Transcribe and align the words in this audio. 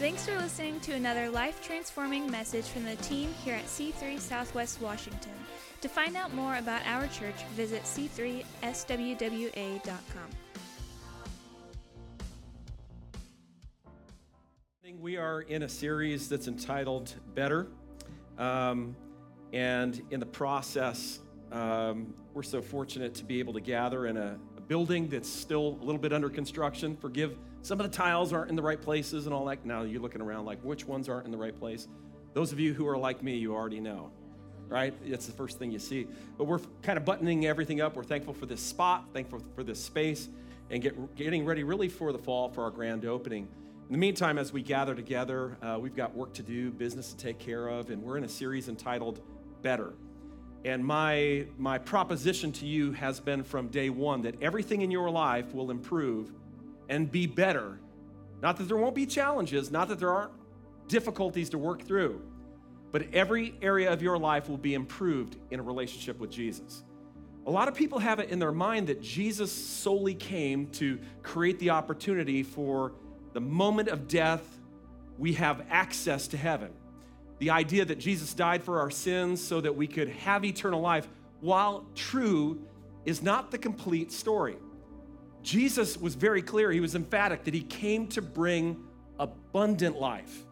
Thanks 0.00 0.24
for 0.24 0.34
listening 0.38 0.80
to 0.80 0.92
another 0.92 1.28
life 1.28 1.62
transforming 1.62 2.30
message 2.30 2.64
from 2.64 2.86
the 2.86 2.96
team 2.96 3.34
here 3.44 3.54
at 3.54 3.66
C3 3.66 4.18
Southwest 4.18 4.80
Washington. 4.80 5.34
To 5.82 5.90
find 5.90 6.16
out 6.16 6.32
more 6.32 6.56
about 6.56 6.80
our 6.86 7.06
church, 7.08 7.44
visit 7.54 7.82
c3swwa.com. 7.82 8.44
We 14.98 15.18
are 15.18 15.42
in 15.42 15.64
a 15.64 15.68
series 15.68 16.30
that's 16.30 16.48
entitled 16.48 17.14
Better. 17.34 17.66
Um, 18.38 18.96
and 19.52 20.00
in 20.10 20.18
the 20.18 20.24
process, 20.24 21.18
um, 21.52 22.14
we're 22.32 22.42
so 22.42 22.62
fortunate 22.62 23.14
to 23.16 23.24
be 23.24 23.38
able 23.38 23.52
to 23.52 23.60
gather 23.60 24.06
in 24.06 24.16
a, 24.16 24.38
a, 24.56 24.62
building 24.62 25.08
that's 25.08 25.28
still 25.28 25.78
a 25.82 25.84
little 25.84 26.00
bit 26.00 26.14
under 26.14 26.30
construction. 26.30 26.96
Forgive 26.96 27.36
some 27.62 27.80
of 27.80 27.90
the 27.90 27.96
tiles 27.96 28.32
aren't 28.32 28.50
in 28.50 28.56
the 28.56 28.62
right 28.62 28.80
places 28.80 29.26
and 29.26 29.34
all 29.34 29.44
that. 29.46 29.64
Now 29.64 29.82
you're 29.82 30.00
looking 30.00 30.22
around 30.22 30.46
like 30.46 30.60
which 30.62 30.86
ones 30.86 31.08
aren't 31.08 31.26
in 31.26 31.32
the 31.32 31.38
right 31.38 31.56
place. 31.58 31.88
Those 32.32 32.52
of 32.52 32.60
you 32.60 32.72
who 32.72 32.86
are 32.88 32.96
like 32.96 33.22
me, 33.22 33.36
you 33.36 33.54
already 33.54 33.80
know, 33.80 34.10
right? 34.68 34.94
It's 35.04 35.26
the 35.26 35.32
first 35.32 35.58
thing 35.58 35.70
you 35.70 35.78
see. 35.78 36.06
But 36.38 36.44
we're 36.44 36.60
kind 36.82 36.96
of 36.96 37.04
buttoning 37.04 37.46
everything 37.46 37.80
up. 37.80 37.96
We're 37.96 38.04
thankful 38.04 38.34
for 38.34 38.46
this 38.46 38.60
spot, 38.60 39.06
thankful 39.12 39.42
for 39.54 39.62
this 39.62 39.82
space, 39.82 40.28
and 40.70 40.82
get, 40.82 41.16
getting 41.16 41.44
ready 41.44 41.64
really 41.64 41.88
for 41.88 42.12
the 42.12 42.18
fall 42.18 42.48
for 42.48 42.62
our 42.62 42.70
grand 42.70 43.04
opening. 43.04 43.48
In 43.88 43.92
the 43.92 43.98
meantime, 43.98 44.38
as 44.38 44.52
we 44.52 44.62
gather 44.62 44.94
together, 44.94 45.58
uh, 45.62 45.76
we've 45.80 45.96
got 45.96 46.14
work 46.14 46.32
to 46.34 46.42
do, 46.44 46.70
business 46.70 47.10
to 47.12 47.16
take 47.16 47.40
care 47.40 47.66
of, 47.66 47.90
and 47.90 48.00
we're 48.00 48.16
in 48.16 48.24
a 48.24 48.28
series 48.28 48.68
entitled 48.68 49.20
Better. 49.62 49.92
And 50.64 50.84
my, 50.84 51.46
my 51.58 51.78
proposition 51.78 52.52
to 52.52 52.66
you 52.66 52.92
has 52.92 53.18
been 53.18 53.42
from 53.42 53.68
day 53.68 53.90
one 53.90 54.22
that 54.22 54.40
everything 54.40 54.82
in 54.82 54.90
your 54.90 55.10
life 55.10 55.52
will 55.52 55.70
improve 55.70 56.30
and 56.90 57.10
be 57.10 57.26
better. 57.26 57.80
Not 58.42 58.58
that 58.58 58.64
there 58.64 58.76
won't 58.76 58.94
be 58.94 59.06
challenges, 59.06 59.70
not 59.70 59.88
that 59.88 59.98
there 59.98 60.10
aren't 60.10 60.32
difficulties 60.88 61.48
to 61.50 61.58
work 61.58 61.82
through, 61.82 62.20
but 62.92 63.06
every 63.14 63.54
area 63.62 63.90
of 63.90 64.02
your 64.02 64.18
life 64.18 64.48
will 64.48 64.58
be 64.58 64.74
improved 64.74 65.36
in 65.50 65.60
a 65.60 65.62
relationship 65.62 66.18
with 66.18 66.30
Jesus. 66.30 66.82
A 67.46 67.50
lot 67.50 67.68
of 67.68 67.74
people 67.74 68.00
have 68.00 68.18
it 68.18 68.28
in 68.28 68.38
their 68.38 68.52
mind 68.52 68.88
that 68.88 69.00
Jesus 69.00 69.50
solely 69.50 70.14
came 70.14 70.66
to 70.72 70.98
create 71.22 71.58
the 71.60 71.70
opportunity 71.70 72.42
for 72.42 72.92
the 73.32 73.40
moment 73.40 73.88
of 73.88 74.08
death, 74.08 74.42
we 75.16 75.34
have 75.34 75.64
access 75.70 76.26
to 76.28 76.36
heaven. 76.36 76.72
The 77.38 77.50
idea 77.50 77.84
that 77.84 77.98
Jesus 77.98 78.34
died 78.34 78.62
for 78.62 78.80
our 78.80 78.90
sins 78.90 79.42
so 79.42 79.60
that 79.60 79.74
we 79.74 79.86
could 79.86 80.08
have 80.08 80.44
eternal 80.44 80.80
life, 80.80 81.08
while 81.40 81.86
true, 81.94 82.60
is 83.04 83.22
not 83.22 83.50
the 83.50 83.58
complete 83.58 84.12
story. 84.12 84.56
Jesus 85.42 85.96
was 85.96 86.14
very 86.14 86.42
clear, 86.42 86.70
he 86.70 86.80
was 86.80 86.94
emphatic 86.94 87.44
that 87.44 87.54
he 87.54 87.62
came 87.62 88.06
to 88.08 88.22
bring 88.22 88.84
abundant 89.18 89.98
life. 89.98 90.44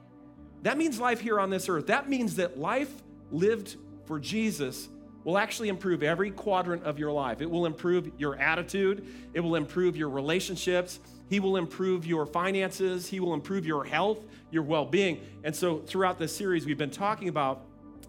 That 0.62 0.78
means 0.78 0.98
life 0.98 1.20
here 1.20 1.38
on 1.38 1.50
this 1.50 1.68
earth. 1.68 1.86
That 1.86 2.08
means 2.08 2.36
that 2.36 2.58
life 2.58 2.92
lived 3.30 3.76
for 4.06 4.18
Jesus 4.18 4.88
will 5.24 5.38
actually 5.38 5.68
improve 5.68 6.02
every 6.02 6.30
quadrant 6.30 6.82
of 6.84 6.98
your 6.98 7.12
life. 7.12 7.40
It 7.42 7.50
will 7.50 7.66
improve 7.66 8.10
your 8.18 8.36
attitude, 8.36 9.06
it 9.34 9.40
will 9.40 9.56
improve 9.56 9.96
your 9.96 10.08
relationships, 10.08 11.00
He 11.28 11.38
will 11.38 11.56
improve 11.58 12.06
your 12.06 12.24
finances, 12.24 13.06
He 13.06 13.20
will 13.20 13.34
improve 13.34 13.66
your 13.66 13.84
health, 13.84 14.20
your 14.50 14.62
well 14.62 14.86
being. 14.86 15.20
And 15.44 15.54
so, 15.54 15.78
throughout 15.80 16.18
this 16.18 16.34
series, 16.34 16.64
we've 16.64 16.78
been 16.78 16.90
talking 16.90 17.28
about 17.28 17.62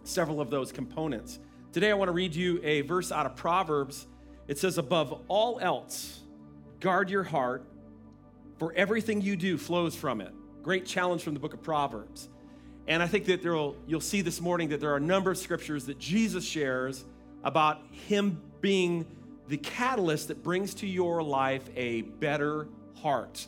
several 0.03 0.39
of 0.39 0.49
those 0.49 0.71
components. 0.71 1.39
Today, 1.73 1.91
I 1.91 1.93
want 1.93 2.07
to 2.07 2.13
read 2.13 2.33
you 2.33 2.59
a 2.63 2.81
verse 2.81 3.11
out 3.11 3.25
of 3.25 3.35
Proverbs. 3.35 4.07
It 4.47 4.57
says, 4.57 4.77
Above 4.77 5.21
all 5.27 5.59
else, 5.59 6.18
guard 6.79 7.09
your 7.09 7.23
heart, 7.23 7.63
for 8.57 8.73
everything 8.73 9.21
you 9.21 9.35
do 9.35 9.57
flows 9.57 9.95
from 9.95 10.21
it. 10.21 10.33
Great 10.63 10.85
challenge 10.85 11.23
from 11.23 11.33
the 11.33 11.39
book 11.39 11.53
of 11.53 11.63
Proverbs. 11.63 12.29
And 12.87 13.01
I 13.01 13.07
think 13.07 13.25
that 13.25 13.41
there'll, 13.41 13.77
you'll 13.87 14.01
see 14.01 14.21
this 14.21 14.41
morning 14.41 14.69
that 14.69 14.79
there 14.81 14.91
are 14.91 14.97
a 14.97 15.01
number 15.01 15.31
of 15.31 15.37
scriptures 15.37 15.85
that 15.85 15.99
Jesus 15.99 16.43
shares 16.43 17.05
about 17.43 17.81
him 17.91 18.41
being 18.61 19.05
the 19.47 19.57
catalyst 19.57 20.27
that 20.27 20.43
brings 20.43 20.73
to 20.75 20.87
your 20.87 21.23
life 21.23 21.69
a 21.75 22.01
better 22.01 22.67
heart. 23.01 23.47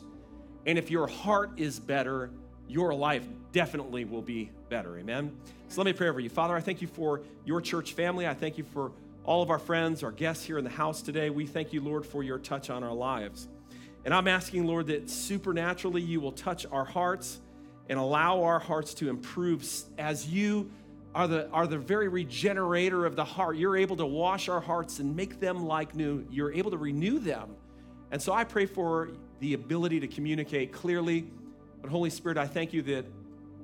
And 0.64 0.78
if 0.78 0.90
your 0.90 1.06
heart 1.06 1.52
is 1.58 1.78
better, 1.78 2.30
your 2.68 2.94
life 2.94 3.26
definitely 3.52 4.04
will 4.04 4.22
be 4.22 4.50
better. 4.68 4.98
Amen. 4.98 5.36
So 5.68 5.80
let 5.80 5.86
me 5.86 5.92
pray 5.92 6.08
over 6.08 6.20
you. 6.20 6.30
Father, 6.30 6.54
I 6.54 6.60
thank 6.60 6.80
you 6.80 6.88
for 6.88 7.20
your 7.44 7.60
church 7.60 7.92
family. 7.92 8.26
I 8.26 8.34
thank 8.34 8.58
you 8.58 8.64
for 8.64 8.92
all 9.24 9.42
of 9.42 9.50
our 9.50 9.58
friends, 9.58 10.02
our 10.02 10.10
guests 10.10 10.44
here 10.44 10.58
in 10.58 10.64
the 10.64 10.70
house 10.70 11.02
today. 11.02 11.30
We 11.30 11.46
thank 11.46 11.72
you, 11.72 11.80
Lord, 11.80 12.04
for 12.04 12.22
your 12.22 12.38
touch 12.38 12.70
on 12.70 12.82
our 12.82 12.94
lives. 12.94 13.48
And 14.04 14.12
I'm 14.12 14.26
asking, 14.26 14.66
Lord, 14.66 14.88
that 14.88 15.08
supernaturally 15.08 16.02
you 16.02 16.20
will 16.20 16.32
touch 16.32 16.66
our 16.72 16.84
hearts 16.84 17.40
and 17.88 17.98
allow 17.98 18.42
our 18.42 18.58
hearts 18.58 18.94
to 18.94 19.08
improve 19.08 19.64
as 19.98 20.28
you 20.28 20.70
are 21.14 21.28
the, 21.28 21.48
are 21.50 21.66
the 21.66 21.78
very 21.78 22.08
regenerator 22.08 23.06
of 23.06 23.16
the 23.16 23.24
heart. 23.24 23.56
You're 23.56 23.76
able 23.76 23.96
to 23.96 24.06
wash 24.06 24.48
our 24.48 24.60
hearts 24.60 24.98
and 24.98 25.14
make 25.14 25.38
them 25.38 25.66
like 25.66 25.94
new. 25.94 26.26
You're 26.30 26.52
able 26.52 26.70
to 26.70 26.78
renew 26.78 27.18
them. 27.18 27.54
And 28.10 28.20
so 28.20 28.32
I 28.32 28.44
pray 28.44 28.66
for 28.66 29.10
the 29.40 29.54
ability 29.54 30.00
to 30.00 30.08
communicate 30.08 30.72
clearly. 30.72 31.26
But 31.80 31.90
Holy 31.90 32.10
Spirit, 32.10 32.38
I 32.38 32.46
thank 32.46 32.72
you 32.72 32.82
that 32.82 33.04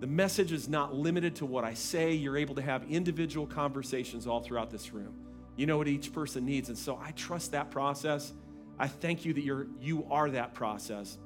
the 0.00 0.06
message 0.06 0.52
is 0.52 0.68
not 0.68 0.94
limited 0.94 1.36
to 1.36 1.46
what 1.46 1.64
I 1.64 1.74
say. 1.74 2.12
You're 2.12 2.36
able 2.36 2.54
to 2.56 2.62
have 2.62 2.84
individual 2.88 3.46
conversations 3.46 4.26
all 4.26 4.40
throughout 4.40 4.70
this 4.70 4.92
room. 4.92 5.14
You 5.58 5.66
know 5.66 5.76
what 5.76 5.88
each 5.88 6.12
person 6.12 6.46
needs. 6.46 6.68
And 6.68 6.78
so 6.78 7.00
I 7.02 7.10
trust 7.10 7.50
that 7.50 7.68
process. 7.72 8.32
I 8.78 8.86
thank 8.86 9.24
you 9.24 9.34
that 9.34 9.42
you're, 9.42 9.66
you 9.80 10.06
are 10.08 10.30
that 10.30 10.54
process. 10.54 11.18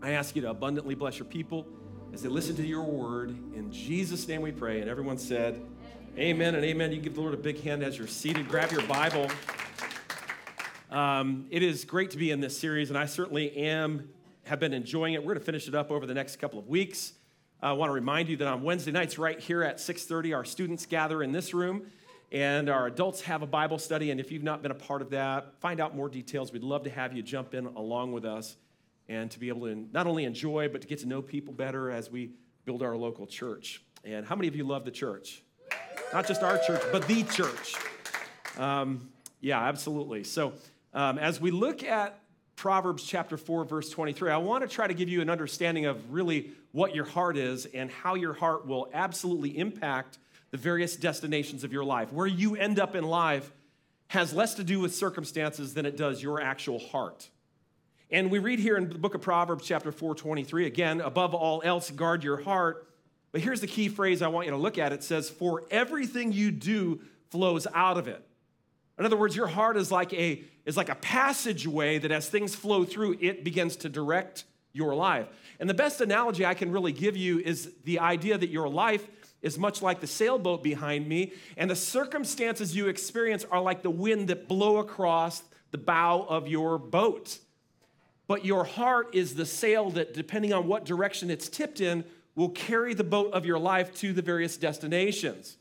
I 0.00 0.10
ask 0.12 0.36
you 0.36 0.42
to 0.42 0.50
abundantly 0.50 0.94
bless 0.94 1.18
your 1.18 1.26
people 1.26 1.66
as 2.12 2.22
they 2.22 2.28
listen 2.28 2.54
to 2.54 2.64
your 2.64 2.84
word. 2.84 3.30
In 3.52 3.72
Jesus' 3.72 4.28
name 4.28 4.42
we 4.42 4.52
pray. 4.52 4.80
And 4.80 4.88
everyone 4.88 5.18
said, 5.18 5.60
Amen 6.16 6.54
and 6.54 6.64
amen. 6.64 6.90
You 6.90 6.98
can 6.98 7.04
give 7.04 7.14
the 7.16 7.20
Lord 7.20 7.34
a 7.34 7.36
big 7.36 7.60
hand 7.62 7.82
as 7.82 7.98
you're 7.98 8.06
seated. 8.06 8.48
Grab 8.48 8.70
your 8.70 8.82
Bible. 8.82 9.26
Um, 10.92 11.46
it 11.50 11.64
is 11.64 11.84
great 11.84 12.12
to 12.12 12.16
be 12.16 12.30
in 12.30 12.40
this 12.40 12.56
series, 12.56 12.90
and 12.90 12.98
I 12.98 13.06
certainly 13.06 13.56
am, 13.56 14.08
have 14.44 14.60
been 14.60 14.72
enjoying 14.72 15.14
it. 15.14 15.20
We're 15.20 15.34
going 15.34 15.40
to 15.40 15.44
finish 15.44 15.66
it 15.66 15.74
up 15.74 15.90
over 15.90 16.06
the 16.06 16.14
next 16.14 16.36
couple 16.36 16.60
of 16.60 16.68
weeks. 16.68 17.14
I 17.60 17.72
want 17.72 17.90
to 17.90 17.94
remind 17.94 18.28
you 18.28 18.36
that 18.36 18.46
on 18.46 18.62
Wednesday 18.62 18.92
nights, 18.92 19.18
right 19.18 19.38
here 19.38 19.64
at 19.64 19.78
6:30, 19.78 20.34
our 20.34 20.44
students 20.44 20.86
gather 20.86 21.24
in 21.24 21.32
this 21.32 21.52
room, 21.52 21.90
and 22.32 22.68
our 22.68 22.86
adults 22.86 23.22
have 23.22 23.42
a 23.42 23.46
Bible 23.46 23.78
study. 23.78 24.10
And 24.10 24.20
if 24.20 24.30
you've 24.30 24.42
not 24.42 24.62
been 24.62 24.70
a 24.70 24.76
part 24.76 25.02
of 25.02 25.10
that, 25.10 25.60
find 25.60 25.80
out 25.80 25.96
more 25.96 26.08
details. 26.08 26.52
We'd 26.52 26.62
love 26.62 26.84
to 26.84 26.90
have 26.90 27.12
you 27.12 27.22
jump 27.22 27.54
in 27.54 27.66
along 27.66 28.12
with 28.12 28.24
us 28.24 28.56
and 29.08 29.30
to 29.32 29.40
be 29.40 29.48
able 29.48 29.66
to 29.66 29.74
not 29.92 30.06
only 30.06 30.24
enjoy, 30.24 30.68
but 30.68 30.82
to 30.82 30.86
get 30.86 31.00
to 31.00 31.06
know 31.06 31.20
people 31.20 31.52
better 31.52 31.90
as 31.90 32.10
we 32.10 32.30
build 32.64 32.82
our 32.82 32.96
local 32.96 33.26
church. 33.26 33.82
And 34.04 34.24
how 34.24 34.36
many 34.36 34.46
of 34.46 34.54
you 34.54 34.64
love 34.64 34.84
the 34.84 34.92
church? 34.92 35.42
Not 36.12 36.26
just 36.26 36.42
our 36.42 36.58
church, 36.58 36.82
but 36.92 37.06
the 37.08 37.24
church. 37.24 37.74
Um, 38.56 39.10
yeah, 39.40 39.60
absolutely. 39.60 40.24
So, 40.24 40.52
um, 40.92 41.18
as 41.18 41.40
we 41.40 41.50
look 41.50 41.82
at 41.82 42.20
Proverbs 42.56 43.04
chapter 43.04 43.36
4, 43.36 43.64
verse 43.64 43.90
23, 43.90 44.30
I 44.30 44.36
want 44.36 44.62
to 44.62 44.68
try 44.68 44.86
to 44.86 44.94
give 44.94 45.08
you 45.08 45.20
an 45.20 45.30
understanding 45.30 45.86
of 45.86 46.12
really 46.12 46.50
what 46.72 46.94
your 46.94 47.04
heart 47.04 47.36
is 47.36 47.66
and 47.66 47.90
how 47.90 48.14
your 48.14 48.34
heart 48.34 48.66
will 48.66 48.90
absolutely 48.92 49.56
impact 49.56 50.18
the 50.50 50.58
various 50.58 50.96
destinations 50.96 51.64
of 51.64 51.72
your 51.72 51.84
life. 51.84 52.12
Where 52.12 52.26
you 52.26 52.56
end 52.56 52.78
up 52.78 52.94
in 52.94 53.04
life 53.04 53.52
has 54.08 54.32
less 54.32 54.54
to 54.54 54.64
do 54.64 54.80
with 54.80 54.94
circumstances 54.94 55.74
than 55.74 55.86
it 55.86 55.96
does 55.96 56.22
your 56.22 56.40
actual 56.40 56.78
heart. 56.78 57.28
And 58.10 58.30
we 58.30 58.40
read 58.40 58.58
here 58.58 58.76
in 58.76 58.88
the 58.88 58.98
book 58.98 59.14
of 59.14 59.22
Proverbs, 59.22 59.64
chapter 59.64 59.92
4, 59.92 60.16
23, 60.16 60.66
again, 60.66 61.00
above 61.00 61.32
all 61.32 61.62
else, 61.64 61.90
guard 61.92 62.24
your 62.24 62.38
heart. 62.38 62.88
But 63.30 63.40
here's 63.40 63.60
the 63.60 63.68
key 63.68 63.88
phrase 63.88 64.20
I 64.20 64.28
want 64.28 64.46
you 64.46 64.50
to 64.50 64.58
look 64.58 64.78
at 64.78 64.92
it 64.92 65.04
says, 65.04 65.30
For 65.30 65.62
everything 65.70 66.32
you 66.32 66.50
do 66.50 67.00
flows 67.30 67.68
out 67.72 67.98
of 67.98 68.08
it. 68.08 68.24
In 68.98 69.06
other 69.06 69.16
words, 69.16 69.36
your 69.36 69.46
heart 69.46 69.76
is 69.76 69.92
like 69.92 70.12
a, 70.12 70.42
is 70.66 70.76
like 70.76 70.88
a 70.88 70.96
passageway 70.96 71.98
that 71.98 72.10
as 72.10 72.28
things 72.28 72.54
flow 72.54 72.84
through, 72.84 73.16
it 73.20 73.44
begins 73.44 73.76
to 73.76 73.88
direct 73.88 74.44
your 74.72 74.94
life. 74.94 75.28
And 75.60 75.70
the 75.70 75.74
best 75.74 76.00
analogy 76.00 76.44
I 76.44 76.54
can 76.54 76.72
really 76.72 76.92
give 76.92 77.16
you 77.16 77.38
is 77.38 77.70
the 77.84 78.00
idea 78.00 78.36
that 78.36 78.50
your 78.50 78.68
life 78.68 79.06
is 79.42 79.58
much 79.58 79.82
like 79.82 80.00
the 80.00 80.06
sailboat 80.06 80.62
behind 80.62 81.08
me, 81.08 81.32
and 81.56 81.70
the 81.70 81.76
circumstances 81.76 82.76
you 82.76 82.88
experience 82.88 83.44
are 83.50 83.60
like 83.60 83.82
the 83.82 83.90
wind 83.90 84.28
that 84.28 84.48
blow 84.48 84.78
across 84.78 85.42
the 85.70 85.78
bow 85.78 86.26
of 86.28 86.48
your 86.48 86.78
boat 86.78 87.38
but 88.30 88.44
your 88.44 88.62
heart 88.62 89.12
is 89.12 89.34
the 89.34 89.44
sail 89.44 89.90
that, 89.90 90.14
depending 90.14 90.52
on 90.52 90.68
what 90.68 90.84
direction 90.84 91.32
it's 91.32 91.48
tipped 91.48 91.80
in, 91.80 92.04
will 92.36 92.50
carry 92.50 92.94
the 92.94 93.02
boat 93.02 93.32
of 93.32 93.44
your 93.44 93.58
life 93.58 93.92
to 93.96 94.12
the 94.12 94.22
various 94.22 94.56
destinations. 94.56 95.56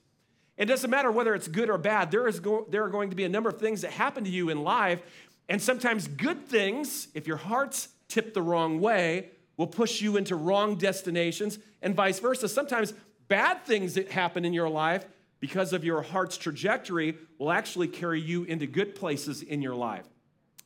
It 0.55 0.65
doesn't 0.65 0.91
matter 0.91 1.11
whether 1.11 1.33
it's 1.33 1.47
good 1.47 1.71
or 1.71 1.79
bad, 1.79 2.11
there, 2.11 2.27
is 2.27 2.39
go- 2.39 2.67
there 2.69 2.83
are 2.83 2.89
going 2.89 3.09
to 3.09 3.15
be 3.15 3.23
a 3.23 3.29
number 3.29 3.49
of 3.49 3.59
things 3.59 3.81
that 3.81 3.89
happen 3.89 4.23
to 4.23 4.29
you 4.29 4.49
in 4.49 4.63
life, 4.63 5.01
and 5.49 5.59
sometimes 5.59 6.07
good 6.07 6.45
things, 6.47 7.07
if 7.15 7.25
your 7.25 7.37
heart's 7.37 7.87
tipped 8.07 8.35
the 8.35 8.41
wrong 8.43 8.79
way, 8.79 9.31
will 9.57 9.65
push 9.65 9.99
you 9.99 10.15
into 10.15 10.35
wrong 10.35 10.75
destinations, 10.75 11.57
and 11.81 11.95
vice 11.95 12.19
versa. 12.19 12.47
Sometimes 12.47 12.93
bad 13.29 13.65
things 13.65 13.93
that 13.93 14.11
happen 14.11 14.43
in 14.43 14.53
your 14.53 14.69
life 14.69 15.05
because 15.39 15.71
of 15.71 15.83
your 15.83 16.01
heart's 16.01 16.37
trajectory 16.37 17.15
will 17.37 17.51
actually 17.51 17.87
carry 17.87 18.19
you 18.19 18.43
into 18.43 18.67
good 18.67 18.95
places 18.95 19.41
in 19.41 19.61
your 19.61 19.75
life. 19.75 20.05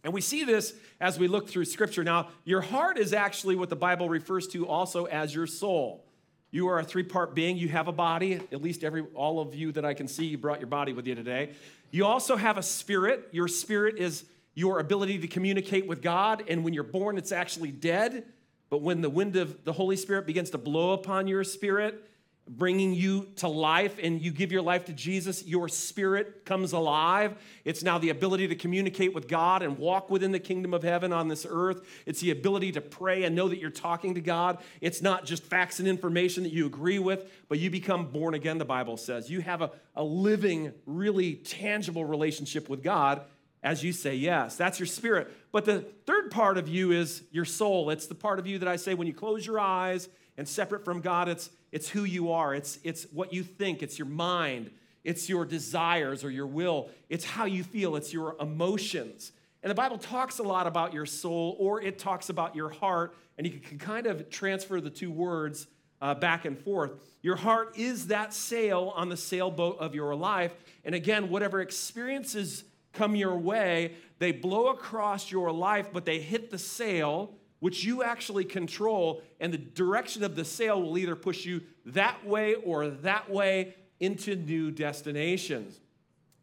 And 0.03 0.13
we 0.13 0.21
see 0.21 0.43
this 0.43 0.73
as 0.99 1.17
we 1.17 1.27
look 1.27 1.47
through 1.47 1.65
scripture. 1.65 2.03
Now, 2.03 2.29
your 2.43 2.61
heart 2.61 2.97
is 2.97 3.13
actually 3.13 3.55
what 3.55 3.69
the 3.69 3.75
Bible 3.75 4.09
refers 4.09 4.47
to 4.49 4.67
also 4.67 5.05
as 5.05 5.33
your 5.33 5.47
soul. 5.47 6.03
You 6.51 6.67
are 6.67 6.79
a 6.79 6.83
three 6.83 7.03
part 7.03 7.33
being. 7.33 7.57
You 7.57 7.69
have 7.69 7.87
a 7.87 7.93
body. 7.93 8.35
At 8.35 8.61
least 8.61 8.83
every 8.83 9.03
all 9.13 9.39
of 9.39 9.55
you 9.55 9.71
that 9.71 9.85
I 9.85 9.93
can 9.93 10.07
see, 10.07 10.25
you 10.25 10.37
brought 10.37 10.59
your 10.59 10.67
body 10.67 10.93
with 10.93 11.07
you 11.07 11.15
today. 11.15 11.51
You 11.91 12.05
also 12.05 12.35
have 12.35 12.57
a 12.57 12.63
spirit. 12.63 13.29
Your 13.31 13.47
spirit 13.47 13.97
is 13.97 14.25
your 14.55 14.79
ability 14.79 15.19
to 15.19 15.27
communicate 15.27 15.87
with 15.87 16.01
God. 16.01 16.43
And 16.47 16.63
when 16.63 16.73
you're 16.73 16.83
born, 16.83 17.17
it's 17.17 17.31
actually 17.31 17.71
dead. 17.71 18.25
But 18.69 18.81
when 18.81 19.01
the 19.01 19.09
wind 19.09 19.35
of 19.35 19.63
the 19.63 19.73
Holy 19.73 19.95
Spirit 19.95 20.27
begins 20.27 20.49
to 20.51 20.57
blow 20.57 20.91
upon 20.93 21.27
your 21.27 21.43
spirit, 21.43 22.03
bringing 22.47 22.93
you 22.93 23.27
to 23.37 23.47
life 23.47 23.97
and 24.01 24.21
you 24.21 24.31
give 24.31 24.51
your 24.51 24.61
life 24.61 24.85
to 24.85 24.93
Jesus, 24.93 25.45
your 25.45 25.69
spirit 25.69 26.43
comes 26.45 26.73
alive. 26.73 27.35
It's 27.63 27.83
now 27.83 27.97
the 27.97 28.09
ability 28.09 28.49
to 28.49 28.55
communicate 28.55 29.13
with 29.13 29.27
God 29.27 29.63
and 29.63 29.77
walk 29.77 30.09
within 30.09 30.31
the 30.31 30.39
kingdom 30.39 30.73
of 30.73 30.83
heaven 30.83 31.13
on 31.13 31.29
this 31.29 31.45
earth. 31.49 31.81
It's 32.05 32.19
the 32.19 32.31
ability 32.31 32.73
to 32.73 32.81
pray 32.81 33.23
and 33.23 33.35
know 33.35 33.47
that 33.47 33.59
you're 33.59 33.69
talking 33.69 34.15
to 34.15 34.21
God. 34.21 34.57
It's 34.81 35.01
not 35.01 35.25
just 35.25 35.43
facts 35.43 35.79
and 35.79 35.87
information 35.87 36.43
that 36.43 36.51
you 36.51 36.65
agree 36.65 36.99
with, 36.99 37.31
but 37.47 37.59
you 37.59 37.69
become 37.69 38.07
born 38.07 38.33
again, 38.33 38.57
the 38.57 38.65
Bible 38.65 38.97
says. 38.97 39.29
You 39.29 39.39
have 39.41 39.61
a, 39.61 39.71
a 39.95 40.03
living, 40.03 40.73
really 40.85 41.35
tangible 41.35 42.03
relationship 42.03 42.67
with 42.67 42.83
God 42.83 43.21
as 43.63 43.83
you 43.83 43.93
say 43.93 44.15
yes. 44.15 44.57
That's 44.57 44.79
your 44.79 44.87
spirit. 44.87 45.31
But 45.53 45.63
the 45.63 45.79
third 46.05 46.29
part 46.29 46.57
of 46.57 46.67
you 46.67 46.91
is 46.91 47.23
your 47.31 47.45
soul. 47.45 47.89
It's 47.89 48.07
the 48.07 48.15
part 48.15 48.37
of 48.37 48.45
you 48.45 48.59
that 48.59 48.67
I 48.67 48.75
say 48.75 48.93
when 48.93 49.07
you 49.07 49.13
close 49.13 49.47
your 49.47 49.59
eyes 49.61 50.09
and 50.37 50.47
separate 50.47 50.83
from 50.83 50.99
God, 50.99 51.29
it's 51.29 51.49
it's 51.73 51.89
who 51.89 52.03
you 52.03 52.31
are, 52.31 52.53
it's, 52.53 52.77
it's 52.83 53.07
what 53.11 53.33
you 53.33 53.43
think, 53.43 53.81
it's 53.81 53.97
your 53.97 54.07
mind, 54.07 54.69
it's 55.03 55.27
your 55.27 55.43
desires 55.43 56.23
or 56.23 56.29
your 56.29 56.45
will, 56.45 56.91
it's 57.09 57.25
how 57.25 57.45
you 57.45 57.63
feel, 57.63 57.95
it's 57.95 58.13
your 58.13 58.35
emotions. 58.39 59.31
And 59.63 59.71
the 59.71 59.75
Bible 59.75 59.97
talks 59.97 60.37
a 60.37 60.43
lot 60.43 60.67
about 60.67 60.93
your 60.93 61.07
soul 61.07 61.57
or 61.59 61.81
it 61.81 61.97
talks 61.97 62.29
about 62.29 62.55
your 62.55 62.69
heart, 62.69 63.15
and 63.39 63.47
you 63.47 63.59
can 63.59 63.79
kind 63.79 64.05
of 64.05 64.29
transfer 64.29 64.79
the 64.79 64.91
two 64.91 65.09
words 65.09 65.65
uh, 65.99 66.13
back 66.13 66.45
and 66.45 66.59
forth. 66.59 66.91
Your 67.23 67.37
heart 67.37 67.75
is 67.75 68.07
that 68.07 68.35
sail 68.35 68.93
on 68.95 69.09
the 69.09 69.17
sailboat 69.17 69.79
of 69.79 69.95
your 69.95 70.13
life. 70.13 70.53
And 70.85 70.93
again, 70.93 71.29
whatever 71.29 71.59
experiences 71.59 72.65
come 72.91 73.15
your 73.15 73.35
way, 73.35 73.93
they 74.19 74.31
blow 74.31 74.67
across 74.67 75.31
your 75.31 75.51
life, 75.51 75.87
but 75.91 76.05
they 76.05 76.19
hit 76.19 76.51
the 76.51 76.59
sail 76.59 77.33
which 77.63 77.85
you 77.85 78.03
actually 78.03 78.43
control, 78.43 79.23
and 79.39 79.53
the 79.53 79.57
direction 79.57 80.21
of 80.21 80.35
the 80.35 80.43
sail 80.43 80.83
will 80.83 80.97
either 80.97 81.15
push 81.15 81.45
you 81.45 81.61
that 81.85 82.27
way 82.27 82.55
or 82.55 82.89
that 82.89 83.29
way 83.29 83.73
into 84.01 84.35
new 84.35 84.69
destinations. 84.69 85.79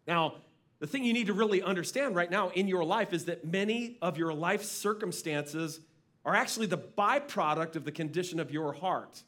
Now, 0.06 0.37
the 0.78 0.87
thing 0.87 1.05
you 1.05 1.12
need 1.12 1.26
to 1.26 1.34
really 1.34 1.62
understand 1.62 2.17
right 2.17 2.31
now 2.31 2.49
in 2.49 2.69
your 2.69 2.84
life 2.84 3.12
is 3.12 3.26
that 3.26 3.46
many 3.46 3.99
of 4.00 4.17
your 4.17 4.32
life 4.32 4.64
circumstances 4.64 5.81
are 6.25 6.34
actually 6.34 6.69
the 6.69 6.78
byproduct 6.78 7.76
of 7.76 7.84
the 7.84 7.93
condition 7.93 8.40
of 8.40 8.50
your 8.50 8.72
heart. 8.72 9.22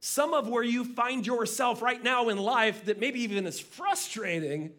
Some 0.00 0.34
of 0.34 0.46
where 0.46 0.62
you 0.62 0.84
find 0.84 1.26
yourself 1.26 1.80
right 1.80 2.04
now 2.04 2.28
in 2.28 2.36
life 2.36 2.84
that 2.84 3.00
maybe 3.00 3.22
even 3.22 3.46
is 3.46 3.58
frustrating, 3.60 4.72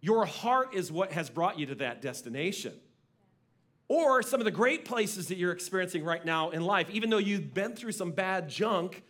your 0.00 0.24
heart 0.24 0.72
is 0.72 0.90
what 0.90 1.12
has 1.12 1.28
brought 1.28 1.58
you 1.58 1.66
to 1.66 1.74
that 1.74 2.00
destination. 2.00 2.72
Or 3.88 4.22
some 4.22 4.40
of 4.40 4.44
the 4.44 4.50
great 4.50 4.84
places 4.84 5.28
that 5.28 5.36
you're 5.36 5.52
experiencing 5.52 6.04
right 6.04 6.24
now 6.24 6.50
in 6.50 6.62
life, 6.64 6.88
even 6.90 7.10
though 7.10 7.18
you've 7.18 7.52
been 7.52 7.74
through 7.74 7.92
some 7.92 8.12
bad 8.12 8.48
junk, 8.48 9.02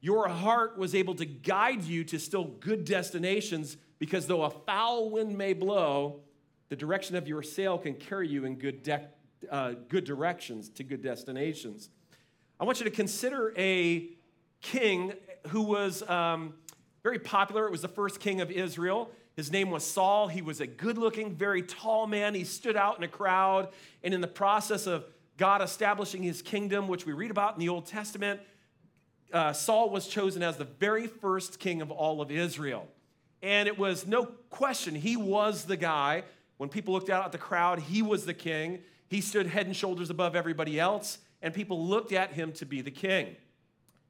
your 0.00 0.28
heart 0.28 0.78
was 0.78 0.94
able 0.94 1.14
to 1.16 1.26
guide 1.26 1.82
you 1.82 2.04
to 2.04 2.18
still 2.18 2.44
good 2.44 2.84
destinations 2.84 3.76
because 3.98 4.26
though 4.26 4.42
a 4.42 4.50
foul 4.50 5.10
wind 5.10 5.36
may 5.36 5.52
blow, 5.52 6.20
the 6.68 6.76
direction 6.76 7.16
of 7.16 7.28
your 7.28 7.42
sail 7.42 7.78
can 7.78 7.94
carry 7.94 8.28
you 8.28 8.44
in 8.44 8.56
good, 8.56 8.82
de- 8.82 9.08
uh, 9.50 9.74
good 9.88 10.04
directions 10.04 10.68
to 10.70 10.84
good 10.84 11.02
destinations. 11.02 11.90
I 12.58 12.64
want 12.64 12.80
you 12.80 12.84
to 12.84 12.90
consider 12.90 13.52
a 13.56 14.08
king 14.60 15.12
who 15.48 15.62
was 15.62 16.02
um, 16.08 16.54
very 17.02 17.18
popular. 17.18 17.66
It 17.66 17.70
was 17.70 17.82
the 17.82 17.88
first 17.88 18.20
king 18.20 18.40
of 18.40 18.50
Israel. 18.50 19.10
His 19.36 19.50
name 19.50 19.70
was 19.70 19.84
Saul. 19.84 20.28
He 20.28 20.42
was 20.42 20.60
a 20.60 20.66
good 20.66 20.96
looking, 20.96 21.34
very 21.34 21.62
tall 21.62 22.06
man. 22.06 22.34
He 22.34 22.44
stood 22.44 22.76
out 22.76 22.98
in 22.98 23.04
a 23.04 23.08
crowd. 23.08 23.68
And 24.02 24.14
in 24.14 24.20
the 24.20 24.28
process 24.28 24.86
of 24.86 25.04
God 25.36 25.60
establishing 25.60 26.22
his 26.22 26.40
kingdom, 26.40 26.86
which 26.86 27.04
we 27.04 27.12
read 27.12 27.30
about 27.30 27.54
in 27.54 27.60
the 27.60 27.68
Old 27.68 27.86
Testament, 27.86 28.40
uh, 29.32 29.52
Saul 29.52 29.90
was 29.90 30.06
chosen 30.06 30.42
as 30.42 30.56
the 30.56 30.64
very 30.64 31.08
first 31.08 31.58
king 31.58 31.82
of 31.82 31.90
all 31.90 32.20
of 32.20 32.30
Israel. 32.30 32.86
And 33.42 33.66
it 33.66 33.76
was 33.76 34.06
no 34.06 34.26
question, 34.48 34.94
he 34.94 35.16
was 35.16 35.64
the 35.64 35.76
guy. 35.76 36.22
When 36.56 36.68
people 36.68 36.94
looked 36.94 37.10
out 37.10 37.24
at 37.24 37.32
the 37.32 37.38
crowd, 37.38 37.80
he 37.80 38.00
was 38.00 38.24
the 38.24 38.34
king. 38.34 38.80
He 39.08 39.20
stood 39.20 39.48
head 39.48 39.66
and 39.66 39.76
shoulders 39.76 40.08
above 40.08 40.36
everybody 40.36 40.78
else, 40.78 41.18
and 41.42 41.52
people 41.52 41.84
looked 41.84 42.12
at 42.12 42.32
him 42.32 42.52
to 42.52 42.64
be 42.64 42.80
the 42.80 42.90
king. 42.92 43.36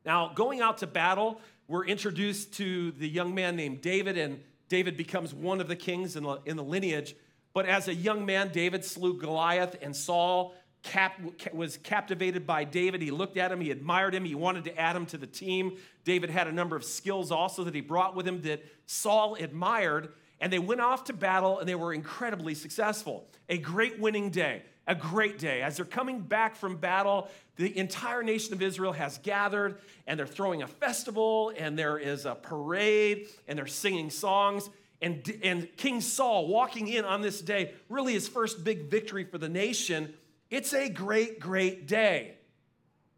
Now, 0.05 0.31
going 0.35 0.61
out 0.61 0.79
to 0.79 0.87
battle, 0.87 1.41
we're 1.67 1.87
introduced 1.87 2.53
to 2.55 2.93
the 2.93 3.09
young 3.09 3.35
man 3.35 3.57
named 3.57 3.81
David, 3.81 4.19
and 4.19 4.41
David 4.69 4.97
becomes 4.97 5.35
one 5.35 5.61
of 5.61 5.69
the 5.69 5.77
kings 5.77 6.17
in 6.17 6.25
the, 6.25 6.41
in 6.47 6.57
the 6.57 6.65
lineage. 6.65 7.15
But 7.53 7.67
as 7.67 7.89
a 7.89 7.95
young 7.95 8.27
man, 8.27 8.51
David 8.53 8.85
slew 8.85 9.19
Goliath, 9.19 9.77
and 9.81 9.95
Saul 9.95 10.55
cap, 10.83 11.21
was 11.53 11.77
captivated 11.79 12.47
by 12.47 12.65
David. 12.65 13.03
He 13.03 13.11
looked 13.11 13.37
at 13.37 13.51
him, 13.51 13.61
he 13.61 13.71
admired 13.71 14.15
him, 14.15 14.25
he 14.25 14.35
wanted 14.35 14.65
to 14.65 14.79
add 14.79 14.95
him 14.95 15.07
to 15.07 15.19
the 15.19 15.27
team. 15.27 15.79
David 16.05 16.31
had 16.31 16.47
a 16.47 16.53
number 16.53 16.77
of 16.77 16.85
skills 16.85 17.33
also 17.33 17.65
that 17.65 17.75
he 17.75 17.81
brought 17.81 18.15
with 18.15 18.27
him 18.27 18.43
that 18.43 18.65
Saul 18.87 19.35
admired, 19.37 20.13
and 20.41 20.53
they 20.53 20.59
went 20.59 20.81
off 20.81 21.05
to 21.05 21.13
battle 21.13 21.59
and 21.59 21.69
they 21.69 21.75
were 21.75 21.93
incredibly 21.93 22.55
successful. 22.55 23.27
A 23.49 23.59
great 23.59 23.99
winning 23.99 24.31
day 24.31 24.63
a 24.87 24.95
great 24.95 25.39
day. 25.39 25.63
As 25.63 25.77
they're 25.77 25.85
coming 25.85 26.21
back 26.21 26.57
from 26.57 26.77
battle, 26.77 27.29
the 27.57 27.77
entire 27.79 28.23
nation 28.23 28.53
of 28.53 28.63
Israel 28.63 28.93
has 28.93 29.19
gathered 29.19 29.79
and 30.07 30.19
they're 30.19 30.27
throwing 30.27 30.63
a 30.63 30.67
festival 30.67 31.53
and 31.57 31.79
there 31.79 31.99
is 31.99 32.27
a 32.27 32.35
parade 32.35 33.29
and 33.49 33.59
they're 33.59 33.67
singing 33.67 34.11
songs. 34.11 34.69
And, 35.01 35.39
and 35.43 35.69
King 35.77 36.01
Saul 36.01 36.49
walking 36.49 36.89
in 36.89 37.05
on 37.05 37.23
this 37.23 37.41
day, 37.41 37.73
really 37.89 38.15
his 38.15 38.29
first 38.29 38.65
big 38.65 38.91
victory 38.91 39.25
for 39.25 39.39
the 39.39 39.49
nation. 39.49 40.15
It's 40.51 40.73
a 40.73 40.89
great, 40.89 41.41
great 41.41 41.87
day. 41.87 42.37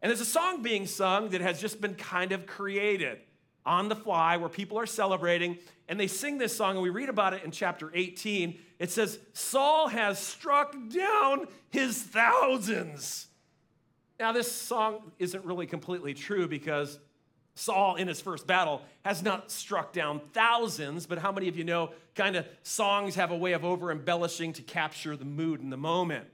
And 0.01 0.09
there's 0.09 0.21
a 0.21 0.25
song 0.25 0.61
being 0.61 0.85
sung 0.85 1.29
that 1.29 1.41
has 1.41 1.59
just 1.59 1.81
been 1.81 1.95
kind 1.95 2.31
of 2.31 2.45
created 2.45 3.19
on 3.67 3.89
the 3.89 3.95
fly 3.95 4.37
where 4.37 4.49
people 4.49 4.79
are 4.79 4.85
celebrating 4.85 5.57
and 5.89 5.99
they 5.99 6.07
sing 6.07 6.37
this 6.37 6.55
song 6.55 6.75
and 6.75 6.81
we 6.81 6.89
read 6.89 7.09
about 7.09 7.33
it 7.33 7.43
in 7.43 7.51
chapter 7.51 7.91
18 7.93 8.57
it 8.79 8.89
says 8.89 9.19
saul 9.33 9.89
has 9.89 10.17
struck 10.17 10.75
down 10.89 11.47
his 11.69 12.01
thousands. 12.01 13.27
Now 14.19 14.31
this 14.31 14.51
song 14.51 15.11
isn't 15.19 15.45
really 15.45 15.67
completely 15.67 16.13
true 16.13 16.47
because 16.47 16.97
saul 17.55 17.95
in 17.95 18.07
his 18.07 18.21
first 18.21 18.47
battle 18.47 18.81
has 19.03 19.21
not 19.21 19.51
struck 19.51 19.91
down 19.91 20.21
thousands 20.33 21.05
but 21.05 21.17
how 21.17 21.31
many 21.31 21.49
of 21.49 21.57
you 21.57 21.65
know 21.65 21.91
kind 22.15 22.35
of 22.35 22.47
songs 22.63 23.15
have 23.15 23.31
a 23.31 23.37
way 23.37 23.51
of 23.51 23.65
over 23.65 23.91
embellishing 23.91 24.53
to 24.53 24.61
capture 24.61 25.17
the 25.17 25.25
mood 25.25 25.61
in 25.61 25.69
the 25.69 25.77
moment? 25.77 26.25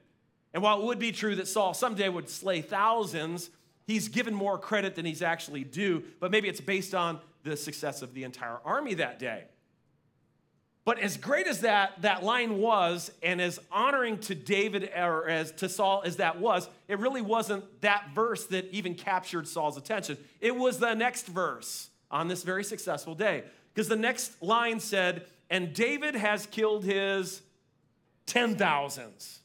And 0.53 0.61
while 0.61 0.79
it 0.79 0.85
would 0.85 0.99
be 0.99 1.11
true 1.11 1.35
that 1.37 1.47
saul 1.47 1.73
someday 1.73 2.09
would 2.09 2.29
slay 2.29 2.61
thousands 2.61 3.49
he's 3.85 4.07
given 4.07 4.33
more 4.33 4.57
credit 4.57 4.95
than 4.95 5.05
he's 5.05 5.21
actually 5.21 5.63
due, 5.63 6.03
but 6.19 6.31
maybe 6.31 6.47
it's 6.47 6.61
based 6.61 6.95
on 6.95 7.19
the 7.43 7.57
success 7.57 8.01
of 8.01 8.13
the 8.13 8.23
entire 8.23 8.59
army 8.65 8.95
that 8.95 9.19
day. 9.19 9.45
But 10.85 10.99
as 10.99 11.15
great 11.15 11.47
as 11.47 11.61
that, 11.61 12.01
that 12.01 12.23
line 12.23 12.57
was, 12.57 13.09
and 13.21 13.39
as 13.39 13.57
honoring 13.71 14.17
to 14.19 14.35
David 14.35 14.91
or 14.97 15.29
as 15.29 15.51
to 15.53 15.69
Saul 15.69 16.03
as 16.05 16.17
that 16.17 16.39
was, 16.39 16.67
it 16.89 16.99
really 16.99 17.21
wasn't 17.21 17.63
that 17.81 18.09
verse 18.13 18.45
that 18.47 18.69
even 18.71 18.95
captured 18.95 19.47
Saul's 19.47 19.77
attention. 19.77 20.17
It 20.41 20.55
was 20.55 20.79
the 20.79 20.93
next 20.93 21.27
verse 21.27 21.89
on 22.11 22.27
this 22.27 22.43
very 22.43 22.65
successful 22.65 23.15
day. 23.15 23.43
Because 23.73 23.87
the 23.87 23.95
next 23.95 24.41
line 24.43 24.79
said, 24.81 25.25
and 25.49 25.73
David 25.73 26.15
has 26.15 26.45
killed 26.47 26.83
his 26.83 27.41
ten 28.25 28.55
thousands. 28.55 29.39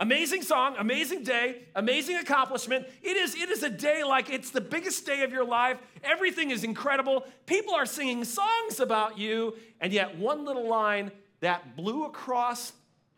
Amazing 0.00 0.42
song, 0.42 0.74
amazing 0.76 1.22
day, 1.22 1.62
amazing 1.76 2.16
accomplishment. 2.16 2.84
It 3.00 3.16
is, 3.16 3.36
it 3.36 3.48
is 3.48 3.62
a 3.62 3.70
day 3.70 4.02
like 4.02 4.28
it's 4.28 4.50
the 4.50 4.60
biggest 4.60 5.06
day 5.06 5.22
of 5.22 5.30
your 5.30 5.44
life. 5.44 5.78
Everything 6.02 6.50
is 6.50 6.64
incredible. 6.64 7.24
People 7.46 7.74
are 7.74 7.86
singing 7.86 8.24
songs 8.24 8.80
about 8.80 9.18
you. 9.18 9.54
And 9.80 9.92
yet, 9.92 10.18
one 10.18 10.44
little 10.44 10.68
line 10.68 11.12
that 11.40 11.76
blew 11.76 12.04
across 12.06 12.72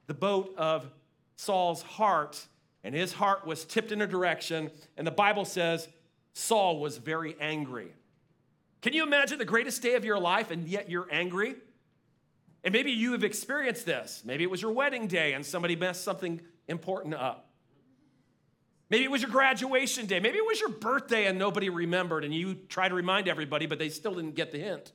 the 0.06 0.12
boat 0.12 0.54
of 0.58 0.90
Saul's 1.36 1.80
heart, 1.80 2.46
and 2.84 2.94
his 2.94 3.12
heart 3.12 3.46
was 3.46 3.64
tipped 3.64 3.90
in 3.90 4.02
a 4.02 4.06
direction. 4.06 4.70
And 4.98 5.06
the 5.06 5.12
Bible 5.12 5.46
says 5.46 5.88
Saul 6.34 6.78
was 6.78 6.98
very 6.98 7.36
angry. 7.40 7.92
Can 8.82 8.92
you 8.92 9.02
imagine 9.02 9.38
the 9.38 9.46
greatest 9.46 9.80
day 9.80 9.94
of 9.94 10.04
your 10.04 10.18
life, 10.18 10.50
and 10.50 10.68
yet 10.68 10.90
you're 10.90 11.08
angry? 11.10 11.56
And 12.64 12.72
maybe 12.72 12.90
you 12.90 13.12
have 13.12 13.24
experienced 13.24 13.86
this. 13.86 14.22
Maybe 14.24 14.44
it 14.44 14.50
was 14.50 14.60
your 14.60 14.72
wedding 14.72 15.06
day 15.06 15.34
and 15.34 15.46
somebody 15.46 15.76
messed 15.76 16.02
something 16.02 16.40
important 16.68 17.14
up. 17.14 17.48
Maybe 18.88 19.04
it 19.04 19.10
was 19.10 19.22
your 19.22 19.30
graduation 19.30 20.06
day. 20.06 20.20
Maybe 20.20 20.38
it 20.38 20.46
was 20.46 20.60
your 20.60 20.68
birthday 20.68 21.26
and 21.26 21.38
nobody 21.38 21.68
remembered 21.68 22.24
and 22.24 22.32
you 22.32 22.54
try 22.54 22.88
to 22.88 22.94
remind 22.94 23.28
everybody, 23.28 23.66
but 23.66 23.78
they 23.78 23.88
still 23.88 24.14
didn't 24.14 24.36
get 24.36 24.52
the 24.52 24.58
hint. 24.58 24.92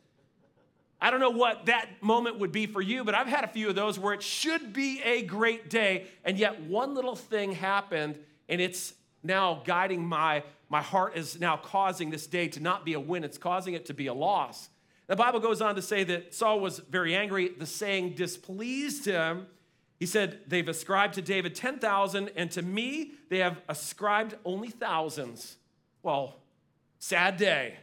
I 1.01 1.09
don't 1.11 1.19
know 1.19 1.31
what 1.31 1.65
that 1.65 1.89
moment 2.01 2.39
would 2.39 2.51
be 2.51 2.67
for 2.67 2.81
you, 2.81 3.03
but 3.03 3.15
I've 3.15 3.27
had 3.27 3.43
a 3.43 3.47
few 3.47 3.67
of 3.69 3.75
those 3.75 3.97
where 3.97 4.13
it 4.13 4.21
should 4.21 4.71
be 4.71 5.01
a 5.01 5.23
great 5.23 5.69
day, 5.69 6.05
and 6.23 6.37
yet 6.37 6.61
one 6.61 6.93
little 6.93 7.15
thing 7.15 7.53
happened 7.53 8.19
and 8.47 8.61
it's 8.61 8.93
now 9.23 9.61
guiding 9.65 10.05
my, 10.05 10.43
my 10.69 10.81
heart, 10.81 11.17
is 11.17 11.39
now 11.39 11.57
causing 11.57 12.11
this 12.11 12.27
day 12.27 12.47
to 12.49 12.59
not 12.59 12.85
be 12.85 12.93
a 12.93 12.99
win, 12.99 13.23
it's 13.23 13.37
causing 13.37 13.73
it 13.73 13.85
to 13.87 13.93
be 13.93 14.07
a 14.07 14.13
loss. 14.13 14.69
The 15.07 15.15
Bible 15.15 15.39
goes 15.39 15.61
on 15.61 15.75
to 15.75 15.81
say 15.81 16.03
that 16.05 16.33
Saul 16.33 16.59
was 16.59 16.79
very 16.79 17.15
angry. 17.15 17.49
The 17.49 17.65
saying 17.65 18.15
displeased 18.15 19.05
him. 19.05 19.47
He 20.01 20.07
said, 20.07 20.39
They've 20.47 20.67
ascribed 20.67 21.13
to 21.13 21.21
David 21.21 21.53
10,000, 21.53 22.31
and 22.35 22.49
to 22.53 22.63
me, 22.63 23.11
they 23.29 23.37
have 23.37 23.61
ascribed 23.69 24.33
only 24.43 24.69
thousands. 24.69 25.57
Well, 26.01 26.37
sad 26.97 27.37
day. 27.37 27.75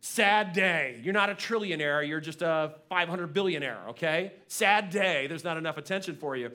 Sad 0.00 0.54
day. 0.54 0.98
You're 1.02 1.12
not 1.12 1.28
a 1.28 1.34
trillionaire, 1.34 2.08
you're 2.08 2.22
just 2.22 2.40
a 2.40 2.76
500 2.88 3.34
billionaire, 3.34 3.80
okay? 3.90 4.32
Sad 4.48 4.88
day. 4.88 5.26
There's 5.26 5.44
not 5.44 5.58
enough 5.58 5.76
attention 5.76 6.16
for 6.16 6.36
you. 6.36 6.52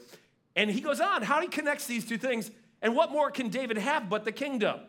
And 0.55 0.71
he 0.71 0.81
goes 0.81 0.99
on, 0.99 1.21
how 1.21 1.41
he 1.41 1.47
connects 1.47 1.85
these 1.85 2.03
two 2.03 2.17
things. 2.17 2.49
And 2.81 2.95
what 2.95 3.11
more 3.11 3.29
can 3.29 3.49
David 3.49 3.77
have 3.77 4.09
but 4.09 4.25
the 4.25 4.31
kingdom? 4.31 4.79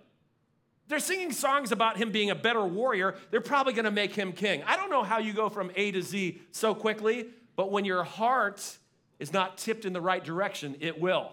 They're 0.88 1.00
singing 1.00 1.32
songs 1.32 1.70
about 1.70 1.98
him 1.98 2.12
being 2.12 2.30
a 2.30 2.34
better 2.34 2.64
warrior. 2.64 3.14
They're 3.30 3.42
probably 3.42 3.74
going 3.74 3.84
to 3.84 3.90
make 3.90 4.14
him 4.14 4.32
king. 4.32 4.62
I 4.62 4.76
don't 4.76 4.88
know 4.88 5.02
how 5.02 5.18
you 5.18 5.34
go 5.34 5.50
from 5.50 5.70
A 5.76 5.90
to 5.90 6.00
Z 6.00 6.40
so 6.50 6.74
quickly, 6.74 7.26
but 7.56 7.70
when 7.70 7.84
your 7.84 8.04
heart 8.04 8.78
is 9.20 9.32
not 9.32 9.56
tipped 9.58 9.84
in 9.84 9.92
the 9.92 10.00
right 10.00 10.24
direction, 10.24 10.76
it 10.80 11.00
will. 11.00 11.30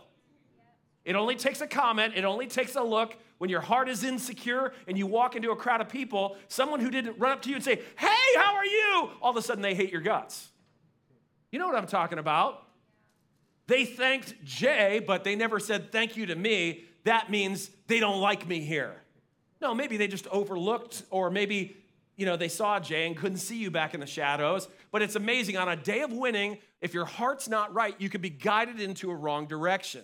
It 1.03 1.15
only 1.15 1.35
takes 1.35 1.61
a 1.61 1.67
comment, 1.67 2.13
it 2.15 2.25
only 2.25 2.47
takes 2.47 2.75
a 2.75 2.83
look. 2.83 3.15
When 3.39 3.49
your 3.49 3.61
heart 3.61 3.87
is 3.87 4.03
insecure 4.03 4.73
and 4.87 4.97
you 4.97 5.07
walk 5.07 5.35
into 5.35 5.51
a 5.51 5.55
crowd 5.55 5.79
of 5.79 5.89
people, 5.89 6.37
someone 6.47 6.79
who 6.79 6.89
didn't 6.89 7.19
run 7.19 7.31
up 7.31 7.41
to 7.43 7.49
you 7.49 7.55
and 7.55 7.63
say, 7.63 7.81
Hey, 7.97 8.35
how 8.35 8.55
are 8.55 8.65
you? 8.65 9.09
All 9.21 9.31
of 9.31 9.37
a 9.37 9.41
sudden 9.41 9.61
they 9.61 9.75
hate 9.75 9.91
your 9.91 10.01
guts. 10.01 10.49
You 11.51 11.59
know 11.59 11.67
what 11.67 11.75
I'm 11.75 11.87
talking 11.87 12.19
about. 12.19 12.63
They 13.67 13.85
thanked 13.85 14.43
Jay, 14.43 15.01
but 15.05 15.23
they 15.23 15.35
never 15.35 15.59
said 15.59 15.91
thank 15.91 16.17
you 16.17 16.25
to 16.27 16.35
me. 16.35 16.85
That 17.03 17.29
means 17.29 17.69
they 17.87 17.99
don't 17.99 18.19
like 18.19 18.47
me 18.47 18.61
here. 18.61 18.95
No, 19.61 19.73
maybe 19.73 19.97
they 19.97 20.07
just 20.07 20.27
overlooked, 20.27 21.03
or 21.09 21.29
maybe 21.29 21.77
you 22.15 22.25
know 22.25 22.37
they 22.37 22.47
saw 22.47 22.79
Jay 22.79 23.07
and 23.07 23.15
couldn't 23.15 23.37
see 23.37 23.57
you 23.57 23.71
back 23.71 23.93
in 23.93 23.99
the 23.99 24.05
shadows. 24.05 24.67
But 24.91 25.01
it's 25.01 25.15
amazing. 25.15 25.57
On 25.57 25.67
a 25.67 25.75
day 25.75 26.01
of 26.01 26.11
winning, 26.11 26.57
if 26.81 26.93
your 26.93 27.05
heart's 27.05 27.47
not 27.47 27.73
right, 27.73 27.95
you 27.99 28.09
could 28.09 28.21
be 28.21 28.29
guided 28.29 28.79
into 28.79 29.09
a 29.11 29.15
wrong 29.15 29.47
direction. 29.47 30.03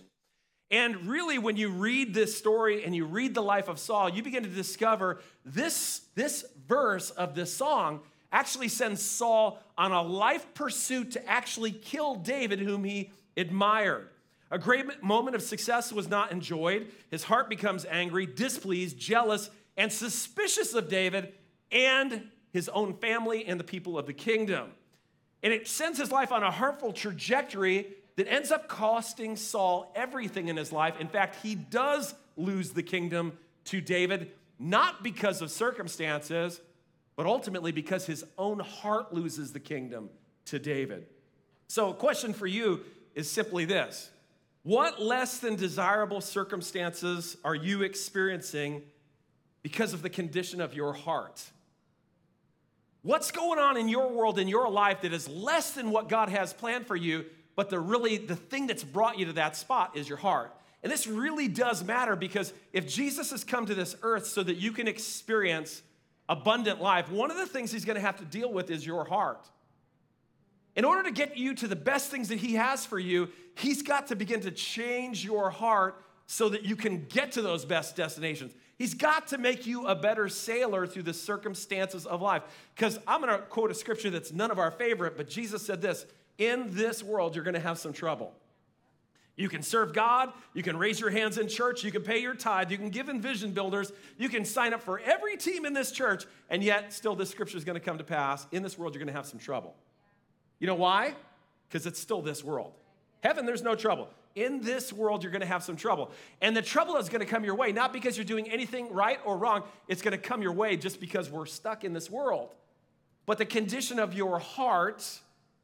And 0.70 1.06
really, 1.06 1.38
when 1.38 1.56
you 1.56 1.68
read 1.68 2.14
this 2.14 2.36
story 2.36 2.84
and 2.84 2.96
you 2.96 3.04
read 3.04 3.34
the 3.34 3.42
life 3.42 3.68
of 3.68 3.78
Saul, 3.78 4.08
you 4.08 4.22
begin 4.22 4.42
to 4.42 4.48
discover 4.48 5.20
this, 5.44 6.00
this 6.14 6.44
verse 6.66 7.10
of 7.10 7.34
this 7.34 7.54
song 7.54 8.00
actually 8.32 8.68
sends 8.68 9.00
Saul 9.00 9.62
on 9.78 9.92
a 9.92 10.02
life 10.02 10.52
pursuit 10.54 11.12
to 11.12 11.28
actually 11.28 11.70
kill 11.70 12.16
David, 12.16 12.58
whom 12.58 12.82
he 12.82 13.12
admired. 13.36 14.08
A 14.50 14.58
great 14.58 15.02
moment 15.02 15.36
of 15.36 15.42
success 15.42 15.92
was 15.92 16.08
not 16.08 16.32
enjoyed. 16.32 16.88
His 17.10 17.22
heart 17.22 17.48
becomes 17.48 17.84
angry, 17.84 18.26
displeased, 18.26 18.98
jealous, 18.98 19.50
and 19.76 19.92
suspicious 19.92 20.74
of 20.74 20.88
David 20.88 21.34
and 21.70 22.28
his 22.52 22.68
own 22.68 22.94
family 22.94 23.44
and 23.46 23.58
the 23.58 23.64
people 23.64 23.98
of 23.98 24.06
the 24.06 24.12
kingdom. 24.12 24.70
And 25.44 25.52
it 25.52 25.68
sends 25.68 25.98
his 25.98 26.10
life 26.10 26.32
on 26.32 26.42
a 26.42 26.50
hurtful 26.50 26.94
trajectory 26.94 27.86
that 28.16 28.26
ends 28.32 28.50
up 28.50 28.66
costing 28.66 29.36
Saul 29.36 29.92
everything 29.94 30.48
in 30.48 30.56
his 30.56 30.72
life. 30.72 30.98
In 30.98 31.06
fact, 31.06 31.36
he 31.42 31.54
does 31.54 32.14
lose 32.38 32.70
the 32.70 32.82
kingdom 32.82 33.36
to 33.66 33.82
David, 33.82 34.32
not 34.58 35.02
because 35.02 35.42
of 35.42 35.50
circumstances, 35.50 36.62
but 37.14 37.26
ultimately 37.26 37.72
because 37.72 38.06
his 38.06 38.24
own 38.38 38.58
heart 38.58 39.12
loses 39.12 39.52
the 39.52 39.60
kingdom 39.60 40.08
to 40.46 40.58
David. 40.58 41.06
So, 41.68 41.90
a 41.90 41.94
question 41.94 42.32
for 42.32 42.46
you 42.46 42.80
is 43.14 43.30
simply 43.30 43.66
this 43.66 44.10
What 44.62 45.02
less 45.02 45.38
than 45.38 45.56
desirable 45.56 46.22
circumstances 46.22 47.36
are 47.44 47.54
you 47.54 47.82
experiencing 47.82 48.82
because 49.62 49.92
of 49.92 50.00
the 50.00 50.10
condition 50.10 50.62
of 50.62 50.74
your 50.74 50.94
heart? 50.94 51.42
What's 53.04 53.30
going 53.30 53.60
on 53.60 53.76
in 53.76 53.88
your 53.88 54.10
world, 54.10 54.40
in 54.40 54.48
your 54.48 54.68
life, 54.68 55.02
that 55.02 55.12
is 55.12 55.28
less 55.28 55.70
than 55.70 55.90
what 55.90 56.08
God 56.08 56.28
has 56.28 56.52
planned 56.52 56.88
for 56.88 56.96
you 56.96 57.26
but 57.56 57.70
the 57.70 57.78
really 57.78 58.18
the 58.18 58.36
thing 58.36 58.66
that's 58.66 58.84
brought 58.84 59.18
you 59.18 59.26
to 59.26 59.32
that 59.34 59.56
spot 59.56 59.96
is 59.96 60.08
your 60.08 60.18
heart. 60.18 60.54
And 60.82 60.92
this 60.92 61.06
really 61.06 61.48
does 61.48 61.82
matter 61.82 62.14
because 62.16 62.52
if 62.72 62.86
Jesus 62.86 63.30
has 63.30 63.42
come 63.42 63.66
to 63.66 63.74
this 63.74 63.96
earth 64.02 64.26
so 64.26 64.42
that 64.42 64.56
you 64.56 64.72
can 64.72 64.86
experience 64.86 65.82
abundant 66.28 66.80
life, 66.80 67.10
one 67.10 67.30
of 67.30 67.36
the 67.36 67.46
things 67.46 67.72
he's 67.72 67.84
going 67.84 67.96
to 67.96 68.02
have 68.02 68.18
to 68.18 68.24
deal 68.24 68.52
with 68.52 68.70
is 68.70 68.84
your 68.84 69.04
heart. 69.04 69.48
In 70.76 70.84
order 70.84 71.04
to 71.04 71.10
get 71.10 71.38
you 71.38 71.54
to 71.54 71.68
the 71.68 71.76
best 71.76 72.10
things 72.10 72.28
that 72.28 72.38
he 72.38 72.54
has 72.54 72.84
for 72.84 72.98
you, 72.98 73.28
he's 73.56 73.82
got 73.82 74.08
to 74.08 74.16
begin 74.16 74.40
to 74.40 74.50
change 74.50 75.24
your 75.24 75.48
heart 75.48 76.04
so 76.26 76.48
that 76.48 76.64
you 76.64 76.74
can 76.74 77.06
get 77.06 77.32
to 77.32 77.42
those 77.42 77.64
best 77.64 77.96
destinations. 77.96 78.52
He's 78.76 78.94
got 78.94 79.28
to 79.28 79.38
make 79.38 79.66
you 79.66 79.86
a 79.86 79.94
better 79.94 80.28
sailor 80.28 80.86
through 80.86 81.04
the 81.04 81.14
circumstances 81.14 82.06
of 82.06 82.20
life. 82.20 82.42
Because 82.74 82.98
I'm 83.06 83.20
going 83.20 83.32
to 83.32 83.44
quote 83.44 83.70
a 83.70 83.74
scripture 83.74 84.10
that's 84.10 84.32
none 84.32 84.50
of 84.50 84.58
our 84.58 84.70
favorite, 84.70 85.16
but 85.16 85.28
Jesus 85.28 85.64
said 85.64 85.80
this 85.80 86.06
in 86.38 86.74
this 86.74 87.02
world, 87.02 87.34
you're 87.34 87.44
going 87.44 87.54
to 87.54 87.60
have 87.60 87.78
some 87.78 87.92
trouble. 87.92 88.32
You 89.36 89.48
can 89.48 89.62
serve 89.62 89.92
God, 89.92 90.32
you 90.52 90.62
can 90.62 90.76
raise 90.76 91.00
your 91.00 91.10
hands 91.10 91.38
in 91.38 91.48
church, 91.48 91.82
you 91.82 91.90
can 91.90 92.02
pay 92.02 92.18
your 92.18 92.34
tithe, 92.34 92.70
you 92.70 92.78
can 92.78 92.90
give 92.90 93.08
in 93.08 93.20
vision 93.20 93.50
builders, 93.50 93.92
you 94.16 94.28
can 94.28 94.44
sign 94.44 94.72
up 94.72 94.80
for 94.80 95.00
every 95.00 95.36
team 95.36 95.64
in 95.64 95.72
this 95.72 95.90
church, 95.90 96.24
and 96.50 96.62
yet 96.62 96.92
still 96.92 97.16
this 97.16 97.30
scripture 97.30 97.56
is 97.56 97.64
going 97.64 97.74
to 97.74 97.84
come 97.84 97.98
to 97.98 98.04
pass. 98.04 98.46
In 98.52 98.62
this 98.62 98.78
world, 98.78 98.94
you're 98.94 99.00
going 99.00 99.12
to 99.12 99.16
have 99.16 99.26
some 99.26 99.40
trouble. 99.40 99.74
You 100.60 100.68
know 100.68 100.76
why? 100.76 101.14
Because 101.68 101.84
it's 101.86 101.98
still 101.98 102.22
this 102.22 102.44
world. 102.44 102.72
Heaven, 103.24 103.44
there's 103.44 103.62
no 103.62 103.74
trouble. 103.74 104.08
In 104.34 104.60
this 104.60 104.92
world, 104.92 105.22
you're 105.22 105.30
to 105.42 105.46
have 105.46 105.62
some 105.62 105.76
trouble. 105.76 106.10
And 106.40 106.56
the 106.56 106.62
trouble 106.62 106.96
is 106.96 107.08
to 107.20 107.26
come 107.26 107.44
your 107.44 107.54
way, 107.54 107.70
not 107.70 107.92
because 107.92 108.16
you're 108.16 108.24
doing 108.24 108.50
anything 108.50 108.92
right 108.92 109.20
or 109.24 109.36
wrong, 109.36 109.62
it's 109.86 110.02
to 110.12 110.18
come 110.18 110.42
your 110.42 110.52
way 110.52 110.76
just 110.76 111.00
because 111.00 111.30
we're 111.30 111.46
stuck 111.46 111.84
in 111.84 111.92
this 111.92 112.10
world. 112.10 112.50
But 113.26 113.38
the 113.38 113.46
condition 113.46 113.98
of 113.98 114.12
your 114.12 114.38
heart 114.38 115.06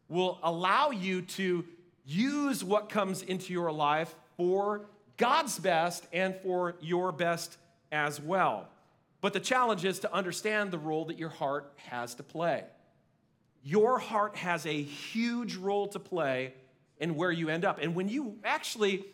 will 0.09 0.39
allow 0.43 0.91
you 0.91 1.23
to 1.23 1.65
use 2.07 2.63
what 2.65 2.89
comes 2.89 3.23
into 3.23 3.53
your 3.53 3.73
life 3.73 4.15
for 4.37 4.83
God's 5.17 5.59
best 5.59 6.07
and 6.13 6.35
for 6.37 6.77
your 6.81 7.13
best 7.13 7.59
as 7.93 8.21
well. 8.21 8.69
But 9.21 9.33
the 9.33 9.41
challenge 9.41 9.85
is 9.85 9.99
to 10.01 10.15
understand 10.15 10.71
the 10.71 10.79
role 10.79 11.05
that 11.07 11.19
your 11.19 11.29
heart 11.29 11.73
has 11.77 12.15
to 12.15 12.23
play. 12.23 12.65
Your 13.63 13.99
heart 13.99 14.37
has 14.37 14.65
a 14.65 14.83
huge 14.83 15.57
role 15.57 15.89
to 15.89 15.99
play 15.99 16.55
in 17.01 17.17
where 17.17 17.33
you 17.33 17.49
end 17.49 17.65
up. 17.65 17.79
And 17.83 17.95
when 17.95 18.09
you 18.09 18.37
actually, 18.45 19.05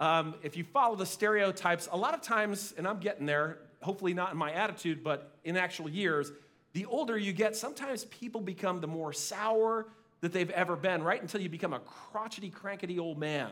um, 0.00 0.34
if 0.42 0.56
you 0.56 0.64
follow 0.64 0.96
the 0.96 1.06
stereotypes, 1.06 1.88
a 1.92 1.96
lot 1.96 2.14
of 2.14 2.22
times, 2.22 2.74
and 2.76 2.88
I'm 2.88 2.98
getting 2.98 3.26
there, 3.26 3.58
hopefully 3.82 4.14
not 4.14 4.32
in 4.32 4.38
my 4.38 4.50
attitude, 4.52 5.04
but 5.04 5.36
in 5.44 5.56
actual 5.56 5.88
years, 5.88 6.32
the 6.72 6.86
older 6.86 7.16
you 7.16 7.32
get, 7.32 7.54
sometimes 7.54 8.04
people 8.06 8.40
become 8.40 8.80
the 8.80 8.86
more 8.86 9.12
sour, 9.12 9.86
that 10.20 10.32
they've 10.32 10.50
ever 10.50 10.76
been, 10.76 11.02
right 11.02 11.20
until 11.20 11.40
you 11.40 11.48
become 11.48 11.72
a 11.72 11.78
crotchety, 11.78 12.50
crankety 12.50 12.98
old 12.98 13.18
man. 13.18 13.50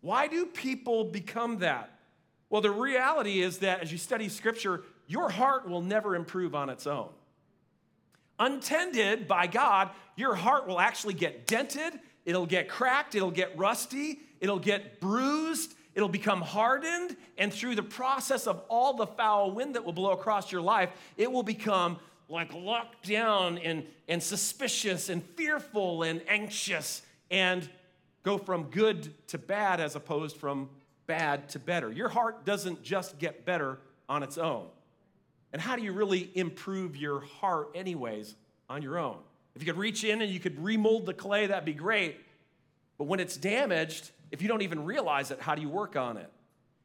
Why 0.00 0.28
do 0.28 0.46
people 0.46 1.04
become 1.04 1.58
that? 1.58 1.98
Well, 2.48 2.62
the 2.62 2.70
reality 2.70 3.42
is 3.42 3.58
that 3.58 3.80
as 3.80 3.92
you 3.92 3.98
study 3.98 4.28
scripture, 4.28 4.82
your 5.06 5.28
heart 5.28 5.68
will 5.68 5.82
never 5.82 6.16
improve 6.16 6.54
on 6.54 6.70
its 6.70 6.86
own. 6.86 7.10
Untended 8.38 9.28
by 9.28 9.46
God, 9.46 9.90
your 10.16 10.34
heart 10.34 10.66
will 10.66 10.80
actually 10.80 11.14
get 11.14 11.46
dented, 11.46 12.00
it'll 12.24 12.46
get 12.46 12.68
cracked, 12.68 13.14
it'll 13.14 13.30
get 13.30 13.56
rusty, 13.58 14.20
it'll 14.40 14.58
get 14.58 15.00
bruised, 15.00 15.74
it'll 15.94 16.08
become 16.08 16.40
hardened, 16.40 17.16
and 17.38 17.52
through 17.52 17.74
the 17.74 17.82
process 17.82 18.46
of 18.46 18.62
all 18.68 18.94
the 18.94 19.06
foul 19.06 19.50
wind 19.50 19.74
that 19.74 19.84
will 19.84 19.92
blow 19.92 20.12
across 20.12 20.52
your 20.52 20.62
life, 20.62 20.90
it 21.16 21.30
will 21.30 21.42
become 21.42 21.98
like 22.28 22.52
locked 22.54 23.08
down 23.08 23.58
and, 23.58 23.84
and 24.08 24.22
suspicious 24.22 25.08
and 25.08 25.22
fearful 25.36 26.04
and 26.04 26.22
anxious 26.28 27.02
and 27.30 27.68
go 28.22 28.38
from 28.38 28.64
good 28.64 29.12
to 29.28 29.38
bad 29.38 29.80
as 29.80 29.96
opposed 29.96 30.36
from 30.36 30.68
bad 31.06 31.48
to 31.48 31.58
better. 31.58 31.90
Your 31.90 32.08
heart 32.08 32.44
doesn't 32.44 32.82
just 32.82 33.18
get 33.18 33.44
better 33.44 33.78
on 34.08 34.22
its 34.22 34.38
own. 34.38 34.66
And 35.52 35.60
how 35.60 35.74
do 35.74 35.82
you 35.82 35.92
really 35.92 36.30
improve 36.34 36.96
your 36.96 37.20
heart, 37.20 37.70
anyways, 37.74 38.36
on 38.68 38.82
your 38.82 38.98
own? 38.98 39.16
If 39.60 39.66
you 39.66 39.74
could 39.74 39.80
reach 39.80 40.04
in 40.04 40.22
and 40.22 40.32
you 40.32 40.40
could 40.40 40.58
remold 40.64 41.04
the 41.04 41.12
clay, 41.12 41.46
that'd 41.46 41.66
be 41.66 41.74
great. 41.74 42.18
But 42.96 43.04
when 43.04 43.20
it's 43.20 43.36
damaged, 43.36 44.10
if 44.30 44.40
you 44.40 44.48
don't 44.48 44.62
even 44.62 44.86
realize 44.86 45.30
it, 45.30 45.38
how 45.38 45.54
do 45.54 45.60
you 45.60 45.68
work 45.68 45.96
on 45.96 46.16
it? 46.16 46.32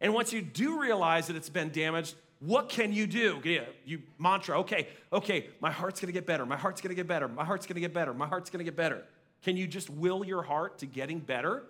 And 0.02 0.14
once 0.14 0.34
you 0.34 0.42
do 0.42 0.78
realize 0.82 1.28
that 1.28 1.38
it's 1.38 1.48
been 1.48 1.70
damaged, 1.70 2.16
what 2.42 2.68
can 2.68 2.92
you 2.92 3.08
do? 3.08 3.40
You 3.86 4.02
mantra, 4.20 4.60
okay, 4.60 4.90
okay, 5.14 5.48
my 5.62 5.72
heart's 5.72 6.02
gonna 6.02 6.12
get 6.12 6.26
better, 6.26 6.46
my 6.46 6.58
heart's 6.58 6.82
gonna 6.82 6.96
get 6.96 7.08
better, 7.08 7.30
my 7.30 7.46
heart's 7.46 7.66
gonna 7.66 7.80
get 7.80 7.94
better, 7.94 8.14
my 8.14 8.28
heart's 8.28 8.50
gonna 8.50 8.66
get 8.66 8.76
better. 8.76 9.06
Can 9.42 9.56
you 9.56 9.68
just 9.68 9.90
will 9.90 10.26
your 10.26 10.44
heart 10.44 10.80
to 10.80 10.86
getting 10.86 11.20
better 11.20 11.64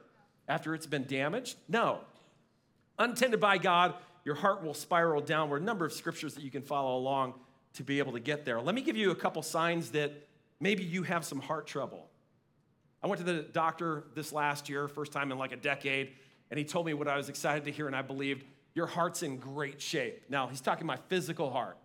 after 0.47 0.73
it's 0.73 0.87
been 0.87 1.05
damaged? 1.05 1.55
No. 1.69 1.99
Untended 2.97 3.39
by 3.39 3.59
God, 3.59 3.93
your 4.23 4.33
heart 4.33 4.63
will 4.63 4.73
spiral 4.73 5.21
downward. 5.21 5.61
A 5.61 5.65
number 5.65 5.85
of 5.85 5.93
scriptures 5.93 6.33
that 6.33 6.43
you 6.43 6.49
can 6.49 6.63
follow 6.63 6.97
along 6.97 7.35
to 7.75 7.83
be 7.83 7.99
able 7.99 8.13
to 8.13 8.19
get 8.19 8.43
there. 8.43 8.59
Let 8.59 8.73
me 8.73 8.81
give 8.81 8.97
you 8.97 9.11
a 9.11 9.15
couple 9.15 9.43
signs 9.43 9.91
that 9.91 10.25
maybe 10.59 10.83
you 10.83 11.03
have 11.03 11.25
some 11.25 11.39
heart 11.39 11.67
trouble. 11.67 12.09
I 13.03 13.07
went 13.07 13.19
to 13.19 13.25
the 13.25 13.41
doctor 13.43 14.05
this 14.15 14.33
last 14.33 14.67
year, 14.67 14.87
first 14.87 15.11
time 15.11 15.31
in 15.31 15.37
like 15.37 15.51
a 15.51 15.57
decade, 15.57 16.13
and 16.49 16.57
he 16.57 16.65
told 16.65 16.85
me 16.85 16.93
what 16.93 17.07
I 17.07 17.17
was 17.17 17.29
excited 17.29 17.65
to 17.65 17.71
hear 17.71 17.87
and 17.87 17.95
I 17.95 18.01
believed 18.01 18.45
your 18.73 18.87
heart's 18.87 19.23
in 19.23 19.37
great 19.37 19.81
shape. 19.81 20.23
Now, 20.29 20.47
he's 20.47 20.61
talking 20.61 20.85
my 20.85 20.97
physical 21.07 21.49
heart. 21.49 21.77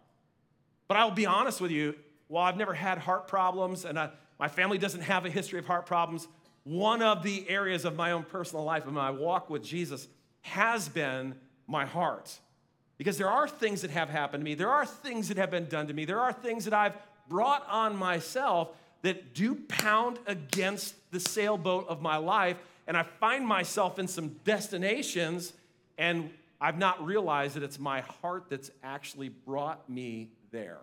But 0.88 0.96
I'll 0.96 1.10
be 1.10 1.26
honest 1.26 1.60
with 1.60 1.70
you, 1.70 1.94
while 2.28 2.44
I've 2.44 2.56
never 2.56 2.74
had 2.74 2.98
heart 2.98 3.28
problems 3.28 3.84
and 3.84 3.98
I, 3.98 4.10
my 4.38 4.48
family 4.48 4.78
doesn't 4.78 5.02
have 5.02 5.24
a 5.26 5.30
history 5.30 5.58
of 5.58 5.66
heart 5.66 5.86
problems, 5.86 6.26
one 6.64 7.02
of 7.02 7.22
the 7.22 7.48
areas 7.48 7.84
of 7.84 7.96
my 7.96 8.12
own 8.12 8.24
personal 8.24 8.64
life 8.64 8.86
and 8.86 8.94
my 8.94 9.10
walk 9.10 9.50
with 9.50 9.62
Jesus 9.62 10.08
has 10.42 10.88
been 10.88 11.34
my 11.66 11.86
heart. 11.86 12.38
Because 12.98 13.18
there 13.18 13.30
are 13.30 13.48
things 13.48 13.82
that 13.82 13.90
have 13.90 14.10
happened 14.10 14.42
to 14.42 14.44
me, 14.44 14.54
there 14.54 14.70
are 14.70 14.84
things 14.84 15.28
that 15.28 15.36
have 15.36 15.50
been 15.50 15.66
done 15.66 15.86
to 15.86 15.94
me, 15.94 16.04
there 16.04 16.20
are 16.20 16.32
things 16.32 16.64
that 16.64 16.74
I've 16.74 16.94
brought 17.30 17.66
on 17.70 17.96
myself 17.96 18.68
that 19.00 19.32
do 19.32 19.54
pound 19.54 20.18
against 20.26 20.94
the 21.10 21.20
sailboat 21.20 21.88
of 21.88 22.02
my 22.02 22.18
life. 22.18 22.58
And 22.86 22.96
I 22.96 23.04
find 23.04 23.46
myself 23.46 23.98
in 23.98 24.06
some 24.06 24.36
destinations, 24.44 25.54
and 25.96 26.28
I've 26.60 26.76
not 26.76 27.02
realized 27.02 27.56
that 27.56 27.62
it's 27.62 27.78
my 27.78 28.02
heart 28.02 28.46
that's 28.50 28.70
actually 28.82 29.30
brought 29.30 29.88
me 29.88 30.28
there. 30.50 30.80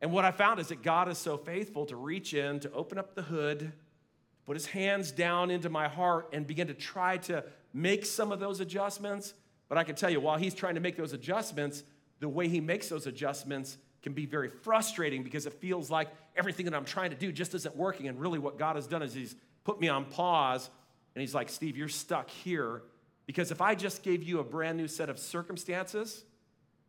And 0.00 0.12
what 0.12 0.24
I 0.24 0.30
found 0.30 0.60
is 0.60 0.68
that 0.68 0.82
God 0.82 1.08
is 1.08 1.18
so 1.18 1.36
faithful 1.36 1.84
to 1.86 1.96
reach 1.96 2.32
in, 2.32 2.60
to 2.60 2.72
open 2.72 2.96
up 2.96 3.14
the 3.14 3.22
hood, 3.22 3.72
put 4.46 4.56
his 4.56 4.66
hands 4.66 5.10
down 5.10 5.50
into 5.50 5.68
my 5.68 5.88
heart, 5.88 6.28
and 6.32 6.46
begin 6.46 6.68
to 6.68 6.74
try 6.74 7.18
to 7.18 7.44
make 7.72 8.06
some 8.06 8.30
of 8.30 8.40
those 8.40 8.60
adjustments. 8.60 9.34
But 9.68 9.78
I 9.78 9.84
can 9.84 9.96
tell 9.96 10.10
you, 10.10 10.20
while 10.20 10.38
he's 10.38 10.54
trying 10.54 10.74
to 10.74 10.80
make 10.80 10.96
those 10.96 11.12
adjustments, 11.12 11.82
the 12.20 12.28
way 12.28 12.48
he 12.48 12.60
makes 12.60 12.88
those 12.88 13.06
adjustments 13.06 13.78
can 14.04 14.12
be 14.12 14.26
very 14.26 14.50
frustrating 14.50 15.22
because 15.22 15.46
it 15.46 15.54
feels 15.54 15.90
like 15.90 16.08
everything 16.36 16.66
that 16.66 16.74
I'm 16.74 16.84
trying 16.84 17.08
to 17.10 17.16
do 17.16 17.32
just 17.32 17.54
isn't 17.54 17.74
working. 17.74 18.06
And 18.06 18.20
really, 18.20 18.38
what 18.38 18.58
God 18.58 18.76
has 18.76 18.86
done 18.86 19.02
is 19.02 19.14
He's 19.14 19.34
put 19.64 19.80
me 19.80 19.88
on 19.88 20.04
pause 20.04 20.68
and 21.14 21.22
He's 21.22 21.34
like, 21.34 21.48
Steve, 21.48 21.76
you're 21.76 21.88
stuck 21.88 22.28
here 22.28 22.82
because 23.26 23.50
if 23.50 23.62
I 23.62 23.74
just 23.74 24.02
gave 24.02 24.22
you 24.22 24.40
a 24.40 24.44
brand 24.44 24.76
new 24.76 24.88
set 24.88 25.08
of 25.08 25.18
circumstances, 25.18 26.22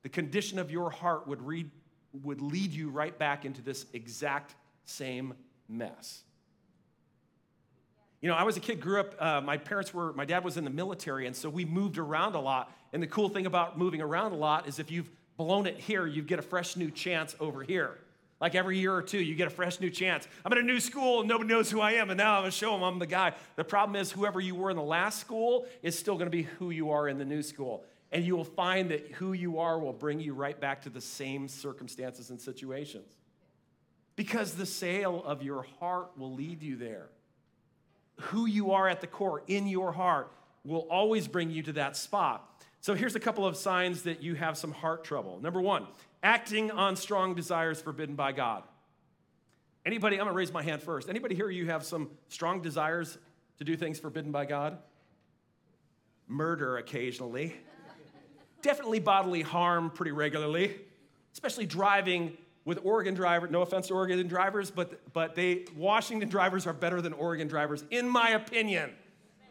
the 0.04 0.10
condition 0.10 0.60
of 0.60 0.70
your 0.70 0.90
heart 0.90 1.26
would, 1.26 1.42
read, 1.42 1.72
would 2.22 2.42
lead 2.42 2.74
you 2.74 2.90
right 2.90 3.18
back 3.18 3.46
into 3.46 3.62
this 3.62 3.86
exact 3.94 4.54
same 4.84 5.36
mess. 5.70 6.22
You 8.20 8.30
know, 8.30 8.36
I 8.36 8.44
was 8.44 8.58
a 8.58 8.60
kid, 8.60 8.82
grew 8.82 9.00
up, 9.00 9.16
uh, 9.20 9.40
my 9.40 9.56
parents 9.56 9.94
were, 9.94 10.12
my 10.14 10.26
dad 10.26 10.44
was 10.44 10.58
in 10.58 10.66
the 10.66 10.70
military, 10.70 11.28
and 11.28 11.36
so 11.36 11.50
we 11.50 11.64
moved 11.64 11.98
around 11.98 12.36
a 12.36 12.42
lot. 12.42 12.72
And 12.92 13.02
the 13.02 13.08
cool 13.08 13.30
thing 13.30 13.46
about 13.46 13.78
moving 13.78 14.02
around 14.02 14.34
a 14.34 14.36
lot 14.36 14.68
is 14.68 14.80
if 14.80 14.92
you've 14.92 15.10
blown 15.38 15.68
it 15.68 15.80
here, 15.80 16.06
you 16.06 16.22
get 16.22 16.40
a 16.40 16.44
fresh 16.44 16.76
new 16.76 16.92
chance 16.92 17.36
over 17.40 17.64
here. 17.64 17.98
Like 18.42 18.54
every 18.54 18.78
year 18.78 18.94
or 18.94 19.02
two, 19.02 19.20
you 19.20 19.34
get 19.36 19.48
a 19.48 19.52
fresh 19.52 19.80
new 19.80 19.90
chance. 19.90 20.28
I'm 20.44 20.52
in 20.52 20.58
a 20.60 20.62
new 20.62 20.80
school 20.80 21.22
and 21.22 21.30
nobody 21.30 21.50
knows 21.50 21.72
who 21.72 21.80
I 21.80 21.94
am, 21.94 22.10
and 22.10 22.18
now 22.18 22.36
I'm 22.36 22.42
gonna 22.42 22.52
show 22.52 22.72
them 22.72 22.84
I'm 22.84 23.00
the 23.00 23.08
guy. 23.08 23.34
The 23.56 23.64
problem 23.64 23.96
is, 23.96 24.12
whoever 24.12 24.40
you 24.40 24.56
were 24.56 24.70
in 24.70 24.76
the 24.76 24.84
last 24.84 25.20
school 25.20 25.66
is 25.82 25.98
still 25.98 26.18
gonna 26.18 26.30
be 26.30 26.44
who 26.44 26.70
you 26.70 26.92
are 26.92 27.08
in 27.08 27.18
the 27.18 27.26
new 27.26 27.42
school. 27.42 27.84
And 28.12 28.24
you 28.26 28.36
will 28.36 28.44
find 28.44 28.92
that 28.92 29.12
who 29.14 29.34
you 29.34 29.60
are 29.60 29.80
will 29.80 29.94
bring 29.94 30.20
you 30.20 30.34
right 30.34 30.60
back 30.60 30.82
to 30.84 30.90
the 30.90 31.02
same 31.02 31.48
circumstances 31.48 32.30
and 32.30 32.40
situations. 32.40 33.16
Because 34.16 34.54
the 34.54 34.66
sail 34.66 35.24
of 35.26 35.44
your 35.44 35.66
heart 35.80 36.12
will 36.18 36.34
lead 36.34 36.62
you 36.62 36.78
there. 36.78 37.10
Who 38.22 38.46
you 38.46 38.72
are 38.72 38.88
at 38.88 39.02
the 39.02 39.08
core, 39.08 39.44
in 39.48 39.68
your 39.68 39.92
heart, 39.92 40.32
will 40.64 40.88
always 40.90 41.28
bring 41.28 41.52
you 41.52 41.64
to 41.64 41.74
that 41.74 41.98
spot. 41.98 42.55
So 42.86 42.94
here's 42.94 43.16
a 43.16 43.20
couple 43.20 43.48
of 43.48 43.58
signs 43.58 44.04
that 44.04 44.22
you 44.22 44.36
have 44.36 44.60
some 44.60 44.72
heart 44.72 45.04
trouble. 45.04 45.40
Number 45.42 45.60
one, 45.60 45.88
acting 46.22 46.70
on 46.70 46.96
strong 46.96 47.34
desires 47.34 47.82
forbidden 47.82 48.14
by 48.14 48.32
God. 48.32 48.62
Anybody, 49.88 50.18
I'm 50.18 50.26
gonna 50.28 50.38
raise 50.38 50.54
my 50.54 50.62
hand 50.62 50.84
first. 50.84 51.10
Anybody 51.10 51.34
here 51.34 51.50
you 51.50 51.66
have 51.66 51.84
some 51.84 52.12
strong 52.28 52.62
desires 52.62 53.18
to 53.58 53.64
do 53.64 53.76
things 53.76 54.00
forbidden 54.00 54.32
by 54.32 54.46
God? 54.46 54.78
Murder 56.28 56.78
occasionally. 56.78 57.56
Definitely 58.62 59.00
bodily 59.00 59.42
harm 59.42 59.90
pretty 59.90 60.12
regularly, 60.12 60.76
especially 61.34 61.66
driving 61.66 62.38
with 62.66 62.78
Oregon 62.84 63.16
drivers. 63.16 63.50
No 63.50 63.64
offense 63.64 63.88
to 63.88 63.96
Oregon 63.96 64.28
drivers, 64.28 64.70
but, 64.70 65.12
but 65.12 65.34
they, 65.34 65.66
Washington 65.76 66.30
drivers 66.30 66.68
are 66.68 66.74
better 66.74 67.02
than 67.02 67.14
Oregon 67.14 67.48
drivers, 67.48 67.84
in 67.90 68.08
my 68.08 68.30
opinion. 68.30 68.92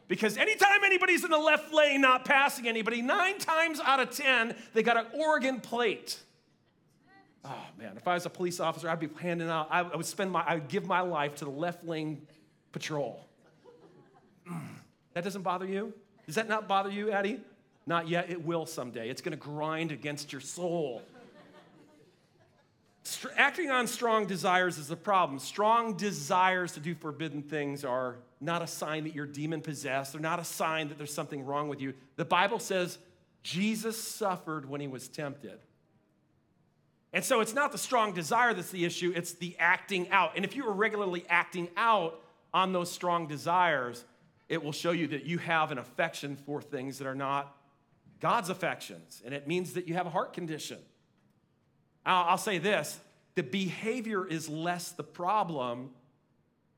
Because 0.07 0.37
anytime 0.37 0.85
anybody's 0.85 1.25
in 1.25 1.31
the 1.31 1.39
left 1.39 1.73
lane 1.73 2.01
not 2.01 2.25
passing 2.25 2.69
anybody, 2.69 3.01
nine 3.01 3.39
times 3.39 3.81
out 3.81 4.01
of 4.01 4.11
10, 4.11 4.55
they 4.75 4.83
got 4.83 4.97
an 4.97 5.07
Oregon 5.15 5.61
plate. 5.61 6.21
Oh 7.45 7.67
man, 7.79 7.97
if 7.97 8.07
I 8.07 8.15
was 8.15 8.27
a 8.27 8.31
police 8.31 8.61
officer, 8.61 8.89
I'd 8.89 9.01
be 9.01 9.09
handing 9.21 9.49
out, 9.49 9.69
I 9.71 9.83
would 9.83 10.07
spend 10.07 10.31
my, 10.31 10.43
I 10.47 10.55
would 10.55 10.69
give 10.69 10.87
my 10.87 11.01
life 11.01 11.37
to 11.37 11.45
the 11.45 11.51
left 11.51 11.85
lane 11.85 12.27
patrol. 12.73 13.27
That 15.15 15.25
doesn't 15.25 15.43
bother 15.43 15.67
you? 15.67 15.93
Does 16.27 16.35
that 16.35 16.49
not 16.49 16.69
bother 16.69 16.91
you, 16.91 17.11
Addie? 17.11 17.41
Not 17.87 18.09
yet, 18.09 18.31
it 18.31 18.45
will 18.45 18.67
someday. 18.67 19.11
It's 19.11 19.21
gonna 19.21 19.37
grind 19.37 19.93
against 19.93 20.33
your 20.33 20.41
soul. 20.41 21.03
Acting 23.37 23.71
on 23.71 23.87
strong 23.87 24.27
desires 24.27 24.79
is 24.79 24.89
the 24.89 24.97
problem. 24.97 25.39
Strong 25.39 25.97
desires 25.97 26.73
to 26.73 26.81
do 26.81 26.95
forbidden 26.95 27.43
things 27.43 27.85
are 27.85 28.17
not 28.41 28.63
a 28.63 28.67
sign 28.67 29.05
that 29.05 29.15
you're 29.15 29.27
demon 29.27 29.61
possessed. 29.61 30.13
They're 30.13 30.21
not 30.21 30.39
a 30.39 30.45
sign 30.45 30.89
that 30.89 30.99
there's 30.99 31.13
something 31.13 31.45
wrong 31.45 31.69
with 31.69 31.81
you. 31.81 31.95
The 32.17 32.25
Bible 32.25 32.59
says 32.59 32.99
Jesus 33.43 34.03
suffered 34.03 34.69
when 34.69 34.81
he 34.81 34.89
was 34.89 35.09
tempted. 35.09 35.59
And 37.13 37.25
so 37.25 37.41
it's 37.41 37.55
not 37.55 37.71
the 37.71 37.79
strong 37.79 38.13
desire 38.13 38.55
that's 38.55 38.71
the 38.71 38.85
issue, 38.85 39.13
it's 39.15 39.33
the 39.35 39.57
acting 39.59 40.11
out. 40.11 40.33
And 40.35 40.45
if 40.45 40.57
you 40.57 40.67
are 40.67 40.73
regularly 40.73 41.25
acting 41.29 41.69
out 41.77 42.21
on 42.53 42.73
those 42.73 42.91
strong 42.91 43.29
desires, 43.29 44.05
it 44.49 44.63
will 44.63 44.73
show 44.73 44.91
you 44.91 45.07
that 45.09 45.25
you 45.25 45.39
have 45.39 45.71
an 45.71 45.79
affection 45.79 46.37
for 46.37 46.61
things 46.61 46.99
that 46.99 47.07
are 47.07 47.15
not 47.15 47.57
God's 48.21 48.51
affections. 48.51 49.23
And 49.25 49.33
it 49.33 49.47
means 49.47 49.75
that 49.75 49.87
you 49.87 49.95
have 49.95 50.07
a 50.07 50.11
heart 50.11 50.33
condition. 50.33 50.79
I'll, 52.05 52.31
I'll 52.31 52.39
say 52.39 52.59
this 52.59 52.99
the 53.35 53.43
behavior 53.43 54.27
is 54.27 54.49
less 54.49 54.91
the 54.93 55.03
problem 55.03 55.91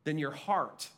than 0.05 0.19
your 0.19 0.31
heart. 0.31 0.89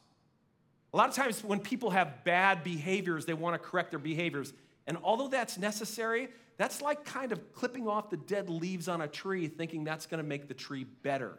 A 0.92 0.96
lot 0.96 1.08
of 1.08 1.14
times 1.14 1.42
when 1.42 1.60
people 1.60 1.90
have 1.90 2.24
bad 2.24 2.64
behaviors, 2.64 3.26
they 3.26 3.34
want 3.34 3.60
to 3.60 3.68
correct 3.68 3.90
their 3.90 3.98
behaviors. 3.98 4.52
And 4.86 4.96
although 5.02 5.28
that's 5.28 5.58
necessary, 5.58 6.28
that's 6.56 6.80
like 6.80 7.04
kind 7.04 7.32
of 7.32 7.52
clipping 7.52 7.86
off 7.86 8.10
the 8.10 8.16
dead 8.16 8.48
leaves 8.48 8.88
on 8.88 9.00
a 9.00 9.08
tree, 9.08 9.48
thinking 9.48 9.84
that's 9.84 10.06
going 10.06 10.22
to 10.22 10.28
make 10.28 10.48
the 10.48 10.54
tree 10.54 10.84
better. 11.02 11.38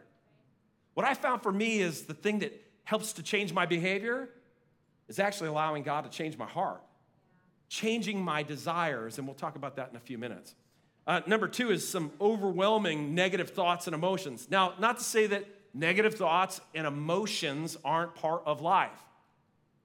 What 0.94 1.06
I 1.06 1.14
found 1.14 1.42
for 1.42 1.52
me 1.52 1.80
is 1.80 2.02
the 2.02 2.14
thing 2.14 2.40
that 2.40 2.52
helps 2.84 3.12
to 3.14 3.22
change 3.22 3.52
my 3.52 3.66
behavior 3.66 4.28
is 5.08 5.18
actually 5.18 5.48
allowing 5.48 5.82
God 5.82 6.04
to 6.04 6.10
change 6.10 6.38
my 6.38 6.46
heart, 6.46 6.82
changing 7.68 8.22
my 8.22 8.42
desires. 8.42 9.18
And 9.18 9.26
we'll 9.26 9.34
talk 9.34 9.56
about 9.56 9.76
that 9.76 9.90
in 9.90 9.96
a 9.96 10.00
few 10.00 10.18
minutes. 10.18 10.54
Uh, 11.10 11.20
number 11.26 11.48
two 11.48 11.72
is 11.72 11.88
some 11.88 12.12
overwhelming 12.20 13.16
negative 13.16 13.50
thoughts 13.50 13.88
and 13.88 13.94
emotions. 13.94 14.46
Now, 14.48 14.74
not 14.78 14.98
to 14.98 15.02
say 15.02 15.26
that 15.26 15.44
negative 15.74 16.14
thoughts 16.14 16.60
and 16.72 16.86
emotions 16.86 17.76
aren't 17.84 18.14
part 18.14 18.42
of 18.46 18.60
life. 18.60 18.96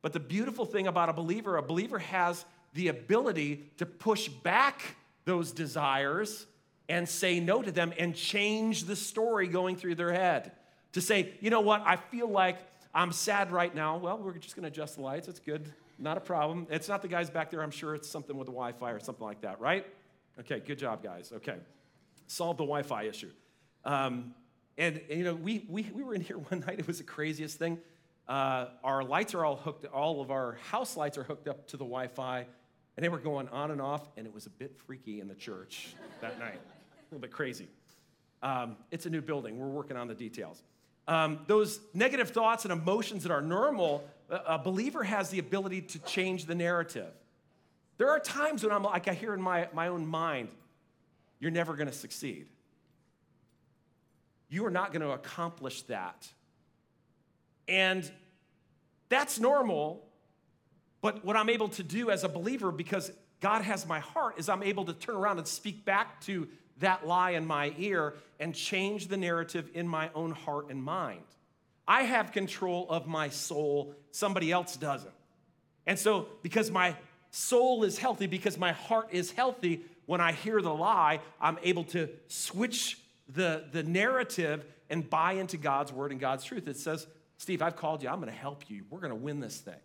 But 0.04 0.14
the 0.14 0.20
beautiful 0.20 0.66
thing 0.66 0.86
about 0.86 1.10
a 1.10 1.14
believer, 1.14 1.58
a 1.58 1.64
believer 1.64 1.98
has 1.98 2.46
the 2.76 2.90
ability 2.90 3.72
to 3.78 3.88
push 3.88 4.28
back 4.28 4.84
those 5.24 5.52
desires 5.52 6.46
and 6.90 7.10
say 7.10 7.40
no 7.40 7.64
to 7.64 7.72
them 7.72 7.92
and 7.98 8.16
change 8.16 8.84
the 8.84 8.96
story 8.96 9.48
going 9.48 9.78
through 9.78 9.96
their 9.96 10.14
head. 10.14 10.52
To 10.92 11.02
say, 11.02 11.34
you 11.40 11.50
know 11.50 11.62
what, 11.62 11.82
I 11.88 11.96
feel 11.96 12.30
like 12.30 12.60
I'm 12.94 13.12
sad 13.12 13.52
right 13.52 13.74
now. 13.74 13.98
Well, 13.98 14.20
we're 14.20 14.34
just 14.34 14.56
gonna 14.56 14.68
adjust 14.68 14.98
the 14.98 15.02
lights. 15.02 15.28
It's 15.28 15.40
good. 15.40 15.74
Not 15.98 16.18
a 16.18 16.22
problem. 16.22 16.68
It's 16.70 16.88
not 16.88 17.02
the 17.02 17.08
guys 17.08 17.32
back 17.32 17.50
there. 17.50 17.64
I'm 17.64 17.72
sure 17.72 17.96
it's 17.96 18.08
something 18.08 18.38
with 18.38 18.46
the 18.46 18.52
Wi 18.52 18.74
Fi 18.74 18.92
or 18.92 19.00
something 19.00 19.26
like 19.26 19.42
that, 19.42 19.60
right? 19.60 19.88
Okay, 20.40 20.60
good 20.60 20.80
job, 20.80 21.04
guys. 21.04 21.32
Okay. 21.36 21.56
Solve 22.28 22.58
the 22.58 22.64
Wi 22.64 22.84
Fi 22.84 23.04
issue. 23.04 23.32
Um, 23.84 24.34
and, 24.78 25.00
and, 25.10 25.20
you 25.20 25.24
know, 25.24 25.36
we, 25.36 25.66
we, 25.70 25.90
we 25.94 26.04
were 26.04 26.14
in 26.14 26.22
here 26.22 26.38
one 26.50 26.62
night. 26.62 26.80
It 26.80 26.88
was 26.88 26.98
the 26.98 27.04
craziest 27.04 27.58
thing. 27.58 27.80
Uh, 28.28 28.68
our 28.84 29.04
lights 29.04 29.36
are 29.36 29.46
all 29.46 29.56
hooked, 29.56 29.86
all 29.86 30.20
of 30.22 30.32
our 30.32 30.54
house 30.70 30.98
lights 30.98 31.18
are 31.18 31.24
hooked 31.24 31.48
up 31.48 31.68
to 31.68 31.78
the 31.78 31.84
Wi 31.84 32.08
Fi, 32.08 32.48
and 32.98 33.04
they 33.04 33.10
were 33.10 33.20
going 33.20 33.48
on 33.50 33.70
and 33.70 33.80
off, 33.80 34.10
and 34.18 34.26
it 34.26 34.34
was 34.34 34.48
a 34.48 34.50
bit 34.50 34.76
freaky 34.76 35.20
in 35.20 35.28
the 35.28 35.36
church 35.36 35.96
that 36.22 36.40
night. 36.40 36.60
A 36.60 37.04
little 37.12 37.22
bit 37.22 37.32
crazy. 37.32 37.68
Um, 38.42 38.78
it's 38.92 39.06
a 39.06 39.10
new 39.10 39.22
building, 39.22 39.60
we're 39.60 39.68
working 39.68 39.96
on 39.96 40.08
the 40.08 40.16
details. 40.16 40.64
Um, 41.08 41.42
those 41.46 41.80
negative 41.94 42.32
thoughts 42.32 42.66
and 42.66 42.72
emotions 42.72 43.24
that 43.24 43.32
are 43.32 43.42
normal, 43.42 44.04
a 44.30 44.58
believer 44.58 45.04
has 45.04 45.30
the 45.30 45.38
ability 45.38 45.82
to 45.82 46.00
change 46.00 46.46
the 46.46 46.56
narrative. 46.56 47.12
There 47.98 48.10
are 48.10 48.20
times 48.20 48.64
when 48.64 48.72
I'm 48.72 48.84
like, 48.84 49.08
I 49.08 49.14
hear 49.14 49.34
in 49.34 49.42
my, 49.42 49.70
my 49.74 49.88
own 49.88 50.06
mind, 50.06 50.50
you're 51.40 51.52
never 51.52 51.76
gonna 51.76 51.94
succeed. 51.94 52.48
You 54.50 54.66
are 54.66 54.72
not 54.72 54.94
gonna 54.94 55.10
accomplish 55.10 55.84
that 55.84 56.28
and 57.68 58.10
that's 59.10 59.40
normal. 59.40 60.06
But 61.02 61.24
what 61.24 61.36
I'm 61.36 61.50
able 61.50 61.70
to 61.70 61.84
do 61.84 62.10
as 62.10 62.24
a 62.24 62.30
believer, 62.30 62.72
because 62.72 63.12
God 63.40 63.62
has 63.62 63.86
my 63.86 64.00
heart, 64.00 64.36
is 64.38 64.50
I'm 64.50 64.64
able 64.64 64.86
to 64.86 64.94
turn 64.94 65.16
around 65.16 65.38
and 65.38 65.48
speak 65.48 65.86
back 65.86 66.22
to 66.22 66.48
that 66.80 67.06
lie 67.06 67.32
in 67.32 67.46
my 67.46 67.74
ear 67.78 68.16
and 68.40 68.54
change 68.54 69.08
the 69.08 69.18
narrative 69.18 69.70
in 69.74 69.88
my 69.88 70.10
own 70.14 70.32
heart 70.32 70.70
and 70.70 70.84
mind. 70.84 71.24
I 71.88 72.04
have 72.04 72.32
control 72.32 72.88
of 72.90 73.08
my 73.08 73.30
soul, 73.30 73.94
somebody 74.12 74.52
else 74.52 74.76
doesn't. 74.76 75.14
And 75.86 76.00
so, 76.00 76.28
because 76.42 76.72
my 76.72 76.96
soul 77.36 77.84
is 77.84 77.98
healthy 77.98 78.28
because 78.28 78.58
my 78.58 78.72
heart 78.72 79.10
is 79.12 79.32
healthy. 79.32 79.84
When 80.06 80.22
I 80.22 80.32
hear 80.32 80.62
the 80.62 80.74
lie, 80.74 81.20
I'm 81.42 81.58
able 81.64 81.84
to 81.86 82.10
switch 82.28 82.98
the, 83.28 83.66
the 83.72 83.84
narrative 83.84 84.66
and 84.90 85.10
buy 85.10 85.34
into 85.34 85.58
God's 85.58 85.92
word 85.92 86.12
and 86.12 86.20
God's 86.20 86.46
truth. 86.46 86.68
It 86.68 86.78
says, 86.78 87.08
Steve, 87.38 87.62
I've 87.62 87.76
called 87.76 88.02
you. 88.02 88.10
I'm 88.10 88.22
going 88.22 88.32
to 88.32 88.38
help 88.38 88.70
you. 88.70 88.86
We're 88.90 89.00
going 89.00 89.12
to 89.12 89.16
win 89.16 89.42
this 89.42 89.58
thing. 89.58 89.76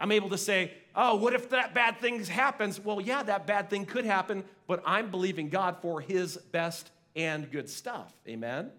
I'm 0.00 0.12
able 0.12 0.30
to 0.30 0.38
say, 0.38 0.72
oh, 0.94 1.16
what 1.16 1.34
if 1.34 1.50
that 1.50 1.74
bad 1.74 1.98
thing 2.00 2.24
happens? 2.24 2.80
Well, 2.80 3.00
yeah, 3.00 3.22
that 3.24 3.46
bad 3.46 3.68
thing 3.68 3.84
could 3.84 4.06
happen, 4.06 4.44
but 4.66 4.82
I'm 4.86 5.10
believing 5.10 5.48
God 5.48 5.76
for 5.82 6.00
his 6.00 6.36
best 6.36 6.90
and 7.16 7.50
good 7.50 7.68
stuff. 7.68 8.14
Amen? 8.26 8.70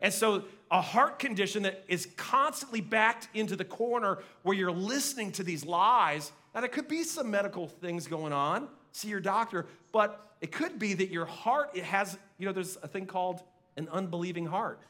And 0.00 0.12
so, 0.12 0.44
a 0.70 0.80
heart 0.82 1.18
condition 1.18 1.62
that 1.62 1.84
is 1.88 2.08
constantly 2.16 2.80
backed 2.80 3.28
into 3.32 3.56
the 3.56 3.64
corner 3.64 4.18
where 4.42 4.56
you're 4.56 4.72
listening 4.72 5.32
to 5.32 5.42
these 5.42 5.64
lies, 5.64 6.30
and 6.54 6.64
it 6.64 6.72
could 6.72 6.88
be 6.88 7.02
some 7.02 7.30
medical 7.30 7.68
things 7.68 8.06
going 8.06 8.32
on, 8.32 8.68
see 8.92 9.08
your 9.08 9.20
doctor, 9.20 9.66
but 9.92 10.34
it 10.40 10.52
could 10.52 10.78
be 10.78 10.94
that 10.94 11.10
your 11.10 11.26
heart, 11.26 11.70
it 11.74 11.84
has, 11.84 12.18
you 12.38 12.46
know, 12.46 12.52
there's 12.52 12.76
a 12.82 12.88
thing 12.88 13.06
called 13.06 13.42
an 13.76 13.88
unbelieving 13.90 14.46
heart. 14.46 14.80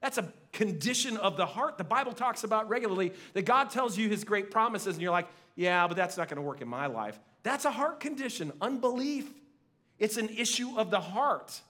That's 0.00 0.18
a 0.18 0.32
condition 0.52 1.16
of 1.16 1.36
the 1.36 1.46
heart. 1.46 1.76
The 1.76 1.84
Bible 1.84 2.12
talks 2.12 2.44
about 2.44 2.68
regularly 2.68 3.12
that 3.34 3.44
God 3.44 3.70
tells 3.70 3.98
you 3.98 4.08
his 4.08 4.24
great 4.24 4.50
promises, 4.50 4.94
and 4.94 5.02
you're 5.02 5.12
like, 5.12 5.28
yeah, 5.56 5.86
but 5.88 5.96
that's 5.96 6.16
not 6.16 6.28
going 6.28 6.36
to 6.36 6.42
work 6.42 6.60
in 6.60 6.68
my 6.68 6.86
life. 6.86 7.18
That's 7.42 7.64
a 7.64 7.70
heart 7.70 7.98
condition, 7.98 8.52
unbelief. 8.60 9.28
It's 9.98 10.16
an 10.16 10.28
issue 10.28 10.78
of 10.78 10.90
the 10.90 11.00
heart. 11.00 11.60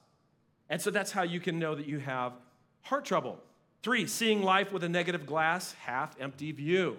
And 0.69 0.81
so 0.81 0.91
that's 0.91 1.11
how 1.11 1.23
you 1.23 1.41
can 1.41 1.59
know 1.59 1.75
that 1.75 1.87
you 1.87 1.99
have 1.99 2.35
heart 2.83 3.07
trouble. 3.07 3.39
Three, 3.83 4.07
seeing 4.07 4.43
life 4.43 4.73
with 4.73 4.85
a 4.85 4.89
negative 4.89 5.25
glass, 5.25 5.73
half 5.85 6.15
empty 6.21 6.53
view. 6.53 6.99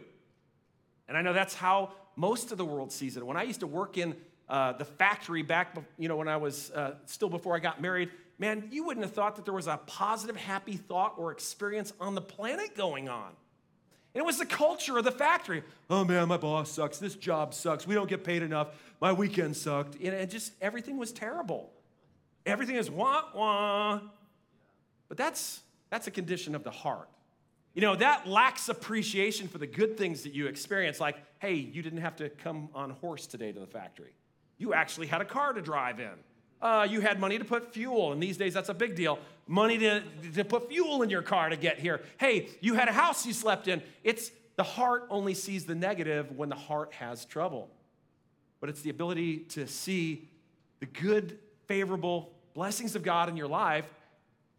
And 1.08 1.18
I 1.18 1.22
know 1.22 1.34
that's 1.34 1.54
how 1.54 1.92
most 2.20 2.52
of 2.52 2.58
the 2.58 2.66
world 2.66 2.92
sees 2.92 3.16
it. 3.16 3.26
When 3.26 3.38
I 3.38 3.44
used 3.44 3.62
to 3.62 3.68
work 3.68 3.98
in 3.98 4.14
uh, 4.50 4.74
the 4.74 4.84
factory 4.84 5.42
back, 5.42 5.78
you 5.98 6.10
know, 6.10 6.18
when 6.18 6.28
I 6.28 6.36
was 6.36 6.70
uh, 6.72 6.96
still 7.06 7.30
before 7.30 7.56
I 7.56 7.60
got 7.60 7.82
married, 7.82 8.10
man, 8.38 8.68
you 8.72 8.84
wouldn't 8.84 9.06
have 9.06 9.14
thought 9.14 9.38
that 9.38 9.46
there 9.46 9.54
was 9.54 9.68
a 9.68 9.78
positive, 9.86 10.36
happy 10.36 10.76
thought 10.76 11.14
or 11.18 11.32
experience 11.32 11.94
on 11.98 12.16
the 12.16 12.22
planet 12.22 12.76
going 12.76 13.08
on. 13.08 13.30
And 14.14 14.22
it 14.22 14.26
was 14.26 14.38
the 14.38 14.46
culture 14.46 14.98
of 14.98 15.06
the 15.06 15.12
factory. 15.12 15.64
Oh 15.90 16.04
man, 16.04 16.28
my 16.28 16.36
boss 16.36 16.70
sucks. 16.70 16.98
This 16.98 17.16
job 17.16 17.54
sucks. 17.54 17.88
We 17.88 17.96
don't 17.96 18.10
get 18.10 18.26
paid 18.26 18.44
enough. 18.44 18.70
My 19.00 19.14
weekend 19.14 19.56
sucked. 19.56 19.96
And 19.96 20.08
it 20.08 20.30
just, 20.30 20.52
everything 20.62 20.98
was 20.98 21.14
terrible. 21.14 21.72
Everything 22.46 22.76
is 22.76 22.92
wah, 22.92 23.24
wah. 23.34 24.02
But 25.08 25.18
that's, 25.18 25.62
that's 25.90 26.08
a 26.08 26.12
condition 26.12 26.54
of 26.54 26.66
the 26.66 26.72
heart. 26.72 27.08
You 27.80 27.86
know, 27.86 27.96
that 27.96 28.28
lacks 28.28 28.68
appreciation 28.68 29.48
for 29.48 29.58
the 29.58 29.66
good 29.66 29.98
things 29.98 30.24
that 30.24 30.34
you 30.34 30.48
experience, 30.48 31.00
like, 31.00 31.16
hey, 31.38 31.54
you 31.54 31.82
didn't 31.82 32.02
have 32.02 32.18
to 32.18 32.28
come 32.28 32.68
on 32.76 32.90
horse 32.90 33.26
today 33.26 33.54
to 33.54 33.60
the 33.62 33.68
factory. 33.68 34.12
You 34.58 34.74
actually 34.74 35.08
had 35.08 35.22
a 35.22 35.26
car 35.26 35.54
to 35.54 35.62
drive 35.62 36.02
in. 36.02 36.12
Uh, 36.62 36.86
you 36.90 37.00
had 37.00 37.22
money 37.22 37.38
to 37.38 37.46
put 37.46 37.74
fuel, 37.74 38.12
and 38.12 38.22
these 38.22 38.36
days 38.36 38.54
that's 38.54 38.68
a 38.68 38.74
big 38.74 38.96
deal. 38.96 39.18
Money 39.48 39.78
to, 39.78 40.04
to 40.36 40.44
put 40.44 40.68
fuel 40.68 41.04
in 41.04 41.10
your 41.10 41.22
car 41.22 41.48
to 41.48 41.56
get 41.56 41.80
here. 41.80 42.02
Hey, 42.20 42.50
you 42.60 42.74
had 42.74 42.90
a 42.90 42.92
house 42.92 43.26
you 43.26 43.32
slept 43.32 43.70
in. 43.70 43.82
It's 44.04 44.30
the 44.58 44.64
heart 44.64 45.08
only 45.10 45.34
sees 45.34 45.64
the 45.64 45.74
negative 45.74 46.36
when 46.36 46.50
the 46.50 46.58
heart 46.58 46.92
has 46.96 47.24
trouble. 47.24 47.70
But 48.60 48.70
it's 48.70 48.82
the 48.82 48.90
ability 48.90 49.38
to 49.52 49.68
see 49.68 50.28
the 50.82 50.86
good, 50.86 51.40
favorable 51.66 52.34
blessings 52.54 52.98
of 52.98 53.04
God 53.04 53.30
in 53.30 53.38
your 53.38 53.48
life 53.48 53.90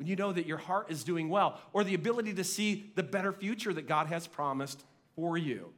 when 0.00 0.06
you 0.06 0.16
know 0.16 0.32
that 0.32 0.46
your 0.46 0.56
heart 0.56 0.90
is 0.90 1.04
doing 1.04 1.28
well, 1.28 1.60
or 1.74 1.84
the 1.84 1.92
ability 1.92 2.32
to 2.32 2.42
see 2.42 2.90
the 2.94 3.02
better 3.02 3.34
future 3.34 3.70
that 3.74 3.86
God 3.86 4.06
has 4.06 4.26
promised 4.26 4.82
for 5.14 5.36
you. 5.36 5.74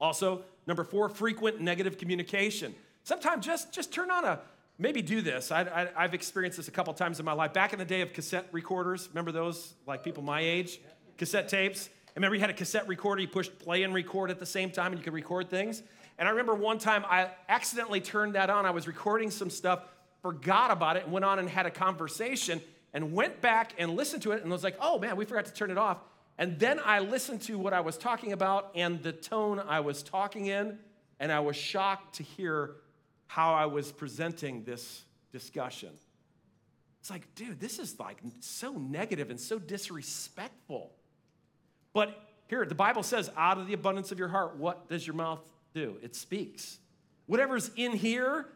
Also, 0.00 0.40
number 0.66 0.82
four, 0.82 1.10
frequent 1.10 1.60
negative 1.60 1.98
communication. 1.98 2.74
Sometimes 3.04 3.44
just, 3.44 3.70
just 3.70 3.92
turn 3.92 4.10
on 4.10 4.24
a, 4.24 4.40
maybe 4.78 5.02
do 5.02 5.20
this. 5.20 5.52
I, 5.52 5.90
have 5.94 6.14
experienced 6.14 6.56
this 6.56 6.68
a 6.68 6.70
couple 6.70 6.94
times 6.94 7.18
in 7.18 7.26
my 7.26 7.34
life. 7.34 7.52
Back 7.52 7.74
in 7.74 7.78
the 7.78 7.84
day 7.84 8.00
of 8.00 8.14
cassette 8.14 8.48
recorders, 8.50 9.10
remember 9.10 9.30
those, 9.30 9.74
like 9.86 10.02
people 10.02 10.22
my 10.22 10.40
age? 10.40 10.80
Cassette 11.18 11.50
tapes. 11.50 11.90
I 12.08 12.12
remember 12.16 12.36
you 12.36 12.40
had 12.40 12.48
a 12.48 12.54
cassette 12.54 12.88
recorder, 12.88 13.20
you 13.20 13.28
pushed 13.28 13.58
play 13.58 13.82
and 13.82 13.92
record 13.92 14.30
at 14.30 14.38
the 14.38 14.46
same 14.46 14.70
time, 14.70 14.92
and 14.92 14.98
you 14.98 15.04
could 15.04 15.12
record 15.12 15.50
things. 15.50 15.82
And 16.18 16.26
I 16.26 16.30
remember 16.30 16.54
one 16.54 16.78
time 16.78 17.04
I 17.10 17.28
accidentally 17.46 18.00
turned 18.00 18.36
that 18.36 18.48
on. 18.48 18.64
I 18.64 18.70
was 18.70 18.86
recording 18.86 19.30
some 19.30 19.50
stuff, 19.50 19.80
forgot 20.22 20.70
about 20.70 20.96
it, 20.96 21.04
and 21.04 21.12
went 21.12 21.26
on 21.26 21.38
and 21.38 21.46
had 21.46 21.66
a 21.66 21.70
conversation, 21.70 22.62
and 22.92 23.12
went 23.12 23.40
back 23.40 23.72
and 23.78 23.94
listened 23.96 24.22
to 24.22 24.32
it, 24.32 24.42
and 24.42 24.50
was 24.50 24.64
like, 24.64 24.76
oh 24.80 24.98
man, 24.98 25.16
we 25.16 25.24
forgot 25.24 25.44
to 25.46 25.52
turn 25.52 25.70
it 25.70 25.78
off. 25.78 25.98
And 26.38 26.58
then 26.58 26.80
I 26.84 27.00
listened 27.00 27.42
to 27.42 27.58
what 27.58 27.72
I 27.72 27.80
was 27.80 27.98
talking 27.98 28.32
about 28.32 28.70
and 28.74 29.02
the 29.02 29.12
tone 29.12 29.60
I 29.60 29.80
was 29.80 30.02
talking 30.02 30.46
in, 30.46 30.78
and 31.18 31.30
I 31.30 31.40
was 31.40 31.56
shocked 31.56 32.16
to 32.16 32.22
hear 32.22 32.76
how 33.26 33.54
I 33.54 33.66
was 33.66 33.92
presenting 33.92 34.64
this 34.64 35.02
discussion. 35.32 35.90
It's 37.00 37.10
like, 37.10 37.34
dude, 37.34 37.60
this 37.60 37.78
is 37.78 37.98
like 38.00 38.18
so 38.40 38.72
negative 38.72 39.30
and 39.30 39.38
so 39.38 39.58
disrespectful. 39.58 40.92
But 41.92 42.18
here, 42.48 42.64
the 42.66 42.74
Bible 42.74 43.02
says, 43.02 43.30
out 43.36 43.58
of 43.58 43.66
the 43.66 43.72
abundance 43.72 44.10
of 44.12 44.18
your 44.18 44.28
heart, 44.28 44.56
what 44.56 44.88
does 44.88 45.06
your 45.06 45.14
mouth 45.14 45.40
do? 45.72 45.96
It 46.02 46.16
speaks. 46.16 46.78
Whatever's 47.26 47.70
in 47.76 47.92
here 47.92 48.46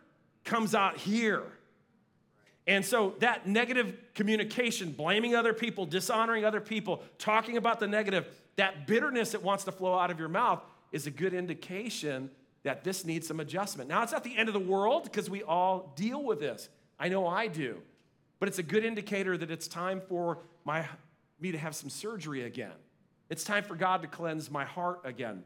comes 0.45 0.75
out 0.75 0.97
here. 0.99 1.45
And 2.67 2.85
so 2.85 3.15
that 3.19 3.47
negative 3.47 3.97
communication, 4.15 4.93
blaming 4.93 5.35
other 5.35 5.53
people, 5.53 5.85
dishonoring 5.85 6.45
other 6.45 6.61
people, 6.61 7.03
talking 7.19 7.57
about 7.57 7.79
the 7.79 7.87
negative, 7.87 8.27
that 8.57 8.87
bitterness 8.87 9.33
that 9.33 9.43
wants 9.43 9.65
to 9.65 9.73
flow 9.73 9.99
out 9.99 10.11
of 10.11 10.19
your 10.19 10.29
mouth 10.29 10.63
is 10.91 11.07
a 11.07 11.11
good 11.11 11.35
indication 11.35 12.31
that 12.63 12.83
this 12.83 13.05
needs 13.05 13.29
some 13.29 13.41
adjustment. 13.41 13.91
Now, 13.91 14.03
it's 14.03 14.13
not 14.13 14.25
the 14.25 14.37
end 14.37 14.49
of 14.49 14.55
the 14.55 14.61
world 14.61 15.05
because 15.05 15.29
we 15.29 15.43
all 15.43 15.93
deal 15.97 16.23
with 16.23 16.41
this. 16.41 16.69
I 16.99 17.09
know 17.09 17.27
I 17.27 17.49
do. 17.49 17.83
But 18.39 18.49
it's 18.49 18.59
a 18.59 18.63
good 18.63 18.85
indicator 18.85 19.37
that 19.37 19.51
it's 19.51 19.69
time 19.69 20.01
for 20.01 20.39
my, 20.65 20.87
me 21.39 21.53
to 21.53 21.59
have 21.59 21.75
some 21.75 21.91
surgery 21.91 22.45
again. 22.45 22.73
It's 23.29 23.45
time 23.45 23.65
for 23.65 23.75
God 23.75 24.03
to 24.03 24.09
cleanse 24.09 24.51
my 24.51 24.65
heart 24.65 25.01
again. 25.05 25.45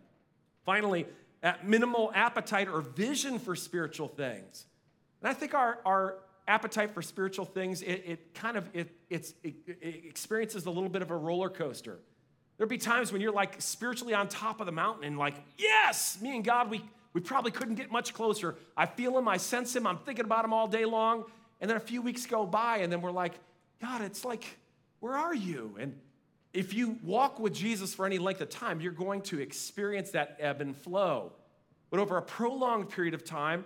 Finally, 0.64 1.06
at 1.42 1.66
minimal 1.66 2.12
appetite 2.14 2.68
or 2.68 2.80
vision 2.80 3.38
for 3.38 3.56
spiritual 3.56 4.08
things. 4.08 4.66
And 5.20 5.28
I 5.28 5.34
think 5.34 5.54
our, 5.54 5.78
our 5.84 6.16
appetite 6.48 6.94
for 6.94 7.02
spiritual 7.02 7.44
things, 7.44 7.82
it, 7.82 8.02
it 8.06 8.34
kind 8.34 8.56
of 8.56 8.68
it, 8.72 8.88
it, 9.10 9.34
experiences 9.80 10.66
a 10.66 10.70
little 10.70 10.88
bit 10.88 11.02
of 11.02 11.10
a 11.10 11.16
roller 11.16 11.50
coaster. 11.50 11.98
There'll 12.56 12.68
be 12.68 12.78
times 12.78 13.12
when 13.12 13.20
you're 13.20 13.32
like 13.32 13.60
spiritually 13.62 14.14
on 14.14 14.28
top 14.28 14.60
of 14.60 14.66
the 14.66 14.72
mountain 14.72 15.04
and 15.04 15.16
like, 15.16 15.34
yes, 15.56 16.18
me 16.20 16.34
and 16.34 16.44
God, 16.44 16.70
we, 16.70 16.82
we 17.12 17.20
probably 17.20 17.52
couldn't 17.52 17.76
get 17.76 17.92
much 17.92 18.14
closer. 18.14 18.56
I 18.76 18.86
feel 18.86 19.16
him, 19.16 19.28
I 19.28 19.36
sense 19.36 19.76
him, 19.76 19.86
I'm 19.86 19.98
thinking 19.98 20.24
about 20.24 20.44
him 20.44 20.52
all 20.52 20.66
day 20.66 20.84
long. 20.84 21.24
And 21.60 21.70
then 21.70 21.76
a 21.76 21.80
few 21.80 22.02
weeks 22.02 22.26
go 22.26 22.46
by, 22.46 22.78
and 22.78 22.92
then 22.92 23.00
we're 23.00 23.12
like, 23.12 23.34
God, 23.80 24.00
it's 24.02 24.24
like, 24.24 24.44
where 25.00 25.14
are 25.14 25.34
you? 25.34 25.76
And 25.78 25.98
if 26.52 26.74
you 26.74 26.98
walk 27.04 27.38
with 27.38 27.54
Jesus 27.54 27.94
for 27.94 28.06
any 28.06 28.18
length 28.18 28.40
of 28.40 28.48
time, 28.48 28.80
you're 28.80 28.92
going 28.92 29.22
to 29.22 29.40
experience 29.40 30.10
that 30.10 30.36
ebb 30.40 30.60
and 30.60 30.76
flow. 30.76 31.32
But 31.90 32.00
over 32.00 32.16
a 32.16 32.22
prolonged 32.22 32.90
period 32.90 33.14
of 33.14 33.24
time, 33.24 33.64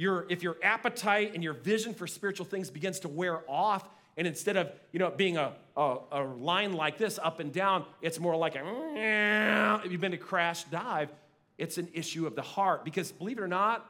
your, 0.00 0.26
if 0.28 0.42
your 0.42 0.56
appetite 0.62 1.32
and 1.34 1.42
your 1.42 1.54
vision 1.54 1.94
for 1.94 2.06
spiritual 2.06 2.46
things 2.46 2.70
begins 2.70 3.00
to 3.00 3.08
wear 3.08 3.42
off, 3.48 3.88
and 4.16 4.26
instead 4.26 4.56
of 4.56 4.70
you 4.92 4.98
know 4.98 5.10
being 5.10 5.36
a, 5.36 5.52
a, 5.76 5.96
a 6.12 6.22
line 6.22 6.72
like 6.72 6.98
this 6.98 7.18
up 7.22 7.40
and 7.40 7.52
down, 7.52 7.84
it's 8.02 8.18
more 8.18 8.36
like 8.36 8.56
a 8.56 9.80
you've 9.88 10.00
been 10.00 10.10
to 10.12 10.18
crash 10.18 10.64
dive 10.64 11.10
it's 11.60 11.76
an 11.76 11.88
issue 11.92 12.26
of 12.26 12.34
the 12.34 12.42
heart. 12.42 12.84
Because 12.86 13.12
believe 13.12 13.36
it 13.36 13.42
or 13.42 13.48
not, 13.48 13.86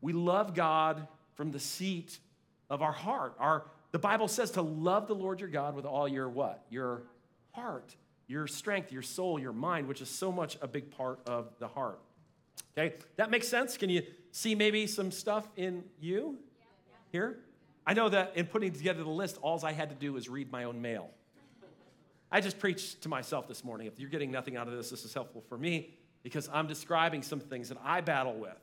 we 0.00 0.12
love 0.12 0.54
God 0.54 1.08
from 1.34 1.50
the 1.50 1.58
seat 1.58 2.20
of 2.70 2.80
our 2.80 2.92
heart. 2.92 3.34
Our, 3.40 3.64
the 3.90 3.98
Bible 3.98 4.28
says 4.28 4.52
to 4.52 4.62
love 4.62 5.08
the 5.08 5.16
Lord 5.16 5.40
your 5.40 5.48
God 5.48 5.74
with 5.74 5.84
all 5.84 6.06
your 6.06 6.28
what? 6.28 6.64
Your 6.70 7.02
heart, 7.50 7.96
your 8.28 8.46
strength, 8.46 8.92
your 8.92 9.02
soul, 9.02 9.40
your 9.40 9.52
mind, 9.52 9.88
which 9.88 10.00
is 10.00 10.08
so 10.08 10.30
much 10.30 10.58
a 10.62 10.68
big 10.68 10.92
part 10.92 11.18
of 11.26 11.48
the 11.58 11.66
heart. 11.66 11.98
Okay, 12.78 12.94
that 13.16 13.30
makes 13.30 13.48
sense? 13.48 13.76
Can 13.76 13.90
you 13.90 14.02
see 14.30 14.54
maybe 14.54 14.86
some 14.86 15.10
stuff 15.10 15.48
in 15.56 15.82
you 16.00 16.38
here? 17.10 17.40
I 17.84 17.94
know 17.94 18.08
that 18.08 18.36
in 18.36 18.46
putting 18.46 18.72
together 18.72 19.02
the 19.02 19.10
list, 19.10 19.38
all 19.42 19.58
I 19.64 19.72
had 19.72 19.88
to 19.88 19.96
do 19.96 20.12
was 20.12 20.28
read 20.28 20.52
my 20.52 20.64
own 20.64 20.80
mail. 20.80 21.10
I 22.30 22.40
just 22.40 22.58
preached 22.58 23.02
to 23.02 23.08
myself 23.08 23.48
this 23.48 23.64
morning. 23.64 23.86
If 23.88 23.98
you're 23.98 24.10
getting 24.10 24.30
nothing 24.30 24.56
out 24.56 24.68
of 24.68 24.74
this, 24.74 24.90
this 24.90 25.04
is 25.04 25.12
helpful 25.12 25.42
for 25.48 25.58
me 25.58 25.94
because 26.22 26.48
I'm 26.52 26.68
describing 26.68 27.22
some 27.22 27.40
things 27.40 27.68
that 27.70 27.78
I 27.82 28.00
battle 28.00 28.34
with, 28.34 28.60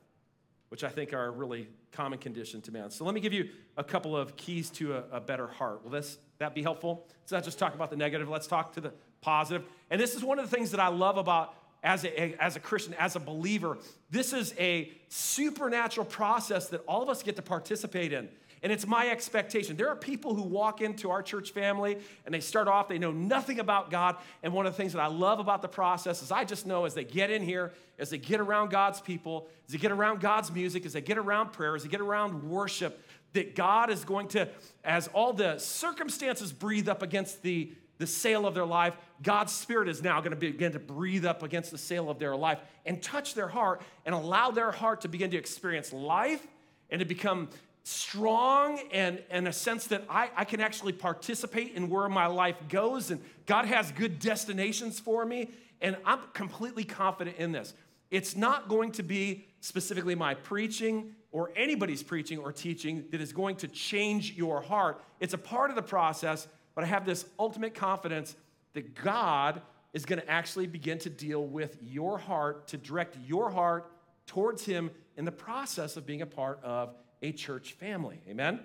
which 0.70 0.84
I 0.84 0.90
think 0.90 1.12
are 1.14 1.26
a 1.26 1.32
really 1.32 1.68
common 1.92 2.20
condition 2.20 2.62
to 2.62 2.72
man. 2.72 2.92
So 2.92 3.04
let 3.04 3.16
me 3.16 3.20
give 3.20 3.34
you 3.34 3.50
a 3.76 3.84
couple 3.84 4.16
of 4.16 4.38
keys 4.38 4.70
to 4.72 4.94
a, 4.94 5.04
a 5.14 5.20
better 5.20 5.48
heart. 5.48 5.84
Will 5.84 5.92
this 5.92 6.20
that 6.38 6.56
be 6.56 6.62
helpful? 6.62 7.08
Let's 7.22 7.32
not 7.34 7.44
just 7.44 7.60
talk 7.60 7.74
about 7.74 7.90
the 7.90 7.98
negative, 7.98 8.30
let's 8.30 8.48
talk 8.48 8.74
to 8.74 8.82
the 8.82 8.94
positive. 9.20 9.66
And 9.90 10.00
this 10.00 10.16
is 10.16 10.24
one 10.24 10.40
of 10.40 10.50
the 10.50 10.56
things 10.56 10.72
that 10.72 10.80
I 10.80 10.88
love 10.88 11.18
about 11.18 11.56
as 11.86 12.04
a, 12.04 12.44
as 12.44 12.56
a 12.56 12.60
Christian, 12.60 12.96
as 12.96 13.16
a 13.16 13.20
believer. 13.20 13.78
This 14.10 14.34
is 14.34 14.54
a 14.58 14.92
supernatural 15.08 16.08
process 16.08 16.68
that 16.70 16.82
all 16.88 17.04
of 17.04 17.10
us 17.10 17.22
get 17.22 17.36
to 17.36 17.44
participate 17.44 18.12
in. 18.12 18.28
And 18.64 18.72
it's 18.72 18.88
my 18.88 19.10
expectation. 19.10 19.78
There 19.78 19.90
are 19.90 19.96
people 19.96 20.34
who 20.34 20.42
walk 20.42 20.82
into 20.82 21.12
our 21.12 21.22
church 21.22 21.52
family 21.52 22.00
and 22.26 22.34
they 22.34 22.40
start 22.40 22.68
off, 22.68 22.88
they 22.88 22.98
know 22.98 23.12
nothing 23.12 23.60
about 23.60 23.92
God. 23.92 24.16
And 24.42 24.52
one 24.52 24.66
of 24.66 24.74
the 24.74 24.78
things 24.78 24.94
that 24.94 25.00
I 25.00 25.06
love 25.06 25.40
about 25.40 25.62
the 25.62 25.68
process 25.68 26.24
is 26.24 26.32
I 26.32 26.44
just 26.44 26.66
know 26.66 26.86
as 26.86 26.96
they 26.96 27.04
get 27.04 27.30
in 27.30 27.44
here, 27.44 27.74
as 28.00 28.10
they 28.10 28.18
get 28.18 28.40
around 28.40 28.72
God's 28.72 29.00
people, 29.00 29.48
as 29.68 29.74
they 29.74 29.78
get 29.78 29.92
around 29.92 30.20
God's 30.20 30.52
music, 30.52 30.88
as 30.88 30.94
they 30.94 31.02
get 31.02 31.20
around 31.20 31.54
prayer, 31.54 31.76
as 31.76 31.84
they 31.84 31.90
get 31.90 32.02
around 32.02 32.50
worship, 32.50 33.00
that 33.34 33.54
God 33.56 33.92
is 33.92 34.04
going 34.04 34.30
to, 34.30 34.50
as 34.84 35.08
all 35.10 35.34
the 35.34 35.60
circumstances 35.60 36.52
breathe 36.52 36.90
up 36.90 37.04
against 37.04 37.44
the, 37.44 37.72
the 37.98 38.08
sail 38.08 38.46
of 38.46 38.54
their 38.54 38.66
life, 38.66 38.96
God's 39.22 39.54
Spirit 39.54 39.88
is 39.88 40.04
now 40.04 40.20
going 40.20 40.32
to 40.32 40.38
begin 40.38 40.74
to 40.74 40.80
breathe 40.80 41.26
up 41.26 41.44
against 41.44 41.72
the 41.72 41.78
sail 41.78 42.10
of 42.10 42.20
their 42.20 42.36
life 42.36 42.60
and 42.86 43.02
touch 43.02 43.34
their 43.34 43.48
heart 43.48 43.82
and 44.06 44.14
allow 44.14 44.52
their 44.52 44.72
heart 44.72 45.02
to 45.02 45.08
begin 45.08 45.32
to 45.32 45.38
experience 45.38 45.94
life 45.94 46.46
and 46.90 47.00
to 47.00 47.06
become 47.06 47.50
strong 47.84 48.80
and, 48.92 49.22
and 49.30 49.48
a 49.48 49.54
sense 49.54 49.88
that 49.88 50.04
I, 50.10 50.30
I 50.36 50.44
can 50.44 50.60
actually 50.60 50.94
participate 50.94 51.74
in 51.74 51.90
where 51.90 52.10
my 52.10 52.26
life 52.26 52.56
goes 52.68 53.12
and 53.12 53.22
God 53.46 53.66
has 53.66 53.92
good 53.92 54.20
destinations 54.20 55.00
for 55.00 55.24
me. 55.24 55.52
And 55.82 55.96
I'm 56.04 56.20
completely 56.34 56.84
confident 56.84 57.38
in 57.38 57.52
this. 57.52 57.74
It's 58.10 58.36
not 58.36 58.70
going 58.70 58.92
to 58.94 59.04
be 59.04 59.46
specifically 59.60 60.16
my 60.16 60.34
preaching 60.34 61.14
or 61.32 61.52
anybody's 61.56 62.02
preaching 62.02 62.40
or 62.40 62.52
teaching 62.52 63.06
that 63.12 63.22
is 63.22 63.34
going 63.34 63.58
to 63.58 63.68
change 63.68 64.34
your 64.34 64.62
heart. 64.62 65.04
It's 65.20 65.34
a 65.34 65.38
part 65.38 65.70
of 65.70 65.76
the 65.76 65.82
process, 65.84 66.48
but 66.76 66.84
I 66.84 66.88
have 66.88 67.06
this 67.06 67.26
ultimate 67.40 67.74
confidence 67.74 68.36
that 68.74 68.94
God 68.96 69.62
is 69.94 70.06
going 70.06 70.20
to 70.20 70.30
actually 70.30 70.68
begin 70.68 71.00
to 71.00 71.10
deal 71.10 71.44
with 71.44 71.78
your 71.82 72.18
heart, 72.18 72.68
to 72.68 72.78
direct 72.78 73.18
your 73.26 73.50
heart 73.50 73.90
towards 74.28 74.66
Him 74.66 74.92
in 75.16 75.26
the 75.26 75.32
process 75.32 75.96
of 75.96 76.06
being 76.06 76.22
a 76.22 76.26
part 76.26 76.60
of 76.64 76.94
a 77.22 77.32
church 77.32 77.74
family. 77.74 78.20
Amen? 78.30 78.60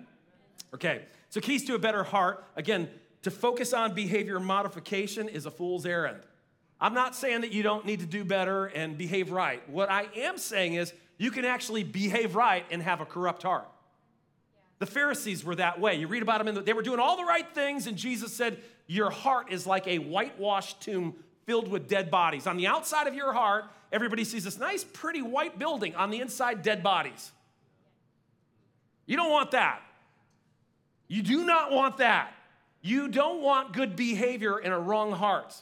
Okay, 0.73 1.03
so 1.29 1.39
keys 1.39 1.65
to 1.65 1.75
a 1.75 1.79
better 1.79 2.03
heart. 2.03 2.43
Again, 2.55 2.89
to 3.23 3.31
focus 3.31 3.73
on 3.73 3.93
behavior 3.93 4.39
modification 4.39 5.29
is 5.29 5.45
a 5.45 5.51
fool's 5.51 5.85
errand. 5.85 6.21
I'm 6.79 6.93
not 6.93 7.15
saying 7.15 7.41
that 7.41 7.51
you 7.51 7.63
don't 7.63 7.85
need 7.85 7.99
to 7.99 8.05
do 8.05 8.25
better 8.25 8.65
and 8.65 8.97
behave 8.97 9.31
right. 9.31 9.67
What 9.69 9.89
I 9.91 10.07
am 10.15 10.37
saying 10.37 10.73
is 10.73 10.93
you 11.17 11.29
can 11.29 11.45
actually 11.45 11.83
behave 11.83 12.35
right 12.35 12.65
and 12.71 12.81
have 12.81 13.01
a 13.01 13.05
corrupt 13.05 13.43
heart. 13.43 13.67
The 14.81 14.87
Pharisees 14.87 15.45
were 15.45 15.53
that 15.57 15.79
way. 15.79 15.93
You 15.93 16.07
read 16.07 16.23
about 16.23 16.43
them, 16.43 16.55
the, 16.55 16.61
they 16.61 16.73
were 16.73 16.81
doing 16.81 16.99
all 16.99 17.15
the 17.15 17.23
right 17.23 17.45
things, 17.53 17.85
and 17.85 17.95
Jesus 17.95 18.33
said, 18.33 18.57
Your 18.87 19.11
heart 19.11 19.51
is 19.51 19.67
like 19.67 19.85
a 19.85 19.99
whitewashed 19.99 20.81
tomb 20.81 21.13
filled 21.45 21.67
with 21.67 21.87
dead 21.87 22.09
bodies. 22.09 22.47
On 22.47 22.57
the 22.57 22.65
outside 22.65 23.05
of 23.05 23.13
your 23.13 23.31
heart, 23.31 23.65
everybody 23.91 24.23
sees 24.23 24.43
this 24.43 24.57
nice, 24.57 24.83
pretty 24.83 25.21
white 25.21 25.59
building. 25.59 25.93
On 25.93 26.09
the 26.09 26.19
inside, 26.19 26.63
dead 26.63 26.81
bodies. 26.81 27.31
You 29.05 29.17
don't 29.17 29.29
want 29.29 29.51
that. 29.51 29.83
You 31.07 31.21
do 31.21 31.45
not 31.45 31.71
want 31.71 31.97
that. 31.97 32.33
You 32.81 33.07
don't 33.07 33.43
want 33.43 33.73
good 33.73 33.95
behavior 33.95 34.57
in 34.57 34.71
a 34.71 34.79
wrong 34.79 35.11
heart. 35.11 35.53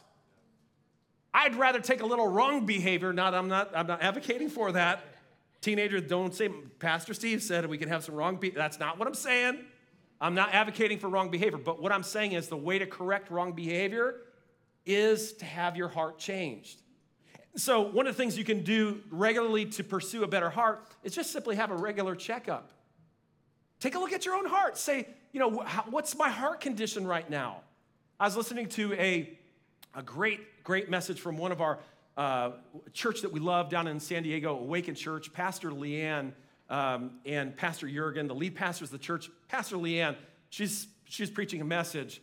I'd 1.34 1.56
rather 1.56 1.82
take 1.82 2.02
a 2.02 2.06
little 2.06 2.30
wrong 2.30 2.66
behavior. 2.66 3.12
Not, 3.12 3.34
I'm 3.34 3.50
not, 3.50 3.70
I'm 3.76 3.88
not 3.88 4.02
advocating 4.02 4.48
for 4.48 4.72
that. 4.72 5.04
Teenagers, 5.62 6.04
don't 6.04 6.34
say, 6.34 6.50
Pastor 6.80 7.14
Steve 7.14 7.44
said 7.44 7.66
we 7.66 7.78
can 7.78 7.90
have 7.90 8.04
some 8.04 8.16
wrong 8.16 8.38
behavior. 8.38 8.60
That's 8.60 8.80
not 8.80 8.98
what 8.98 9.08
I'm 9.08 9.14
saying. 9.14 9.60
I'm 10.22 10.36
not 10.36 10.54
advocating 10.54 11.00
for 11.00 11.10
wrong 11.10 11.30
behavior, 11.30 11.58
but 11.58 11.82
what 11.82 11.92
I'm 11.92 12.04
saying 12.04 12.34
is 12.34 12.48
the 12.48 12.58
way 12.58 12.80
to 12.80 12.86
correct 12.86 13.32
wrong 13.32 13.54
behavior 13.54 14.16
is 14.86 15.34
to 15.34 15.46
have 15.46 15.78
your 15.78 15.88
heart 15.88 16.18
changed. 16.18 16.82
So, 17.56 17.82
one 17.82 18.08
of 18.08 18.16
the 18.16 18.22
things 18.22 18.38
you 18.38 18.44
can 18.44 18.64
do 18.64 19.02
regularly 19.10 19.66
to 19.66 19.84
pursue 19.84 20.24
a 20.24 20.28
better 20.28 20.50
heart 20.50 20.88
is 21.04 21.16
just 21.16 21.32
simply 21.32 21.56
have 21.56 21.72
a 21.72 21.76
regular 21.76 22.16
checkup. 22.16 22.72
Take 23.80 23.96
a 23.96 24.00
look 24.00 24.14
at 24.14 24.26
your 24.26 24.36
own 24.36 24.46
heart. 24.46 24.78
Say, 24.78 25.08
you 25.32 25.40
know, 25.40 25.50
what's 25.90 26.16
my 26.16 26.30
heart 26.30 26.62
condition 26.62 27.08
right 27.08 27.30
now? 27.30 27.62
I 28.20 28.26
was 28.26 28.36
listening 28.36 28.68
to 28.70 28.94
a, 28.94 29.38
a 29.96 30.04
great, 30.04 30.64
great 30.64 30.90
message 30.90 31.20
from 31.20 31.38
one 31.38 31.52
of 31.52 31.62
our 31.62 31.80
uh, 32.20 32.52
church 32.94 33.22
that 33.22 33.32
we 33.32 33.40
love 33.40 33.70
down 33.70 33.88
in 33.88 34.00
San 34.00 34.24
Diego, 34.24 34.58
Awaken 34.58 34.96
Church. 34.96 35.32
Pastor 35.32 35.72
Leanne 35.72 36.34
um, 36.70 37.20
and 37.26 37.56
Pastor 37.56 37.88
Jurgen, 37.88 38.28
the 38.28 38.36
lead 38.36 38.56
pastors 38.56 38.90
of 38.90 39.00
the 39.00 39.04
church. 39.04 39.30
Pastor 39.48 39.78
Leanne, 39.78 40.16
she's, 40.50 40.88
she's 41.06 41.30
preaching 41.30 41.62
a 41.62 41.66
message 41.66 42.22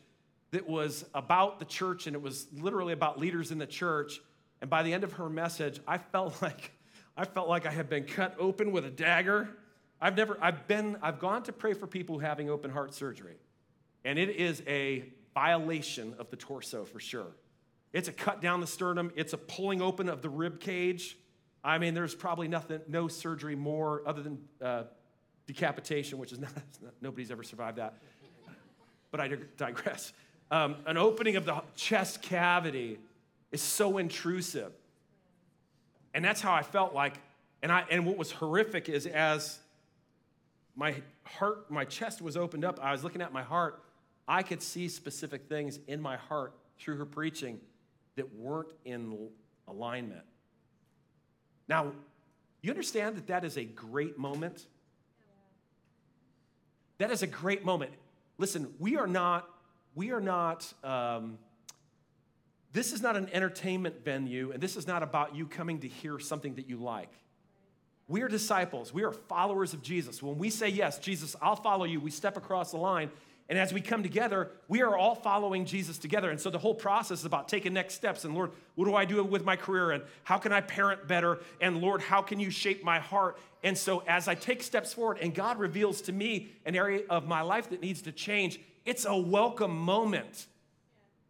that 0.50 0.68
was 0.68 1.04
about 1.14 1.58
the 1.58 1.64
church 1.64 2.06
and 2.06 2.14
it 2.14 2.22
was 2.22 2.46
literally 2.52 2.92
about 2.92 3.18
leaders 3.18 3.50
in 3.50 3.58
the 3.58 3.66
church. 3.66 4.20
And 4.60 4.70
by 4.70 4.82
the 4.82 4.92
end 4.92 5.02
of 5.02 5.14
her 5.14 5.28
message, 5.28 5.80
I 5.88 5.98
felt 5.98 6.40
like 6.42 6.72
I 7.18 7.24
felt 7.24 7.48
like 7.48 7.64
I 7.64 7.70
had 7.70 7.88
been 7.88 8.04
cut 8.04 8.36
open 8.38 8.72
with 8.72 8.84
a 8.84 8.90
dagger 8.90 9.48
I've 10.00 10.16
never, 10.16 10.36
I've 10.40 10.66
been, 10.68 10.96
I've 11.02 11.18
gone 11.18 11.42
to 11.44 11.52
pray 11.52 11.72
for 11.72 11.86
people 11.86 12.18
having 12.18 12.50
open 12.50 12.70
heart 12.70 12.94
surgery, 12.94 13.36
and 14.04 14.18
it 14.18 14.30
is 14.30 14.62
a 14.66 15.04
violation 15.34 16.14
of 16.18 16.30
the 16.30 16.36
torso 16.36 16.84
for 16.84 17.00
sure. 17.00 17.34
It's 17.92 18.08
a 18.08 18.12
cut 18.12 18.40
down 18.42 18.60
the 18.60 18.66
sternum, 18.66 19.12
it's 19.16 19.32
a 19.32 19.38
pulling 19.38 19.80
open 19.80 20.08
of 20.08 20.22
the 20.22 20.28
rib 20.28 20.60
cage. 20.60 21.16
I 21.64 21.78
mean, 21.78 21.94
there's 21.94 22.14
probably 22.14 22.46
nothing, 22.46 22.80
no 22.86 23.08
surgery 23.08 23.56
more 23.56 24.02
other 24.06 24.22
than 24.22 24.38
uh, 24.62 24.84
decapitation, 25.46 26.18
which 26.18 26.32
is 26.32 26.38
not, 26.38 26.52
nobody's 27.00 27.30
ever 27.30 27.42
survived 27.42 27.78
that. 27.78 27.94
But 29.10 29.20
I 29.20 29.30
digress. 29.56 30.12
Um, 30.50 30.76
an 30.86 30.96
opening 30.96 31.36
of 31.36 31.44
the 31.44 31.62
chest 31.74 32.22
cavity 32.22 32.98
is 33.50 33.62
so 33.62 33.98
intrusive. 33.98 34.72
And 36.14 36.24
that's 36.24 36.40
how 36.40 36.52
I 36.52 36.62
felt 36.62 36.94
like. 36.94 37.14
And, 37.62 37.72
I, 37.72 37.84
and 37.90 38.06
what 38.06 38.16
was 38.16 38.30
horrific 38.30 38.88
is 38.88 39.06
as 39.06 39.58
my 40.76 40.94
heart, 41.24 41.70
my 41.70 41.84
chest 41.84 42.22
was 42.22 42.36
opened 42.36 42.64
up. 42.64 42.78
I 42.80 42.92
was 42.92 43.02
looking 43.02 43.22
at 43.22 43.32
my 43.32 43.42
heart. 43.42 43.82
I 44.28 44.42
could 44.42 44.62
see 44.62 44.88
specific 44.88 45.48
things 45.48 45.78
in 45.88 46.00
my 46.00 46.16
heart 46.16 46.52
through 46.78 46.96
her 46.98 47.06
preaching 47.06 47.58
that 48.16 48.34
weren't 48.34 48.72
in 48.84 49.28
alignment. 49.68 50.24
Now, 51.68 51.92
you 52.62 52.70
understand 52.70 53.16
that 53.16 53.26
that 53.28 53.44
is 53.44 53.56
a 53.56 53.64
great 53.64 54.18
moment? 54.18 54.66
That 56.98 57.10
is 57.10 57.22
a 57.22 57.26
great 57.26 57.64
moment. 57.64 57.92
Listen, 58.38 58.72
we 58.78 58.96
are 58.96 59.06
not, 59.06 59.48
we 59.94 60.10
are 60.10 60.20
not, 60.20 60.72
um, 60.82 61.38
this 62.72 62.92
is 62.92 63.02
not 63.02 63.16
an 63.16 63.28
entertainment 63.32 64.04
venue, 64.04 64.50
and 64.52 64.62
this 64.62 64.76
is 64.76 64.86
not 64.86 65.02
about 65.02 65.34
you 65.34 65.46
coming 65.46 65.80
to 65.80 65.88
hear 65.88 66.18
something 66.18 66.54
that 66.56 66.68
you 66.68 66.76
like. 66.76 67.12
We 68.08 68.22
are 68.22 68.28
disciples. 68.28 68.94
We 68.94 69.02
are 69.02 69.12
followers 69.12 69.72
of 69.74 69.82
Jesus. 69.82 70.22
When 70.22 70.38
we 70.38 70.50
say, 70.50 70.68
Yes, 70.68 70.98
Jesus, 70.98 71.34
I'll 71.42 71.56
follow 71.56 71.84
you, 71.84 72.00
we 72.00 72.10
step 72.10 72.36
across 72.36 72.70
the 72.70 72.76
line. 72.76 73.10
And 73.48 73.58
as 73.58 73.72
we 73.72 73.80
come 73.80 74.02
together, 74.02 74.50
we 74.66 74.82
are 74.82 74.96
all 74.96 75.14
following 75.14 75.66
Jesus 75.66 75.98
together. 75.98 76.30
And 76.30 76.40
so 76.40 76.50
the 76.50 76.58
whole 76.58 76.74
process 76.74 77.20
is 77.20 77.24
about 77.24 77.48
taking 77.48 77.72
next 77.72 77.94
steps. 77.94 78.24
And 78.24 78.34
Lord, 78.34 78.50
what 78.74 78.86
do 78.86 78.94
I 78.96 79.04
do 79.04 79.22
with 79.22 79.44
my 79.44 79.54
career? 79.54 79.92
And 79.92 80.02
how 80.24 80.38
can 80.38 80.52
I 80.52 80.60
parent 80.60 81.06
better? 81.06 81.38
And 81.60 81.80
Lord, 81.80 82.02
how 82.02 82.22
can 82.22 82.40
you 82.40 82.50
shape 82.50 82.82
my 82.82 82.98
heart? 82.98 83.38
And 83.62 83.78
so 83.78 84.02
as 84.08 84.26
I 84.26 84.34
take 84.34 84.62
steps 84.62 84.92
forward 84.92 85.18
and 85.20 85.32
God 85.32 85.58
reveals 85.58 86.00
to 86.02 86.12
me 86.12 86.50
an 86.64 86.74
area 86.74 87.02
of 87.08 87.28
my 87.28 87.42
life 87.42 87.70
that 87.70 87.80
needs 87.80 88.02
to 88.02 88.12
change, 88.12 88.58
it's 88.84 89.04
a 89.04 89.16
welcome 89.16 89.76
moment. 89.76 90.46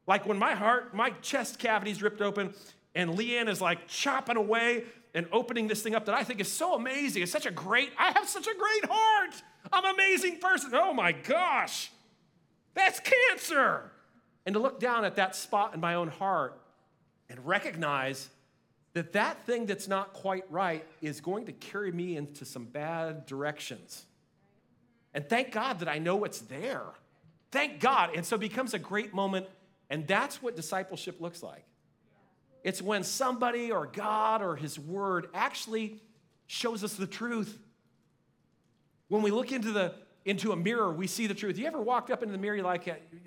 Like 0.06 0.26
when 0.26 0.38
my 0.38 0.54
heart, 0.54 0.94
my 0.94 1.10
chest 1.20 1.58
cavity 1.58 1.90
is 1.90 2.02
ripped 2.02 2.22
open, 2.22 2.54
and 2.94 3.10
Leanne 3.10 3.48
is 3.48 3.60
like 3.60 3.88
chopping 3.88 4.36
away 4.36 4.84
and 5.14 5.26
opening 5.32 5.66
this 5.66 5.82
thing 5.82 5.94
up 5.94 6.04
that 6.06 6.14
I 6.14 6.22
think 6.24 6.40
is 6.40 6.50
so 6.50 6.74
amazing. 6.74 7.22
It's 7.22 7.32
such 7.32 7.46
a 7.46 7.50
great, 7.50 7.90
I 7.98 8.12
have 8.12 8.28
such 8.28 8.46
a 8.46 8.54
great 8.54 8.84
heart. 8.90 9.42
I'm 9.72 9.84
an 9.84 9.94
amazing 9.94 10.38
person. 10.38 10.70
Oh 10.74 10.94
my 10.94 11.12
gosh, 11.12 11.90
that's 12.76 13.00
cancer. 13.00 13.90
And 14.44 14.54
to 14.54 14.60
look 14.60 14.78
down 14.78 15.04
at 15.04 15.16
that 15.16 15.34
spot 15.34 15.74
in 15.74 15.80
my 15.80 15.94
own 15.94 16.08
heart 16.08 16.60
and 17.28 17.44
recognize 17.44 18.28
that 18.92 19.12
that 19.14 19.44
thing 19.44 19.66
that's 19.66 19.88
not 19.88 20.12
quite 20.12 20.44
right 20.50 20.86
is 21.02 21.20
going 21.20 21.46
to 21.46 21.52
carry 21.52 21.90
me 21.90 22.16
into 22.16 22.44
some 22.44 22.64
bad 22.64 23.26
directions. 23.26 24.06
And 25.12 25.28
thank 25.28 25.50
God 25.50 25.80
that 25.80 25.88
I 25.88 25.98
know 25.98 26.24
it's 26.24 26.40
there. 26.42 26.84
Thank 27.50 27.80
God. 27.80 28.10
And 28.14 28.24
so 28.24 28.36
it 28.36 28.40
becomes 28.40 28.74
a 28.74 28.78
great 28.78 29.12
moment. 29.12 29.46
And 29.90 30.06
that's 30.06 30.42
what 30.42 30.56
discipleship 30.56 31.20
looks 31.20 31.42
like. 31.42 31.64
It's 32.62 32.82
when 32.82 33.04
somebody 33.04 33.70
or 33.70 33.86
God 33.86 34.42
or 34.42 34.56
His 34.56 34.78
Word 34.78 35.28
actually 35.34 36.00
shows 36.46 36.84
us 36.84 36.94
the 36.94 37.06
truth. 37.06 37.58
When 39.08 39.22
we 39.22 39.30
look 39.30 39.52
into 39.52 39.72
the 39.72 39.94
into 40.26 40.50
a 40.50 40.56
mirror, 40.56 40.92
we 40.92 41.06
see 41.06 41.28
the 41.28 41.34
truth. 41.34 41.56
You 41.56 41.66
ever 41.66 41.80
walked 41.80 42.10
up 42.10 42.20
into 42.22 42.32
the 42.32 42.38
mirror, 42.38 42.56
you're 42.56 42.64
like, 42.64 42.86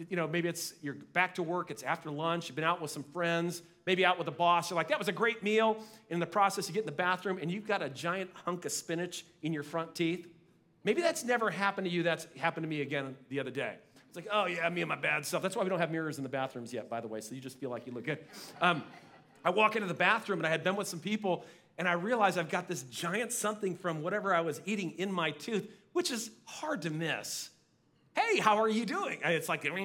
you 0.09 0.17
know, 0.17 0.27
maybe 0.27 0.49
it's 0.49 0.73
you're 0.81 0.95
back 1.13 1.33
to 1.35 1.43
work, 1.43 1.71
it's 1.71 1.81
after 1.81 2.11
lunch, 2.11 2.49
you've 2.49 2.57
been 2.57 2.65
out 2.65 2.81
with 2.81 2.91
some 2.91 3.03
friends, 3.03 3.61
maybe 3.85 4.05
out 4.05 4.19
with 4.19 4.27
a 4.27 4.31
boss. 4.31 4.69
You're 4.69 4.75
like, 4.75 4.89
that 4.89 4.99
was 4.99 5.07
a 5.07 5.13
great 5.13 5.41
meal. 5.41 5.77
In 6.09 6.19
the 6.19 6.27
process, 6.27 6.67
you 6.67 6.73
get 6.73 6.81
in 6.81 6.85
the 6.85 6.91
bathroom 6.91 7.39
and 7.41 7.49
you've 7.49 7.65
got 7.65 7.81
a 7.81 7.89
giant 7.89 8.29
hunk 8.45 8.65
of 8.65 8.73
spinach 8.73 9.25
in 9.41 9.53
your 9.53 9.63
front 9.63 9.95
teeth. 9.95 10.27
Maybe 10.83 11.01
that's 11.01 11.23
never 11.23 11.49
happened 11.49 11.85
to 11.85 11.91
you. 11.91 12.03
That's 12.03 12.27
happened 12.37 12.65
to 12.65 12.69
me 12.69 12.81
again 12.81 13.15
the 13.29 13.39
other 13.39 13.51
day. 13.51 13.75
It's 14.07 14.17
like, 14.17 14.27
oh 14.29 14.45
yeah, 14.45 14.67
me 14.69 14.81
and 14.81 14.89
my 14.89 14.97
bad 14.97 15.25
self. 15.25 15.41
That's 15.41 15.55
why 15.55 15.63
we 15.63 15.69
don't 15.69 15.79
have 15.79 15.91
mirrors 15.91 16.17
in 16.17 16.23
the 16.23 16.29
bathrooms 16.29 16.73
yet, 16.73 16.89
by 16.89 16.99
the 16.99 17.07
way. 17.07 17.21
So 17.21 17.33
you 17.33 17.39
just 17.39 17.59
feel 17.59 17.69
like 17.69 17.87
you 17.87 17.93
look 17.93 18.05
good. 18.05 18.19
Um, 18.59 18.83
I 19.45 19.51
walk 19.51 19.77
into 19.77 19.87
the 19.87 19.93
bathroom 19.93 20.39
and 20.39 20.47
I 20.47 20.49
had 20.49 20.65
been 20.65 20.75
with 20.75 20.87
some 20.87 20.99
people 20.99 21.45
and 21.79 21.87
I 21.87 21.93
realize 21.93 22.37
I've 22.37 22.49
got 22.49 22.67
this 22.67 22.83
giant 22.83 23.31
something 23.31 23.73
from 23.73 24.03
whatever 24.03 24.35
I 24.35 24.41
was 24.41 24.61
eating 24.65 24.91
in 24.97 25.09
my 25.09 25.31
tooth, 25.31 25.65
which 25.93 26.11
is 26.11 26.31
hard 26.45 26.81
to 26.83 26.89
miss. 26.89 27.49
Hey, 28.15 28.39
how 28.39 28.57
are 28.57 28.69
you 28.69 28.85
doing? 28.85 29.19
And 29.23 29.33
it's 29.33 29.49
like, 29.49 29.65
and 29.65 29.75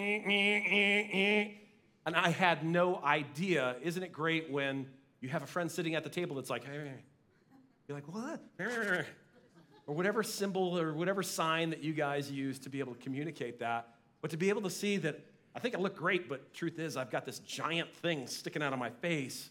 I 2.07 2.29
had 2.31 2.64
no 2.64 3.01
idea. 3.03 3.77
Isn't 3.83 4.03
it 4.03 4.12
great 4.12 4.51
when 4.51 4.87
you 5.21 5.29
have 5.29 5.43
a 5.43 5.47
friend 5.47 5.71
sitting 5.71 5.95
at 5.95 6.05
the 6.05 6.11
table 6.11 6.37
that's 6.37 6.51
like, 6.51 6.64
hey, 6.64 6.93
you're 7.88 7.97
like, 7.97 8.09
what? 8.09 8.40
Or 9.87 9.95
whatever 9.95 10.23
symbol 10.23 10.79
or 10.79 10.95
whatever 10.95 11.23
sign 11.23 11.71
that 11.71 11.83
you 11.83 11.93
guys 11.93 12.31
use 12.31 12.59
to 12.61 12.71
be 12.71 12.81
able 12.81 12.95
to 12.95 13.01
communicate 13.01 13.59
that. 13.61 13.88
But 14.23 14.31
to 14.31 14.37
be 14.37 14.49
able 14.49 14.62
to 14.62 14.71
see 14.71 14.97
that 14.99 15.21
I 15.55 15.61
think 15.61 15.77
I 15.77 15.79
look 15.79 15.97
great, 15.97 16.29
but 16.29 16.53
truth 16.53 16.79
is, 16.79 16.97
I've 16.97 17.11
got 17.11 17.25
this 17.25 17.38
giant 17.38 17.95
thing 17.97 18.27
sticking 18.27 18.62
out 18.62 18.73
of 18.73 18.79
my 18.79 18.90
face. 18.90 19.51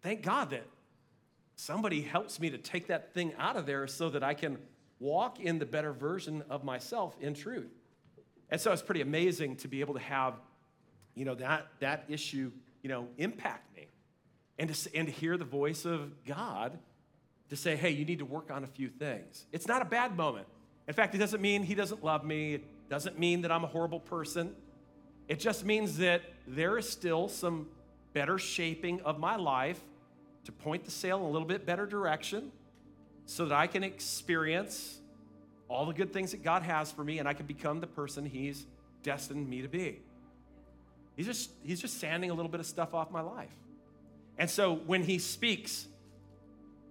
Thank 0.00 0.22
God 0.22 0.50
that 0.50 0.64
somebody 1.56 2.02
helps 2.02 2.38
me 2.38 2.50
to 2.50 2.58
take 2.58 2.86
that 2.86 3.12
thing 3.12 3.32
out 3.38 3.56
of 3.56 3.66
there 3.66 3.86
so 3.88 4.10
that 4.10 4.22
I 4.22 4.34
can 4.34 4.58
walk 5.02 5.40
in 5.40 5.58
the 5.58 5.66
better 5.66 5.92
version 5.92 6.44
of 6.48 6.62
myself 6.62 7.16
in 7.20 7.34
truth. 7.34 7.72
And 8.50 8.60
so 8.60 8.70
it's 8.72 8.82
pretty 8.82 9.00
amazing 9.00 9.56
to 9.56 9.68
be 9.68 9.80
able 9.80 9.94
to 9.94 10.00
have, 10.00 10.34
you 11.14 11.24
know, 11.24 11.34
that, 11.34 11.66
that 11.80 12.04
issue, 12.08 12.52
you 12.82 12.88
know, 12.88 13.08
impact 13.18 13.74
me. 13.74 13.88
And 14.58 14.72
to, 14.72 14.96
and 14.96 15.08
to 15.08 15.12
hear 15.12 15.36
the 15.36 15.44
voice 15.44 15.84
of 15.84 16.24
God 16.24 16.78
to 17.48 17.56
say, 17.56 17.74
hey, 17.74 17.90
you 17.90 18.04
need 18.04 18.20
to 18.20 18.24
work 18.24 18.50
on 18.50 18.62
a 18.62 18.66
few 18.66 18.88
things. 18.88 19.46
It's 19.50 19.66
not 19.66 19.82
a 19.82 19.84
bad 19.84 20.16
moment. 20.16 20.46
In 20.86 20.94
fact, 20.94 21.14
it 21.14 21.18
doesn't 21.18 21.42
mean 21.42 21.62
he 21.64 21.74
doesn't 21.74 22.04
love 22.04 22.24
me. 22.24 22.54
It 22.54 22.64
doesn't 22.88 23.18
mean 23.18 23.42
that 23.42 23.50
I'm 23.50 23.64
a 23.64 23.68
horrible 23.68 24.00
person. 24.00 24.54
It 25.28 25.40
just 25.40 25.64
means 25.64 25.98
that 25.98 26.22
there 26.46 26.78
is 26.78 26.88
still 26.88 27.28
some 27.28 27.66
better 28.12 28.38
shaping 28.38 29.00
of 29.00 29.18
my 29.18 29.36
life 29.36 29.80
to 30.44 30.52
point 30.52 30.84
the 30.84 30.90
sail 30.90 31.18
in 31.18 31.24
a 31.24 31.30
little 31.30 31.48
bit 31.48 31.66
better 31.66 31.86
direction 31.86 32.52
so 33.26 33.46
that 33.46 33.54
I 33.56 33.66
can 33.66 33.84
experience 33.84 34.98
all 35.68 35.86
the 35.86 35.94
good 35.94 36.12
things 36.12 36.32
that 36.32 36.42
God 36.42 36.62
has 36.62 36.92
for 36.92 37.02
me 37.02 37.18
and 37.18 37.28
I 37.28 37.32
can 37.32 37.46
become 37.46 37.80
the 37.80 37.86
person 37.86 38.24
He's 38.24 38.66
destined 39.02 39.48
me 39.48 39.62
to 39.62 39.68
be. 39.68 40.00
He's 41.16 41.26
just, 41.26 41.50
he's 41.64 41.80
just 41.80 41.98
sanding 42.00 42.30
a 42.30 42.34
little 42.34 42.50
bit 42.50 42.60
of 42.60 42.66
stuff 42.66 42.94
off 42.94 43.10
my 43.10 43.20
life. 43.20 43.50
And 44.38 44.48
so 44.48 44.74
when 44.74 45.02
He 45.02 45.18
speaks, 45.18 45.86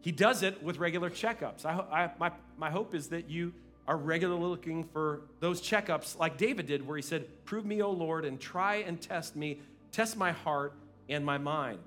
He 0.02 0.12
does 0.12 0.44
it 0.44 0.62
with 0.64 0.78
regular 0.78 1.10
checkups. 1.10 1.66
I, 1.66 1.80
I, 1.92 2.12
my, 2.20 2.32
my 2.58 2.70
hope 2.70 2.96
is 2.96 3.10
that 3.10 3.30
you 3.30 3.54
are 3.88 3.98
regularly 3.98 4.46
looking 4.46 4.84
for 4.84 5.22
those 5.40 5.62
checkups 5.62 6.18
like 6.18 6.38
David 6.38 6.68
did, 6.68 6.86
where 6.88 6.96
he 6.96 7.04
said, 7.04 7.26
Prove 7.46 7.66
me, 7.66 7.82
O 7.82 7.92
Lord, 7.92 8.26
and 8.26 8.40
try 8.40 8.76
and 8.76 9.02
test 9.02 9.36
me, 9.36 9.60
test 9.92 10.18
my 10.18 10.32
heart 10.32 10.74
and 11.10 11.26
my 11.26 11.38
mind. 11.38 11.80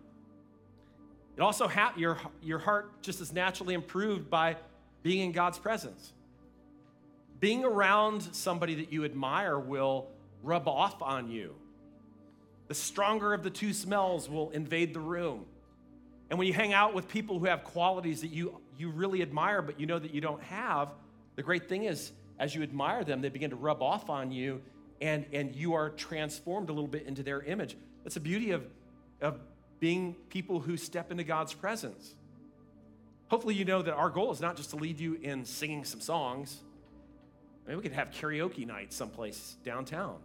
It 1.36 1.40
also, 1.40 1.66
ha- 1.66 1.92
your, 1.96 2.18
your 2.42 2.58
heart 2.58 3.02
just 3.02 3.20
is 3.20 3.32
naturally 3.32 3.74
improved 3.74 4.30
by 4.30 4.56
being 5.02 5.20
in 5.20 5.32
God's 5.32 5.58
presence. 5.58 6.12
Being 7.40 7.64
around 7.64 8.22
somebody 8.32 8.76
that 8.76 8.92
you 8.92 9.04
admire 9.04 9.58
will 9.58 10.06
rub 10.42 10.68
off 10.68 11.02
on 11.02 11.30
you. 11.30 11.54
The 12.68 12.74
stronger 12.74 13.34
of 13.34 13.42
the 13.42 13.50
two 13.50 13.72
smells 13.72 14.30
will 14.30 14.50
invade 14.50 14.94
the 14.94 15.00
room. 15.00 15.44
And 16.30 16.38
when 16.38 16.48
you 16.48 16.54
hang 16.54 16.72
out 16.72 16.94
with 16.94 17.08
people 17.08 17.38
who 17.38 17.46
have 17.46 17.64
qualities 17.64 18.22
that 18.22 18.30
you, 18.30 18.60
you 18.78 18.90
really 18.90 19.20
admire, 19.20 19.60
but 19.60 19.78
you 19.78 19.86
know 19.86 19.98
that 19.98 20.14
you 20.14 20.20
don't 20.20 20.42
have, 20.44 20.90
the 21.36 21.42
great 21.42 21.68
thing 21.68 21.84
is, 21.84 22.12
as 22.38 22.54
you 22.54 22.62
admire 22.62 23.04
them, 23.04 23.20
they 23.20 23.28
begin 23.28 23.50
to 23.50 23.56
rub 23.56 23.82
off 23.82 24.08
on 24.08 24.32
you, 24.32 24.62
and, 25.00 25.26
and 25.32 25.54
you 25.54 25.74
are 25.74 25.90
transformed 25.90 26.70
a 26.70 26.72
little 26.72 26.88
bit 26.88 27.06
into 27.06 27.22
their 27.22 27.42
image. 27.42 27.76
That's 28.02 28.14
the 28.14 28.20
beauty 28.20 28.52
of, 28.52 28.64
of 29.20 29.38
being 29.84 30.16
people 30.30 30.60
who 30.60 30.78
step 30.78 31.10
into 31.10 31.22
God's 31.22 31.52
presence. 31.52 32.14
Hopefully, 33.28 33.54
you 33.54 33.66
know 33.66 33.82
that 33.82 33.92
our 33.92 34.08
goal 34.08 34.32
is 34.32 34.40
not 34.40 34.56
just 34.56 34.70
to 34.70 34.76
lead 34.76 34.98
you 34.98 35.18
in 35.20 35.44
singing 35.44 35.84
some 35.84 36.00
songs. 36.00 36.62
I 37.66 37.68
mean, 37.68 37.76
we 37.76 37.82
could 37.82 37.92
have 37.92 38.08
karaoke 38.10 38.66
night 38.66 38.94
someplace 38.94 39.56
downtown. 39.62 40.20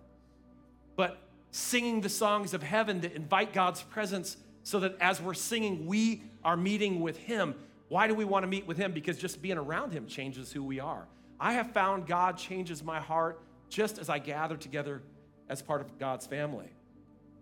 But 0.95 1.21
singing 1.51 1.99
the 1.99 2.07
songs 2.07 2.53
of 2.53 2.63
heaven 2.63 3.01
that 3.01 3.11
invite 3.11 3.51
God's 3.51 3.81
presence 3.83 4.37
so 4.63 4.79
that 4.79 4.95
as 5.01 5.21
we're 5.21 5.33
singing, 5.33 5.87
we 5.87 6.23
are 6.41 6.55
meeting 6.55 7.01
with 7.01 7.17
Him. 7.17 7.53
Why 7.89 8.07
do 8.07 8.15
we 8.15 8.23
want 8.23 8.43
to 8.43 8.47
meet 8.47 8.65
with 8.65 8.77
Him? 8.77 8.93
Because 8.93 9.17
just 9.17 9.41
being 9.41 9.57
around 9.57 9.91
Him 9.91 10.07
changes 10.07 10.53
who 10.53 10.63
we 10.63 10.79
are. 10.79 11.05
I 11.37 11.51
have 11.51 11.73
found 11.73 12.07
God 12.07 12.37
changes 12.37 12.81
my 12.81 13.01
heart 13.01 13.41
just 13.67 13.97
as 13.97 14.07
I 14.07 14.19
gather 14.19 14.55
together 14.55 15.01
as 15.49 15.61
part 15.61 15.81
of 15.81 15.99
God's 15.99 16.25
family. 16.25 16.71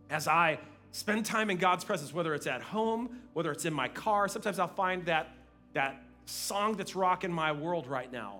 As 0.09 0.27
I 0.27 0.57
spend 0.97 1.23
time 1.27 1.51
in 1.51 1.57
God's 1.57 1.83
presence, 1.83 2.11
whether 2.11 2.33
it's 2.33 2.47
at 2.47 2.59
home, 2.59 3.19
whether 3.33 3.51
it's 3.51 3.65
in 3.65 3.73
my 3.73 3.87
car. 3.87 4.27
Sometimes 4.27 4.57
I'll 4.57 4.67
find 4.67 5.05
that, 5.05 5.29
that 5.73 6.01
song 6.25 6.75
that's 6.75 6.95
rocking 6.95 7.31
my 7.31 7.51
world 7.51 7.85
right 7.85 8.11
now. 8.11 8.39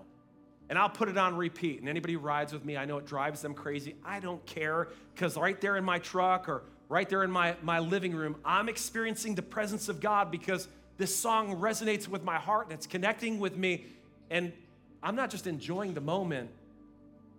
And 0.68 0.76
I'll 0.76 0.90
put 0.90 1.08
it 1.08 1.16
on 1.16 1.36
repeat. 1.36 1.78
And 1.78 1.88
anybody 1.88 2.14
who 2.14 2.18
rides 2.18 2.52
with 2.52 2.64
me, 2.64 2.76
I 2.76 2.84
know 2.84 2.98
it 2.98 3.06
drives 3.06 3.42
them 3.42 3.54
crazy. 3.54 3.94
I 4.04 4.18
don't 4.18 4.44
care 4.44 4.88
because 5.14 5.36
right 5.36 5.58
there 5.60 5.76
in 5.76 5.84
my 5.84 6.00
truck 6.00 6.48
or 6.48 6.64
right 6.88 7.08
there 7.08 7.22
in 7.22 7.30
my, 7.30 7.54
my 7.62 7.78
living 7.78 8.12
room, 8.12 8.34
I'm 8.44 8.68
experiencing 8.68 9.36
the 9.36 9.42
presence 9.42 9.88
of 9.88 10.00
God 10.00 10.32
because 10.32 10.66
this 10.96 11.14
song 11.14 11.60
resonates 11.60 12.08
with 12.08 12.24
my 12.24 12.38
heart 12.38 12.66
and 12.66 12.72
it's 12.72 12.88
connecting 12.88 13.38
with 13.38 13.56
me. 13.56 13.86
And 14.30 14.52
I'm 15.00 15.14
not 15.14 15.30
just 15.30 15.46
enjoying 15.46 15.94
the 15.94 16.00
moment, 16.00 16.50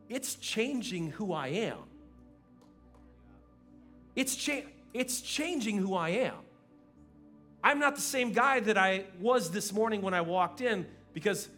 it's 0.08 0.36
changing 0.36 1.12
who 1.12 1.34
I 1.34 1.48
am. 1.50 1.80
It's 4.16 4.38
changing 4.38 4.72
it's 4.94 5.22
changing 5.22 5.78
who 5.78 5.94
I 5.96 6.10
am. 6.10 6.36
I'm 7.64 7.80
not 7.80 7.96
the 7.96 8.02
same 8.02 8.32
guy 8.32 8.60
that 8.62 8.78
I 8.78 9.06
was 9.20 9.52
this 9.52 9.74
morning 9.74 10.02
when 10.02 10.14
I 10.14 10.22
walked 10.22 10.62
in 10.62 10.86
because 11.14 11.50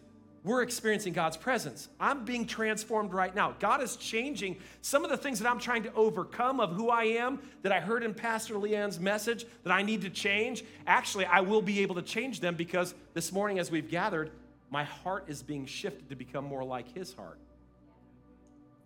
we're 0.44 0.64
experiencing 0.64 1.14
God's 1.14 1.38
presence. 1.38 1.88
I'm 2.00 2.26
being 2.26 2.48
transformed 2.48 3.14
right 3.14 3.34
now. 3.36 3.56
God 3.60 3.82
is 3.84 3.96
changing 3.96 4.58
some 4.82 5.04
of 5.04 5.12
the 5.12 5.18
things 5.18 5.40
that 5.40 5.48
I'm 5.48 5.60
trying 5.60 5.84
to 5.84 5.94
overcome 5.94 6.60
of 6.60 6.72
who 6.72 6.90
I 6.90 7.04
am 7.04 7.40
that 7.62 7.72
I 7.72 7.80
heard 7.80 8.04
in 8.04 8.16
Pastor 8.16 8.56
Leanne's 8.56 9.00
message 9.00 9.46
that 9.64 9.72
I 9.72 9.84
need 9.84 10.02
to 10.02 10.10
change. 10.10 10.64
Actually, 10.88 11.26
I 11.26 11.42
will 11.42 11.62
be 11.62 11.82
able 11.82 11.96
to 11.96 12.02
change 12.02 12.40
them 12.40 12.56
because 12.56 12.96
this 13.14 13.32
morning, 13.32 13.60
as 13.60 13.70
we've 13.70 13.90
gathered, 13.90 14.32
my 14.72 14.84
heart 14.84 15.26
is 15.28 15.44
being 15.44 15.68
shifted 15.68 16.10
to 16.10 16.16
become 16.16 16.46
more 16.46 16.64
like 16.64 16.92
His 16.96 17.14
heart. 17.14 17.38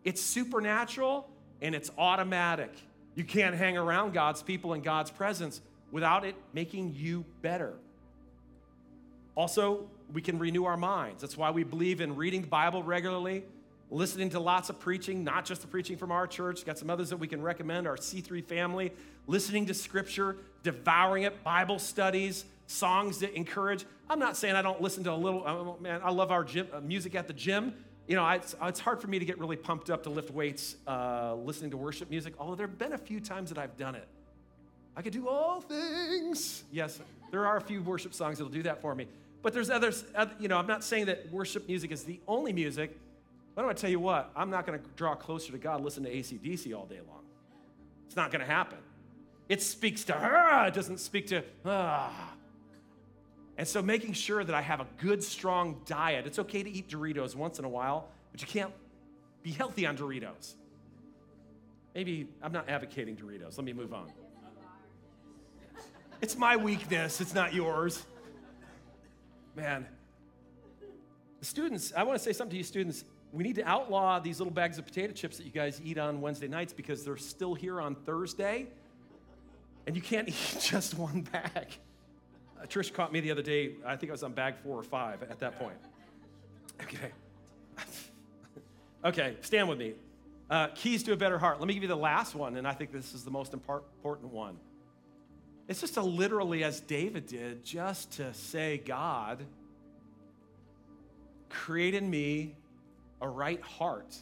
It's 0.03 0.21
supernatural 0.21 1.29
and 1.62 1.73
it's 1.73 1.89
automatic. 1.97 2.73
You 3.15 3.23
can't 3.23 3.56
hang 3.56 3.78
around 3.78 4.13
God's 4.13 4.43
people 4.43 4.73
in 4.73 4.82
God's 4.82 5.10
presence 5.10 5.62
without 5.91 6.25
it 6.25 6.36
making 6.54 6.93
you 6.95 7.25
better. 7.41 7.73
Also, 9.36 9.88
we 10.13 10.21
can 10.21 10.38
renew 10.38 10.65
our 10.65 10.78
minds. 10.78 11.21
That's 11.21 11.38
why 11.38 11.51
we 11.51 11.63
believe 11.63 12.01
in 12.01 12.15
reading 12.15 12.41
the 12.41 12.47
Bible 12.47 12.84
regularly, 12.84 13.43
listening 13.89 14.30
to 14.32 14.39
lots 14.39 14.69
of 14.69 14.80
preaching, 14.80 15.23
not 15.23 15.45
just 15.45 15.62
the 15.62 15.67
preaching 15.67 15.97
from 15.97 16.12
our 16.12 16.28
church. 16.28 16.65
Got 16.65 16.78
some 16.78 16.89
others 16.89 17.10
that 17.10 17.17
we 17.17 17.28
can 17.28 17.41
recommend, 17.41 17.88
our 17.88 17.97
C3 17.97 18.43
family, 18.43 18.91
listening 19.28 19.65
to 19.67 19.73
scripture, 19.73 20.38
devouring 20.63 21.23
it, 21.23 21.43
Bible 21.43 21.80
studies, 21.80 22.45
songs 22.67 23.19
that 23.19 23.34
encourage. 23.34 23.86
I'm 24.10 24.19
not 24.19 24.38
saying 24.38 24.56
I 24.56 24.62
don't 24.62 24.82
listen 24.82 25.04
to 25.06 25.12
a 25.12 25.15
little, 25.15 25.43
oh, 25.45 25.78
man, 25.82 26.01
I 26.04 26.12
love 26.12 26.32
our 26.32 26.43
gym, 26.43 26.67
uh, 26.73 26.80
music 26.82 27.15
at 27.15 27.28
the 27.28 27.34
gym, 27.34 27.73
you 28.08 28.15
know, 28.15 28.28
it's, 28.30 28.56
it's, 28.62 28.80
hard 28.80 29.02
for 29.02 29.08
me 29.08 29.20
to 29.20 29.26
get 29.26 29.39
really 29.39 29.56
pumped 29.56 29.89
up 29.89 30.04
to 30.04 30.10
lift 30.10 30.32
weights 30.32 30.76
uh, 30.88 31.36
listening 31.36 31.72
to 31.72 31.78
worship 31.78 32.10
music, 32.10 32.34
although 32.39 32.56
there 32.56 32.68
have 32.68 32.78
been 32.78 32.94
a 32.94 32.98
few 32.98 33.20
times 33.20 33.50
that 33.50 33.58
I've 33.58 33.78
done 33.78 33.96
it. 33.96 34.08
I 34.96 35.02
could 35.02 35.13
do 35.13 35.28
all 35.28 35.60
things. 35.62 36.63
Yes, 36.72 37.00
there 37.32 37.46
are 37.46 37.58
a 37.58 37.62
few 37.62 37.82
worship 37.82 38.13
songs 38.13 38.38
that'll 38.38 38.54
do 38.54 38.63
that 38.63 38.82
for 38.82 38.94
me. 38.96 39.08
But 39.41 39.54
there's 39.54 39.70
others, 39.70 40.06
you 40.39 40.48
know, 40.48 40.58
I'm 40.58 40.68
not 40.68 40.84
saying 40.84 41.08
that 41.08 41.32
worship 41.32 41.68
music 41.68 41.91
is 41.91 42.04
the 42.04 42.20
only 42.28 42.54
music, 42.54 42.98
but 43.54 43.62
I'm 43.62 43.68
gonna 43.68 43.78
tell 43.78 43.89
you 43.89 44.00
what, 44.00 44.32
I'm 44.36 44.50
not 44.50 44.65
gonna 44.65 44.82
draw 44.96 45.15
closer 45.15 45.52
to 45.52 45.58
God 45.58 45.84
listen 45.84 46.04
to 46.04 46.10
ACDC 46.10 46.76
all 46.76 46.86
day 46.86 47.00
long. 47.08 47.24
It's 48.06 48.15
not 48.15 48.32
gonna 48.32 48.46
happen. 48.46 48.78
It 49.50 49.62
speaks 49.62 50.04
to 50.06 50.13
her, 50.13 50.68
it 50.68 50.74
doesn't 50.74 51.00
speak 51.00 51.28
to, 51.28 51.44
ah. 51.65 52.35
And 53.58 53.68
so 53.68 53.82
making 53.82 54.13
sure 54.13 54.44
that 54.44 54.54
I 54.54 54.62
have 54.62 54.82
a 54.82 54.88
good, 54.98 55.24
strong 55.24 55.82
diet. 55.86 56.28
It's 56.28 56.39
okay 56.39 56.62
to 56.62 56.70
eat 56.70 56.89
Doritos 56.89 57.36
once 57.36 57.58
in 57.58 57.65
a 57.65 57.70
while, 57.70 58.10
but 58.32 58.41
you 58.41 58.48
can't 58.48 58.74
be 59.44 59.52
healthy 59.52 59.86
on 59.86 59.96
Doritos. 59.96 60.56
Maybe 61.94 62.28
I'm 62.44 62.52
not 62.52 62.70
advocating 62.70 63.15
Doritos. 63.15 63.58
Let 63.58 63.63
me 63.63 63.72
move 63.72 63.93
on. 63.93 64.12
It's 66.22 66.38
my 66.38 66.56
weakness, 66.56 67.22
it's 67.22 67.34
not 67.34 67.53
yours. 67.53 68.03
Man, 69.56 69.86
students, 71.41 71.93
I 71.95 72.03
want 72.03 72.18
to 72.18 72.24
say 72.24 72.34
something 72.34 72.51
to 72.51 72.58
you 72.58 72.64
students. 72.64 73.06
We 73.32 73.43
need 73.43 73.56
to 73.56 73.64
outlaw 73.64 74.20
these 74.20 74.39
little 74.39 74.53
bags 74.53 74.78
of 74.78 74.86
potato 74.86 75.14
chips 75.14 75.38
that 75.38 75.45
you 75.45 75.51
guys 75.51 75.82
eat 75.84 75.97
on 75.97 76.22
Wednesday 76.22 76.47
nights 76.47 76.74
because 76.74 77.03
they're 77.03 77.18
still 77.18 77.53
here 77.53 77.80
on 77.80 77.95
Thursday. 77.95 78.68
And 79.88 79.95
you 79.95 80.01
can't 80.01 80.28
eat 80.30 80.58
just 80.60 80.97
one 80.97 81.22
bag. 81.22 81.78
Trish 82.64 82.93
caught 82.93 83.12
me 83.12 83.20
the 83.20 83.32
other 83.32 83.41
day. 83.41 83.76
I 83.86 83.95
think 83.95 84.10
I 84.10 84.14
was 84.14 84.24
on 84.24 84.34
bag 84.34 84.56
four 84.64 84.80
or 84.80 84.84
five 84.84 85.22
at 85.24 85.39
that 85.39 85.60
point. 85.60 85.78
Okay. 86.82 87.12
okay, 89.06 89.36
stand 89.41 89.70
with 89.70 89.78
me. 89.78 89.93
Uh, 90.49 90.68
keys 90.76 91.03
to 91.03 91.14
a 91.14 91.18
better 91.18 91.38
heart. 91.38 91.60
Let 91.60 91.68
me 91.68 91.74
give 91.74 91.84
you 91.84 91.89
the 91.89 91.95
last 91.95 92.36
one, 92.36 92.56
and 92.56 92.68
I 92.68 92.74
think 92.74 92.91
this 92.91 93.14
is 93.14 93.24
the 93.24 93.32
most 93.32 93.53
important 93.53 94.32
one. 94.32 94.58
It's 95.68 95.82
just 95.82 95.95
to 95.95 96.01
literally, 96.01 96.64
as 96.64 96.80
David 96.80 97.26
did, 97.26 97.64
just 97.66 98.14
to 98.14 98.34
say, 98.36 98.78
God, 98.86 99.43
create 101.49 101.95
in 101.95 102.08
me 102.08 102.56
a 103.22 103.28
right 103.28 103.62
heart. 103.62 104.16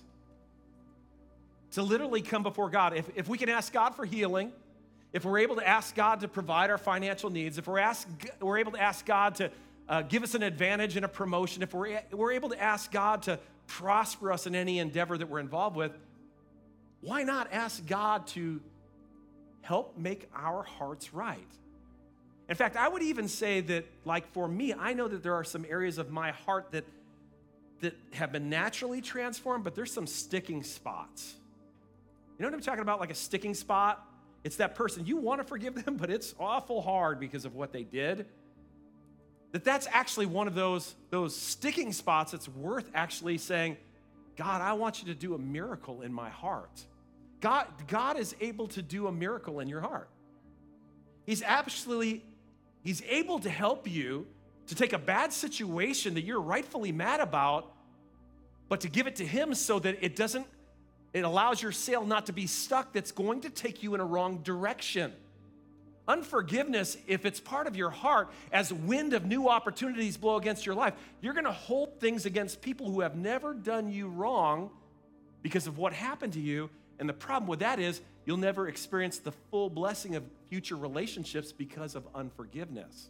To 1.72 1.84
literally 1.84 2.22
come 2.22 2.44
before 2.44 2.70
God. 2.70 2.96
If, 2.96 3.10
if 3.16 3.28
we 3.28 3.38
can 3.38 3.50
ask 3.50 3.74
God 3.74 3.96
for 3.96 4.06
healing, 4.06 4.54
if 5.14 5.24
we're 5.24 5.40
able 5.40 5.56
to 5.58 5.68
ask 5.68 5.94
God 5.96 6.22
to 6.22 6.28
provide 6.28 6.72
our 6.72 6.80
financial 6.80 7.30
needs, 7.30 7.60
if 7.60 7.68
we're, 7.68 7.78
ask, 7.78 8.08
we're 8.42 8.58
able 8.58 8.72
to 8.72 8.82
ask 8.82 9.06
God 9.06 9.36
to 9.36 9.52
uh, 9.88 10.02
give 10.02 10.24
us 10.24 10.34
an 10.34 10.42
advantage 10.42 10.98
in 10.98 11.04
a 11.04 11.08
promotion, 11.08 11.62
if 11.62 11.74
we're, 11.74 12.02
we're 12.12 12.32
able 12.32 12.50
to 12.50 12.62
ask 12.62 12.92
God 12.92 13.22
to 13.24 13.40
prosper 13.68 14.32
us 14.32 14.48
in 14.48 14.56
any 14.56 14.80
endeavor 14.80 15.18
that 15.18 15.30
we're 15.30 15.40
involved 15.40 15.76
with, 15.76 15.92
why 17.02 17.24
not 17.24 17.48
ask 17.52 17.86
God 17.86 18.26
to 18.28 18.60
help 19.62 19.98
make 19.98 20.28
our 20.36 20.64
hearts 20.64 21.14
right? 21.14 21.40
In 22.50 22.56
fact, 22.56 22.76
I 22.76 22.88
would 22.88 23.04
even 23.04 23.28
say 23.28 23.62
that, 23.62 23.86
like 24.06 24.28
for 24.32 24.48
me, 24.48 24.74
I 24.74 24.94
know 24.94 25.08
that 25.08 25.22
there 25.22 25.36
are 25.36 25.44
some 25.44 25.66
areas 25.70 25.98
of 25.98 26.12
my 26.12 26.32
heart 26.32 26.72
that, 26.72 26.86
that 27.82 27.96
have 28.14 28.32
been 28.32 28.50
naturally 28.50 29.00
transformed, 29.00 29.64
but 29.64 29.76
there's 29.76 29.92
some 29.92 30.08
sticking 30.08 30.64
spots. 30.64 31.36
You 32.38 32.44
know 32.44 32.50
what 32.50 32.56
I'm 32.56 32.62
talking 32.62 32.82
about? 32.82 33.00
Like 33.00 33.12
a 33.12 33.16
sticking 33.16 33.54
spot? 33.54 34.06
It's 34.44 34.58
that 34.58 34.76
person, 34.76 35.06
you 35.06 35.18
want 35.18 35.42
to 35.42 35.48
forgive 35.48 35.84
them, 35.84 35.98
but 36.00 36.10
it's 36.10 36.34
awful 36.40 36.82
hard 36.82 37.20
because 37.20 37.46
of 37.46 37.56
what 37.56 37.72
they 37.72 37.84
did. 37.84 38.26
That 39.52 39.64
that's 39.64 39.88
actually 39.92 40.26
one 40.26 40.48
of 40.48 40.56
those, 40.56 40.96
those 41.12 41.36
sticking 41.36 41.94
spots 41.94 42.32
that's 42.32 42.50
worth 42.50 42.90
actually 42.94 43.38
saying, 43.38 43.78
God, 44.36 44.62
I 44.62 44.74
want 44.74 45.02
you 45.02 45.14
to 45.14 45.20
do 45.20 45.36
a 45.36 45.38
miracle 45.38 46.02
in 46.02 46.12
my 46.12 46.30
heart. 46.30 46.86
God, 47.40 47.68
God 47.88 48.18
is 48.18 48.36
able 48.42 48.68
to 48.70 48.82
do 48.82 49.08
a 49.08 49.12
miracle 49.12 49.60
in 49.60 49.68
your 49.68 49.82
heart. 49.82 50.10
He's 51.26 51.44
absolutely, 51.44 52.24
He's 52.84 53.02
able 53.08 53.40
to 53.40 53.50
help 53.50 53.88
you 53.88 54.26
to 54.68 54.76
take 54.76 54.94
a 54.94 54.98
bad 54.98 55.32
situation 55.32 56.16
that 56.16 56.24
you're 56.24 56.42
rightfully 56.42 56.92
mad 56.92 57.20
about, 57.20 57.72
but 58.70 58.82
to 58.82 58.90
give 58.90 59.08
it 59.08 59.18
to 59.18 59.26
Him 59.26 59.54
so 59.54 59.78
that 59.80 59.98
it 60.02 60.16
doesn't 60.16 60.48
it 61.14 61.24
allows 61.24 61.62
your 61.62 61.72
sail 61.72 62.06
not 62.06 62.26
to 62.26 62.34
be 62.34 62.48
stuck 62.48 62.92
that's 62.92 63.12
going 63.12 63.42
to 63.42 63.50
take 63.50 63.84
you 63.84 63.94
in 63.94 64.02
a 64.02 64.06
wrong 64.06 64.40
direction. 64.40 65.14
Unforgiveness, 66.08 66.98
if 67.08 67.26
it's 67.26 67.40
part 67.40 67.66
of 67.66 67.76
your 67.78 67.90
heart, 67.90 68.30
as 68.52 68.74
wind 68.74 69.14
of 69.14 69.26
new 69.26 69.48
opportunities 69.48 70.18
blow 70.18 70.36
against 70.36 70.66
your 70.66 70.76
life, 70.76 70.94
you're 71.22 71.34
going 71.34 71.46
to 71.46 71.52
hold 71.52 72.00
things 72.00 72.26
against 72.26 72.62
people 72.62 72.92
who 72.92 73.02
have 73.02 73.16
never 73.16 73.54
done 73.54 73.90
you 73.90 74.10
wrong 74.10 74.70
because 75.42 75.68
of 75.68 75.78
what 75.78 75.94
happened 75.94 76.34
to 76.34 76.42
you. 76.42 76.70
And 77.00 77.08
the 77.08 77.14
problem 77.14 77.48
with 77.48 77.60
that 77.60 77.80
is 77.80 78.02
you'll 78.26 78.38
never 78.38 78.68
experience 78.68 79.20
the 79.20 79.32
full 79.52 79.70
blessing 79.70 80.16
of 80.16 80.24
future 80.50 80.76
relationships 80.76 81.52
because 81.52 81.96
of 81.96 82.06
unforgiveness. 82.14 83.10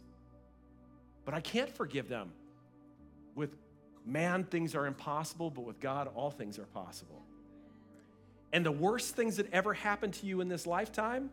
But 1.24 1.34
I 1.34 1.40
can't 1.40 1.70
forgive 1.70 2.08
them. 2.08 2.30
With 3.34 3.56
man, 4.06 4.44
things 4.44 4.74
are 4.76 4.86
impossible, 4.86 5.50
but 5.50 5.64
with 5.64 5.80
God, 5.80 6.08
all 6.14 6.30
things 6.30 6.58
are 6.58 6.66
possible. 6.66 7.22
And 8.54 8.64
the 8.64 8.72
worst 8.72 9.16
things 9.16 9.36
that 9.38 9.52
ever 9.52 9.74
happened 9.74 10.14
to 10.14 10.26
you 10.26 10.40
in 10.40 10.46
this 10.46 10.64
lifetime, 10.64 11.28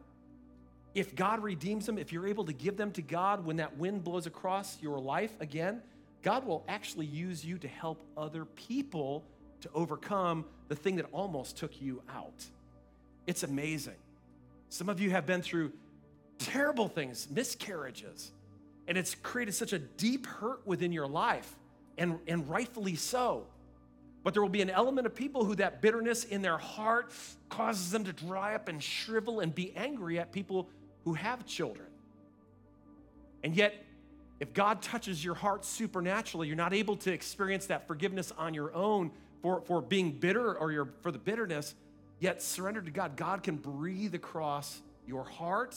if 0.95 1.15
God 1.15 1.43
redeems 1.43 1.85
them, 1.85 1.99
if 1.99 2.11
you're 2.11 2.25
able 2.25 2.45
to 2.45 2.51
give 2.51 2.77
them 2.77 2.91
to 2.93 3.03
God 3.03 3.45
when 3.45 3.57
that 3.57 3.77
wind 3.77 4.03
blows 4.03 4.25
across 4.25 4.81
your 4.81 4.97
life 4.99 5.31
again, 5.39 5.83
God 6.23 6.47
will 6.47 6.65
actually 6.67 7.05
use 7.05 7.45
you 7.45 7.59
to 7.59 7.67
help 7.67 8.03
other 8.17 8.45
people 8.45 9.23
to 9.61 9.69
overcome 9.75 10.45
the 10.67 10.75
thing 10.75 10.95
that 10.95 11.05
almost 11.11 11.57
took 11.57 11.79
you 11.79 12.01
out. 12.09 12.43
It's 13.27 13.43
amazing. 13.43 13.97
Some 14.69 14.89
of 14.89 14.99
you 14.99 15.11
have 15.11 15.27
been 15.27 15.43
through 15.43 15.73
terrible 16.39 16.87
things, 16.87 17.27
miscarriages, 17.29 18.31
and 18.87 18.97
it's 18.97 19.13
created 19.13 19.53
such 19.53 19.73
a 19.73 19.79
deep 19.79 20.25
hurt 20.25 20.65
within 20.65 20.91
your 20.91 21.07
life, 21.07 21.55
and, 21.99 22.17
and 22.27 22.49
rightfully 22.49 22.95
so. 22.95 23.45
But 24.23 24.33
there 24.33 24.41
will 24.41 24.49
be 24.49 24.61
an 24.61 24.69
element 24.69 25.07
of 25.07 25.15
people 25.15 25.45
who 25.45 25.55
that 25.55 25.81
bitterness 25.81 26.25
in 26.25 26.41
their 26.41 26.57
heart 26.57 27.11
causes 27.49 27.91
them 27.91 28.03
to 28.03 28.13
dry 28.13 28.53
up 28.53 28.67
and 28.67 28.81
shrivel 28.81 29.39
and 29.39 29.53
be 29.53 29.73
angry 29.75 30.19
at 30.19 30.31
people 30.31 30.69
who 31.03 31.13
have 31.13 31.45
children. 31.45 31.87
And 33.43 33.55
yet, 33.55 33.83
if 34.39 34.53
God 34.53 34.81
touches 34.81 35.23
your 35.23 35.35
heart 35.35 35.65
supernaturally, 35.65 36.47
you're 36.47 36.55
not 36.55 36.73
able 36.73 36.95
to 36.97 37.11
experience 37.11 37.67
that 37.67 37.87
forgiveness 37.87 38.31
on 38.37 38.53
your 38.53 38.73
own 38.73 39.11
for, 39.41 39.61
for 39.61 39.81
being 39.81 40.11
bitter 40.11 40.55
or 40.55 40.71
your, 40.71 40.89
for 41.01 41.11
the 41.11 41.17
bitterness, 41.17 41.73
yet 42.19 42.41
surrender 42.41 42.81
to 42.81 42.91
God. 42.91 43.15
God 43.15 43.41
can 43.41 43.55
breathe 43.55 44.13
across 44.13 44.81
your 45.07 45.23
heart 45.23 45.75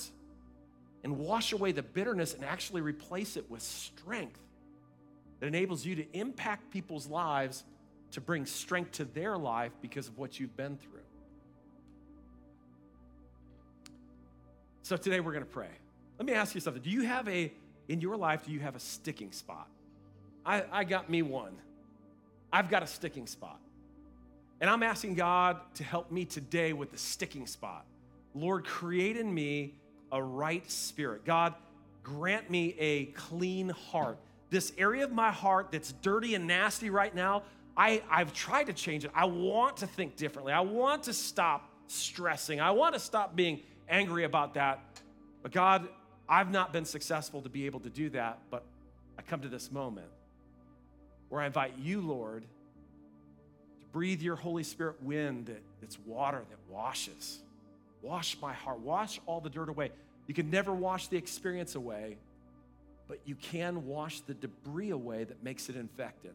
and 1.03 1.19
wash 1.19 1.53
away 1.53 1.73
the 1.73 1.83
bitterness 1.83 2.35
and 2.35 2.45
actually 2.45 2.83
replace 2.83 3.37
it 3.37 3.51
with 3.51 3.63
strength 3.63 4.41
that 5.41 5.47
enables 5.47 5.85
you 5.85 5.97
to 5.97 6.17
impact 6.17 6.71
people's 6.71 7.07
lives 7.07 7.65
to 8.15 8.21
bring 8.21 8.47
strength 8.47 8.93
to 8.93 9.05
their 9.05 9.37
life 9.37 9.73
because 9.83 10.07
of 10.07 10.17
what 10.17 10.39
you've 10.39 10.57
been 10.57 10.77
through. 10.77 11.01
So 14.83 14.97
today 14.97 15.19
we're 15.19 15.33
going 15.33 15.45
to 15.45 15.51
pray. 15.51 15.71
Let 16.19 16.27
me 16.27 16.33
ask 16.33 16.55
you 16.55 16.61
something. 16.61 16.81
Do 16.83 16.91
you 16.91 17.03
have 17.03 17.29
a, 17.29 17.53
in 17.89 18.01
your 18.01 18.17
life, 18.17 18.47
do 18.47 18.53
you 18.53 18.61
have 18.61 18.77
a 18.77 18.81
sticking 18.81 19.33
spot? 19.33 19.67
I, 20.47 20.63
I 20.71 20.85
got 20.85 21.11
me 21.11 21.23
one. 21.23 21.55
I've 22.53 22.71
got 22.71 22.85
a 22.85 22.87
sticking 22.87 23.27
spot. 23.27 23.59
And 24.61 24.71
I'm 24.71 24.85
asking 24.85 25.17
God 25.17 25.59
to 25.75 25.85
help 25.85 26.13
me 26.13 26.25
today 26.25 26.73
with 26.73 26.93
the 26.93 26.99
sticking 26.99 27.49
spot. 27.49 27.85
Lord, 28.33 28.65
create 28.65 29.17
in 29.17 29.33
me 29.33 29.75
a 30.13 30.23
right 30.23 30.71
spirit. 30.71 31.25
God, 31.25 31.55
grant 32.05 32.49
me 32.49 32.77
a 32.79 33.07
clean 33.07 33.71
heart. 33.71 34.19
This 34.51 34.73
area 34.79 35.03
of 35.03 35.11
my 35.11 35.33
heart 35.33 35.73
that's 35.73 35.91
dirty 35.91 36.37
and 36.37 36.47
nasty 36.47 36.91
right 36.91 37.13
now, 37.13 37.43
I, 37.77 38.03
I've 38.11 38.33
tried 38.33 38.65
to 38.65 38.73
change 38.73 39.05
it. 39.05 39.11
I 39.15 39.25
want 39.25 39.79
to 39.79 39.87
think 39.87 40.17
differently. 40.17 40.53
I 40.53 40.61
want 40.61 41.05
to 41.05 41.13
stop 41.13 41.69
stressing. 41.89 42.61
I 42.61 42.71
want 42.71 42.95
to 42.95 43.01
stop 43.01 43.35
being 43.35 43.61
angry 43.89 44.25
about 44.25 44.55
that. 44.55 44.81
But 45.43 45.53
God, 45.53 45.89
I've 46.29 46.51
not 46.51 46.73
been 46.73 46.85
successful 46.85 47.43
to 47.43 47.49
be 47.49 47.67
able 47.67 47.81
to 47.81 47.91
do 47.91 48.11
that. 48.11 48.39
But 48.51 48.65
I 49.19 49.23
come 49.23 49.41
to 49.41 49.49
this 49.49 49.71
moment 49.73 50.07
where 51.29 51.43
I 51.43 51.47
invite 51.47 51.75
you, 51.79 52.01
Lord, 52.01 52.43
to 53.81 53.87
breathe 53.93 54.23
your 54.23 54.37
Holy 54.37 54.63
Spirit 54.63 55.03
wind 55.03 55.55
that's 55.81 55.99
water 56.07 56.43
that 56.49 56.59
washes. 56.73 57.41
Wash 58.03 58.37
my 58.41 58.53
heart, 58.53 58.81
wash 58.81 59.21
all 59.27 59.41
the 59.41 59.51
dirt 59.51 59.69
away. 59.69 59.91
You 60.27 60.35
can 60.35 60.51
never 60.51 60.73
wash 60.73 61.09
the 61.09 61.17
experience 61.17 61.75
away, 61.75 62.17
but 63.09 63.19
you 63.25 63.35
can 63.35 63.87
wash 63.87 64.21
the 64.21 64.35
debris 64.35 64.91
away 64.91 65.25
that 65.25 65.43
makes 65.43 65.69
it 65.69 65.77
infected. 65.77 66.33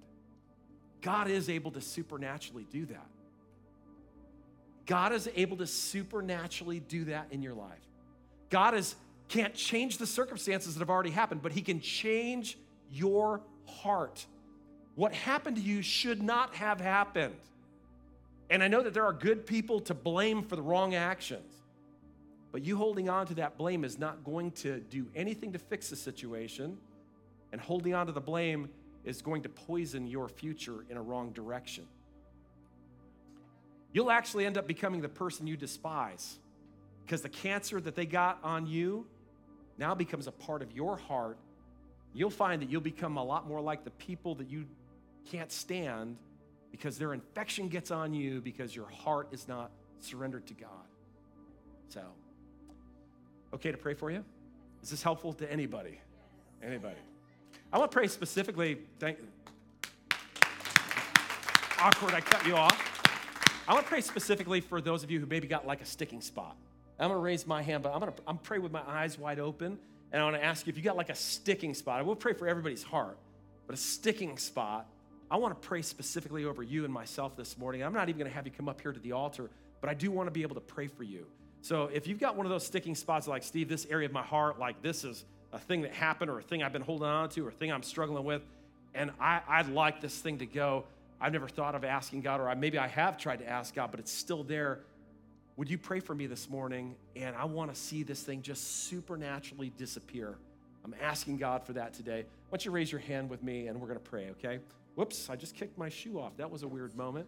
God 1.02 1.30
is 1.30 1.50
able 1.50 1.72
to 1.72 1.82
supernaturally 1.82 2.66
do 2.72 2.86
that. 2.88 3.08
God 4.86 5.14
is 5.14 5.30
able 5.36 5.58
to 5.58 5.68
supernaturally 5.68 6.80
do 6.80 7.06
that 7.06 7.28
in 7.32 7.42
your 7.42 7.54
life. 7.54 7.78
God 8.50 8.74
is, 8.74 8.96
can't 9.28 9.54
change 9.54 10.00
the 10.00 10.08
circumstances 10.08 10.74
that 10.74 10.80
have 10.80 10.90
already 10.90 11.12
happened, 11.12 11.42
but 11.42 11.52
He 11.52 11.62
can 11.62 11.80
change 11.80 12.58
your 12.92 13.42
heart. 13.68 14.26
What 14.96 15.14
happened 15.14 15.58
to 15.58 15.62
you 15.62 15.82
should 15.82 16.22
not 16.22 16.56
have 16.56 16.82
happened. 16.82 17.36
And 18.50 18.64
I 18.64 18.68
know 18.68 18.82
that 18.82 18.94
there 18.94 19.06
are 19.06 19.14
good 19.14 19.46
people 19.46 19.80
to 19.82 19.94
blame 19.94 20.42
for 20.42 20.56
the 20.56 20.62
wrong 20.64 20.96
actions, 20.96 21.54
but 22.52 22.64
you 22.64 22.76
holding 22.76 23.10
on 23.10 23.28
to 23.28 23.36
that 23.36 23.58
blame 23.58 23.84
is 23.84 24.00
not 24.00 24.24
going 24.24 24.52
to 24.54 24.80
do 24.80 25.06
anything 25.16 25.54
to 25.54 25.60
fix 25.60 25.90
the 25.90 25.96
situation. 25.96 26.78
And 27.52 27.60
holding 27.60 27.96
on 27.96 28.06
to 28.08 28.12
the 28.12 28.22
blame 28.22 28.70
is 29.04 29.22
going 29.22 29.44
to 29.44 29.50
poison 29.50 30.08
your 30.08 30.28
future 30.28 30.86
in 30.90 30.98
a 30.98 31.02
wrong 31.02 31.32
direction. 31.32 31.86
You'll 33.94 34.12
actually 34.12 34.46
end 34.46 34.58
up 34.58 34.68
becoming 34.68 35.02
the 35.02 35.10
person 35.10 35.48
you 35.48 35.58
despise 35.58 36.38
because 37.06 37.22
the 37.22 37.30
cancer 37.30 37.82
that 37.82 37.96
they 37.96 38.06
got 38.06 38.40
on 38.44 38.68
you 38.68 39.08
now 39.78 39.96
becomes 39.96 40.28
a 40.28 40.32
part 40.32 40.62
of 40.62 40.72
your 40.74 40.98
heart. 40.98 41.38
You'll 42.14 42.30
find 42.30 42.62
that 42.62 42.70
you'll 42.70 42.82
become 42.82 43.18
a 43.18 43.24
lot 43.24 43.48
more 43.48 43.62
like 43.62 43.84
the 43.84 43.92
people 43.92 44.36
that 44.36 44.50
you 44.50 44.66
can't 45.26 45.52
stand 45.52 46.18
because 46.72 46.98
their 46.98 47.14
infection 47.14 47.68
gets 47.68 47.90
on 47.90 48.14
you 48.14 48.42
because 48.42 48.76
your 48.76 48.90
heart 48.90 49.30
is 49.32 49.48
not 49.48 49.72
surrendered 50.00 50.46
to 50.48 50.54
God. 50.54 50.88
So, 51.88 52.02
okay 53.54 53.72
to 53.72 53.78
pray 53.78 53.96
for 53.96 54.12
you? 54.12 54.24
Is 54.84 54.92
this 54.92 55.02
helpful 55.02 55.34
to 55.34 55.52
anybody? 55.52 56.00
Anybody? 56.62 57.00
I 57.72 57.78
want 57.78 57.92
to 57.92 57.96
pray 57.96 58.08
specifically. 58.08 58.80
Thank, 59.00 59.20
awkward, 61.80 62.16
I 62.16 62.22
cut 62.22 62.46
you 62.46 62.56
off. 62.56 62.76
I 63.68 63.74
want 63.74 63.86
to 63.86 63.90
pray 63.90 64.02
specifically 64.02 64.60
for 64.60 64.82
those 64.82 65.04
of 65.04 65.12
you 65.12 65.20
who 65.20 65.28
maybe 65.28 65.48
got 65.48 65.68
like 65.68 65.82
a 65.82 65.86
sticking 65.86 66.22
spot. 66.22 66.56
I'm 67.00 67.10
going 67.10 67.18
to 67.18 67.24
raise 67.24 67.46
my 67.46 67.62
hand, 67.62 67.84
but 67.84 67.94
I'm 67.94 68.00
going 68.00 68.12
to 68.12 68.22
I'm 68.28 68.40
pray 68.40 68.58
with 68.58 68.72
my 68.72 68.82
eyes 68.88 69.20
wide 69.20 69.40
open. 69.40 69.78
And 70.12 70.20
I 70.20 70.26
want 70.26 70.36
to 70.36 70.44
ask 70.44 70.66
you 70.66 70.72
if 70.72 70.78
you 70.78 70.84
got 70.84 70.98
like 70.98 71.10
a 71.10 71.16
sticking 71.16 71.76
spot. 71.76 72.00
I 72.00 72.02
will 72.02 72.16
pray 72.16 72.34
for 72.34 72.48
everybody's 72.48 72.82
heart, 72.82 73.18
but 73.68 73.76
a 73.76 73.78
sticking 73.78 74.40
spot. 74.40 74.88
I 75.30 75.38
want 75.38 75.62
to 75.62 75.68
pray 75.68 75.84
specifically 75.84 76.46
over 76.46 76.64
you 76.64 76.86
and 76.86 76.94
myself 76.94 77.38
this 77.38 77.56
morning. 77.56 77.84
I'm 77.84 77.94
not 77.94 78.10
even 78.10 78.18
going 78.18 78.32
to 78.32 78.36
have 78.36 78.48
you 78.48 78.52
come 78.52 78.68
up 78.68 78.82
here 78.82 78.92
to 78.92 79.00
the 79.00 79.12
altar, 79.12 79.52
but 79.80 79.92
I 79.92 79.94
do 79.94 80.10
want 80.10 80.26
to 80.26 80.32
be 80.32 80.42
able 80.42 80.56
to 80.56 80.62
pray 80.62 80.88
for 80.88 81.04
you. 81.04 81.28
So 81.62 81.84
if 81.94 82.08
you've 82.08 82.20
got 82.20 82.36
one 82.36 82.48
of 82.48 82.50
those 82.50 82.66
sticking 82.66 82.96
spots 82.96 83.28
like, 83.28 83.44
Steve, 83.44 83.70
this 83.70 83.86
area 83.92 84.08
of 84.08 84.12
my 84.12 84.24
heart, 84.24 84.58
like 84.58 84.82
this 84.82 85.04
is 85.04 85.26
a 85.52 85.60
thing 85.60 85.82
that 85.82 85.94
happened 85.94 86.30
or 86.30 86.40
a 86.40 86.44
thing 86.44 86.64
I've 86.64 86.74
been 86.74 86.82
holding 86.82 87.08
on 87.08 87.30
to 87.30 87.46
or 87.46 87.50
a 87.50 87.54
thing 87.54 87.72
I'm 87.72 87.84
struggling 87.84 88.24
with, 88.24 88.42
and 88.94 89.12
I, 89.20 89.42
I'd 89.48 89.70
like 89.70 90.02
this 90.02 90.18
thing 90.20 90.40
to 90.40 90.46
go, 90.46 90.86
I've 91.22 91.34
never 91.34 91.48
thought 91.48 91.76
of 91.76 91.84
asking 91.84 92.22
God, 92.22 92.40
or 92.40 92.50
I, 92.50 92.56
maybe 92.56 92.78
I 92.78 92.88
have 92.88 93.18
tried 93.18 93.40
to 93.40 93.50
ask 93.50 93.74
God, 93.74 93.92
but 93.92 94.00
it's 94.00 94.12
still 94.12 94.44
there. 94.44 94.80
Would 95.58 95.70
you 95.70 95.78
pray 95.78 96.00
for 96.00 96.16
me 96.16 96.28
this 96.28 96.50
morning? 96.50 96.96
And 97.16 97.36
I 97.36 97.46
want 97.46 97.74
to 97.74 97.80
see 97.80 98.04
this 98.04 98.22
thing 98.22 98.42
just 98.42 98.86
supernaturally 98.86 99.72
disappear. 99.78 100.38
I'm 100.86 100.96
asking 101.02 101.38
God 101.38 101.64
for 101.64 101.74
that 101.74 101.94
today. 101.94 102.26
Why 102.50 102.58
don't 102.58 102.66
you 102.66 102.72
raise 102.72 102.92
your 102.92 103.02
hand 103.02 103.30
with 103.30 103.44
me 103.44 103.68
and 103.68 103.80
we're 103.80 103.88
going 103.88 104.00
to 104.00 104.10
pray, 104.10 104.30
okay? 104.32 104.60
Whoops, 104.96 105.30
I 105.30 105.36
just 105.36 105.56
kicked 105.56 105.78
my 105.78 105.90
shoe 105.90 106.20
off. 106.20 106.38
That 106.38 106.50
was 106.50 106.64
a 106.64 106.68
weird 106.68 106.96
moment. 106.96 107.28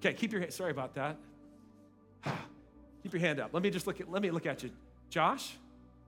Okay, 0.00 0.12
keep 0.14 0.32
your 0.32 0.40
hand. 0.40 0.52
Sorry 0.52 0.70
about 0.70 0.94
that. 0.94 1.16
keep 3.02 3.12
your 3.12 3.20
hand 3.20 3.40
up. 3.40 3.50
Let 3.52 3.62
me 3.62 3.70
just 3.70 3.86
look 3.86 4.00
at. 4.00 4.10
Let 4.10 4.20
me 4.20 4.30
look 4.30 4.46
at 4.46 4.62
you, 4.62 4.70
Josh. 5.10 5.54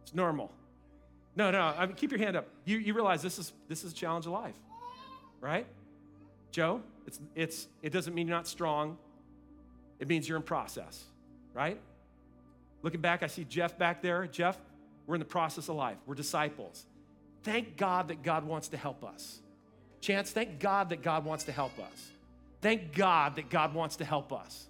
It's 0.02 0.14
normal. 0.14 0.50
No, 1.36 1.50
no. 1.50 1.60
I 1.60 1.86
mean, 1.86 1.96
keep 1.96 2.10
your 2.10 2.20
hand 2.20 2.36
up. 2.36 2.46
You, 2.64 2.78
you 2.78 2.94
realize 2.94 3.22
this 3.22 3.38
is 3.38 3.52
this 3.68 3.84
is 3.84 3.92
a 3.92 3.94
challenge 3.94 4.26
of 4.26 4.32
life, 4.32 4.54
right? 5.40 5.66
Joe, 6.50 6.80
it's 7.06 7.20
it's 7.34 7.66
it 7.82 7.92
doesn't 7.92 8.14
mean 8.14 8.28
you're 8.28 8.36
not 8.36 8.46
strong. 8.46 8.98
It 9.98 10.08
means 10.08 10.28
you're 10.28 10.36
in 10.36 10.42
process, 10.42 11.04
right? 11.52 11.80
Looking 12.82 13.00
back, 13.00 13.22
I 13.22 13.28
see 13.28 13.44
Jeff 13.44 13.78
back 13.78 14.02
there. 14.02 14.26
Jeff, 14.26 14.58
we're 15.06 15.14
in 15.14 15.20
the 15.20 15.24
process 15.24 15.68
of 15.68 15.76
life. 15.76 15.96
We're 16.06 16.14
disciples. 16.14 16.84
Thank 17.42 17.76
God 17.76 18.08
that 18.08 18.22
God 18.22 18.44
wants 18.44 18.68
to 18.68 18.76
help 18.76 19.04
us. 19.04 19.40
Chance, 20.00 20.32
thank 20.32 20.60
God 20.60 20.90
that 20.90 21.02
God 21.02 21.24
wants 21.24 21.44
to 21.44 21.52
help 21.52 21.78
us. 21.78 22.10
Thank 22.60 22.94
God 22.94 23.36
that 23.36 23.50
God 23.50 23.74
wants 23.74 23.96
to 23.96 24.04
help 24.04 24.32
us. 24.32 24.66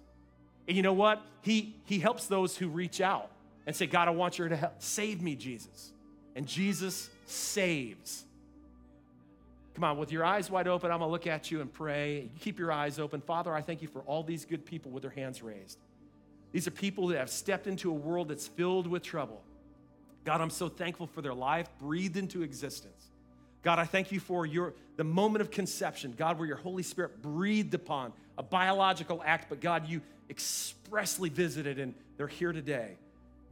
And 0.67 0.75
you 0.75 0.83
know 0.83 0.93
what? 0.93 1.21
He, 1.41 1.75
he 1.85 1.99
helps 1.99 2.27
those 2.27 2.57
who 2.57 2.67
reach 2.67 3.01
out 3.01 3.29
and 3.65 3.75
say, 3.75 3.85
God, 3.85 4.07
I 4.07 4.11
want 4.11 4.39
you 4.39 4.47
to 4.47 4.55
help. 4.55 4.75
Save 4.79 5.21
me, 5.21 5.35
Jesus. 5.35 5.91
And 6.35 6.45
Jesus 6.45 7.09
saves. 7.25 8.23
Come 9.73 9.83
on, 9.83 9.97
with 9.97 10.11
your 10.11 10.23
eyes 10.23 10.49
wide 10.49 10.67
open, 10.67 10.91
I'm 10.91 10.99
gonna 10.99 11.11
look 11.11 11.27
at 11.27 11.51
you 11.51 11.61
and 11.61 11.71
pray. 11.71 12.29
Keep 12.39 12.59
your 12.59 12.71
eyes 12.71 12.99
open. 12.99 13.21
Father, 13.21 13.53
I 13.53 13.61
thank 13.61 13.81
you 13.81 13.87
for 13.87 14.01
all 14.01 14.23
these 14.23 14.45
good 14.45 14.65
people 14.65 14.91
with 14.91 15.01
their 15.03 15.11
hands 15.11 15.41
raised. 15.41 15.77
These 16.51 16.67
are 16.67 16.71
people 16.71 17.07
that 17.07 17.17
have 17.17 17.29
stepped 17.29 17.67
into 17.67 17.89
a 17.89 17.93
world 17.93 18.29
that's 18.29 18.47
filled 18.47 18.87
with 18.87 19.03
trouble. 19.03 19.41
God, 20.23 20.39
I'm 20.39 20.49
so 20.49 20.69
thankful 20.69 21.07
for 21.07 21.21
their 21.21 21.33
life 21.33 21.67
breathed 21.79 22.15
into 22.15 22.41
existence. 22.41 23.07
God, 23.61 23.79
I 23.79 23.85
thank 23.85 24.11
you 24.11 24.19
for 24.19 24.45
your 24.45 24.73
the 24.95 25.03
moment 25.03 25.41
of 25.41 25.51
conception, 25.51 26.13
God, 26.17 26.37
where 26.37 26.47
your 26.47 26.57
Holy 26.57 26.83
Spirit 26.83 27.21
breathed 27.21 27.73
upon 27.73 28.13
a 28.37 28.43
biological 28.43 29.21
act, 29.25 29.49
but 29.49 29.59
God, 29.59 29.87
you 29.87 30.01
expressly 30.29 31.29
visited 31.29 31.79
and 31.79 31.93
they're 32.17 32.27
here 32.27 32.53
today. 32.53 32.97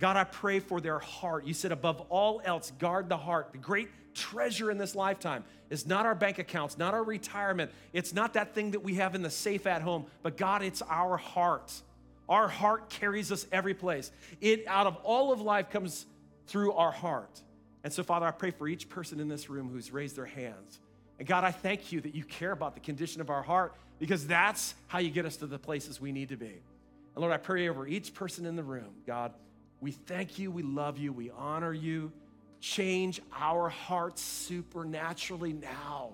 God, 0.04 0.18
I 0.18 0.26
pray 0.26 0.60
for 0.60 0.82
their 0.82 1.00
heart. 1.00 1.46
You 1.46 1.54
said, 1.54 1.72
above 1.72 2.02
all 2.10 2.42
else, 2.44 2.74
guard 2.78 3.08
the 3.08 3.16
heart. 3.16 3.54
The 3.54 3.58
great 3.58 3.88
treasure 4.14 4.70
in 4.70 4.78
this 4.78 4.96
lifetime 4.96 5.46
is 5.70 5.88
not 5.88 6.06
our 6.06 6.14
bank 6.14 6.40
accounts, 6.40 6.78
not 6.78 6.94
our 6.94 7.06
retirement. 7.06 7.72
It's 7.94 8.14
not 8.14 8.34
that 8.34 8.54
thing 8.54 8.72
that 8.72 8.84
we 8.84 8.96
have 8.96 9.16
in 9.16 9.22
the 9.22 9.30
safe 9.30 9.66
at 9.66 9.82
home, 9.82 10.06
but 10.22 10.36
God, 10.36 10.62
it's 10.62 10.82
our 10.90 11.16
heart. 11.16 11.72
Our 12.28 12.50
heart 12.50 12.90
carries 12.90 13.32
us 13.32 13.48
every 13.50 13.74
place. 13.74 14.12
It 14.42 14.68
out 14.68 14.88
of 14.88 14.98
all 15.04 15.32
of 15.32 15.40
life 15.40 15.70
comes 15.70 16.06
through 16.48 16.74
our 16.74 16.92
heart. 16.92 17.42
And 17.86 17.94
so, 17.94 18.04
Father, 18.04 18.26
I 18.26 18.32
pray 18.32 18.52
for 18.52 18.68
each 18.68 18.90
person 18.90 19.22
in 19.22 19.30
this 19.30 19.50
room 19.50 19.70
who's 19.72 19.94
raised 19.94 20.18
their 20.18 20.26
hands. 20.26 20.82
And 21.18 21.26
God, 21.26 21.46
I 21.46 21.52
thank 21.52 21.94
you 21.94 22.02
that 22.02 22.14
you 22.14 22.26
care 22.26 22.52
about 22.52 22.74
the 22.74 22.82
condition 22.82 23.22
of 23.22 23.30
our 23.30 23.42
heart 23.42 23.74
because 24.00 24.28
that's 24.28 24.76
how 24.88 25.00
you 25.00 25.12
get 25.12 25.26
us 25.26 25.38
to 25.38 25.48
the 25.48 25.60
places 25.60 26.02
we 26.02 26.12
need 26.12 26.28
to 26.28 26.36
be. 26.36 26.60
And 27.16 27.22
Lord, 27.22 27.32
I 27.32 27.38
pray 27.38 27.70
over 27.70 27.88
each 27.88 28.14
person 28.14 28.46
in 28.46 28.58
the 28.58 28.64
room. 28.64 28.96
God, 29.08 29.32
we 29.84 29.92
thank 29.92 30.40
you, 30.40 30.50
we 30.50 30.64
love 30.64 30.98
you, 30.98 31.12
we 31.12 31.30
honor 31.30 31.74
you. 31.74 32.14
Change 32.62 33.22
our 33.38 33.68
hearts 33.68 34.22
supernaturally 34.22 35.52
now 35.52 36.12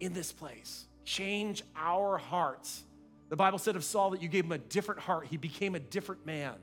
in 0.00 0.12
this 0.12 0.32
place. 0.32 0.86
Change 1.04 1.62
our 1.76 2.18
hearts. 2.18 2.82
The 3.28 3.36
Bible 3.36 3.60
said 3.60 3.76
of 3.76 3.84
Saul 3.84 4.10
that 4.10 4.20
you 4.20 4.28
gave 4.28 4.44
him 4.44 4.50
a 4.50 4.58
different 4.58 5.00
heart, 5.00 5.28
he 5.28 5.36
became 5.36 5.76
a 5.76 5.78
different 5.78 6.26
man. 6.26 6.54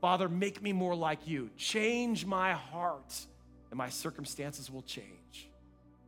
Father, 0.00 0.28
make 0.28 0.60
me 0.60 0.72
more 0.72 0.96
like 0.96 1.28
you. 1.28 1.50
Change 1.56 2.26
my 2.26 2.52
heart 2.52 3.14
and 3.70 3.78
my 3.78 3.90
circumstances 3.90 4.72
will 4.72 4.82
change. 4.82 5.48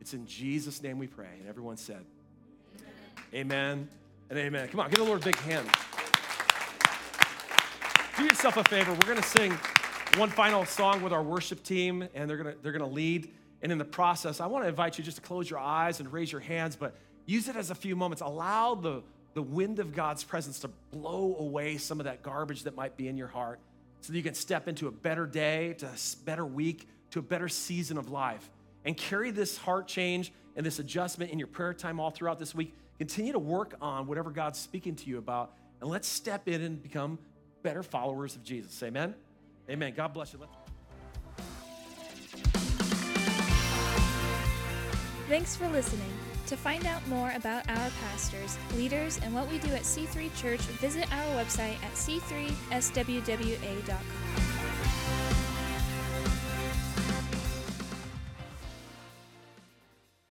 It's 0.01 0.13
in 0.13 0.27
Jesus' 0.27 0.83
name 0.83 0.99
we 0.99 1.07
pray. 1.07 1.37
And 1.39 1.47
everyone 1.47 1.77
said, 1.77 2.03
Amen, 3.33 3.47
amen 3.53 3.89
and 4.29 4.39
amen. 4.39 4.67
Come 4.67 4.81
on, 4.81 4.89
give 4.89 4.99
the 4.99 5.05
Lord 5.05 5.21
a 5.21 5.25
big 5.25 5.37
hand. 5.37 5.69
Do 8.23 8.29
yourself 8.29 8.55
a 8.55 8.63
favor. 8.63 8.93
We're 8.93 8.99
going 8.99 9.21
to 9.21 9.27
sing 9.27 9.51
one 10.15 10.29
final 10.29 10.63
song 10.63 11.01
with 11.01 11.11
our 11.11 11.21
worship 11.21 11.61
team, 11.61 12.07
and 12.13 12.29
they're 12.29 12.37
going 12.37 12.55
to, 12.55 12.61
they're 12.63 12.71
going 12.71 12.89
to 12.89 12.95
lead. 12.95 13.29
And 13.61 13.69
in 13.69 13.77
the 13.77 13.83
process, 13.83 14.39
I 14.39 14.45
want 14.45 14.63
to 14.63 14.69
invite 14.69 14.97
you 14.97 15.03
just 15.03 15.17
to 15.17 15.21
close 15.21 15.49
your 15.49 15.59
eyes 15.59 15.99
and 15.99 16.09
raise 16.13 16.31
your 16.31 16.39
hands, 16.39 16.77
but 16.77 16.95
use 17.25 17.49
it 17.49 17.57
as 17.57 17.69
a 17.69 17.75
few 17.75 17.97
moments. 17.97 18.21
Allow 18.21 18.75
the, 18.75 19.03
the 19.33 19.41
wind 19.41 19.79
of 19.79 19.93
God's 19.93 20.23
presence 20.23 20.59
to 20.59 20.69
blow 20.93 21.35
away 21.37 21.75
some 21.75 21.99
of 21.99 22.05
that 22.05 22.23
garbage 22.23 22.63
that 22.63 22.77
might 22.77 22.95
be 22.95 23.09
in 23.09 23.17
your 23.17 23.27
heart 23.27 23.59
so 23.99 24.13
that 24.13 24.17
you 24.17 24.23
can 24.23 24.35
step 24.35 24.69
into 24.69 24.87
a 24.87 24.91
better 24.91 25.25
day, 25.25 25.73
to 25.79 25.87
a 25.87 26.23
better 26.23 26.45
week, 26.45 26.87
to 27.11 27.19
a 27.19 27.23
better 27.23 27.49
season 27.49 27.97
of 27.97 28.09
life. 28.09 28.49
And 28.85 28.95
carry 28.95 29.31
this 29.31 29.57
heart 29.57 29.85
change 29.85 30.31
and 30.55 30.65
this 30.65 30.79
adjustment 30.79 31.31
in 31.31 31.39
your 31.39 31.49
prayer 31.49 31.73
time 31.73 31.99
all 31.99 32.09
throughout 32.09 32.39
this 32.39 32.55
week. 32.55 32.73
Continue 32.99 33.33
to 33.33 33.39
work 33.39 33.75
on 33.81 34.07
whatever 34.07 34.31
God's 34.31 34.59
speaking 34.59 34.95
to 34.95 35.09
you 35.09 35.17
about, 35.17 35.51
and 35.81 35.89
let's 35.89 36.07
step 36.07 36.47
in 36.47 36.61
and 36.61 36.81
become 36.81 37.19
better 37.63 37.81
followers 37.81 38.35
of 38.35 38.43
Jesus. 38.43 38.83
Amen. 38.83 39.15
Amen. 39.69 39.93
God 39.95 40.13
bless 40.13 40.33
you. 40.33 40.39
Let's- 40.39 40.51
Thanks 45.29 45.55
for 45.55 45.67
listening. 45.69 46.11
To 46.47 46.57
find 46.57 46.85
out 46.85 47.05
more 47.07 47.31
about 47.31 47.67
our 47.69 47.89
pastors, 48.01 48.57
leaders, 48.75 49.17
and 49.23 49.33
what 49.33 49.49
we 49.49 49.57
do 49.59 49.69
at 49.69 49.83
C3 49.83 50.29
Church, 50.35 50.59
visit 50.59 51.11
our 51.11 51.43
website 51.43 51.81
at 51.83 51.93
c3swwa.com. 51.93 54.52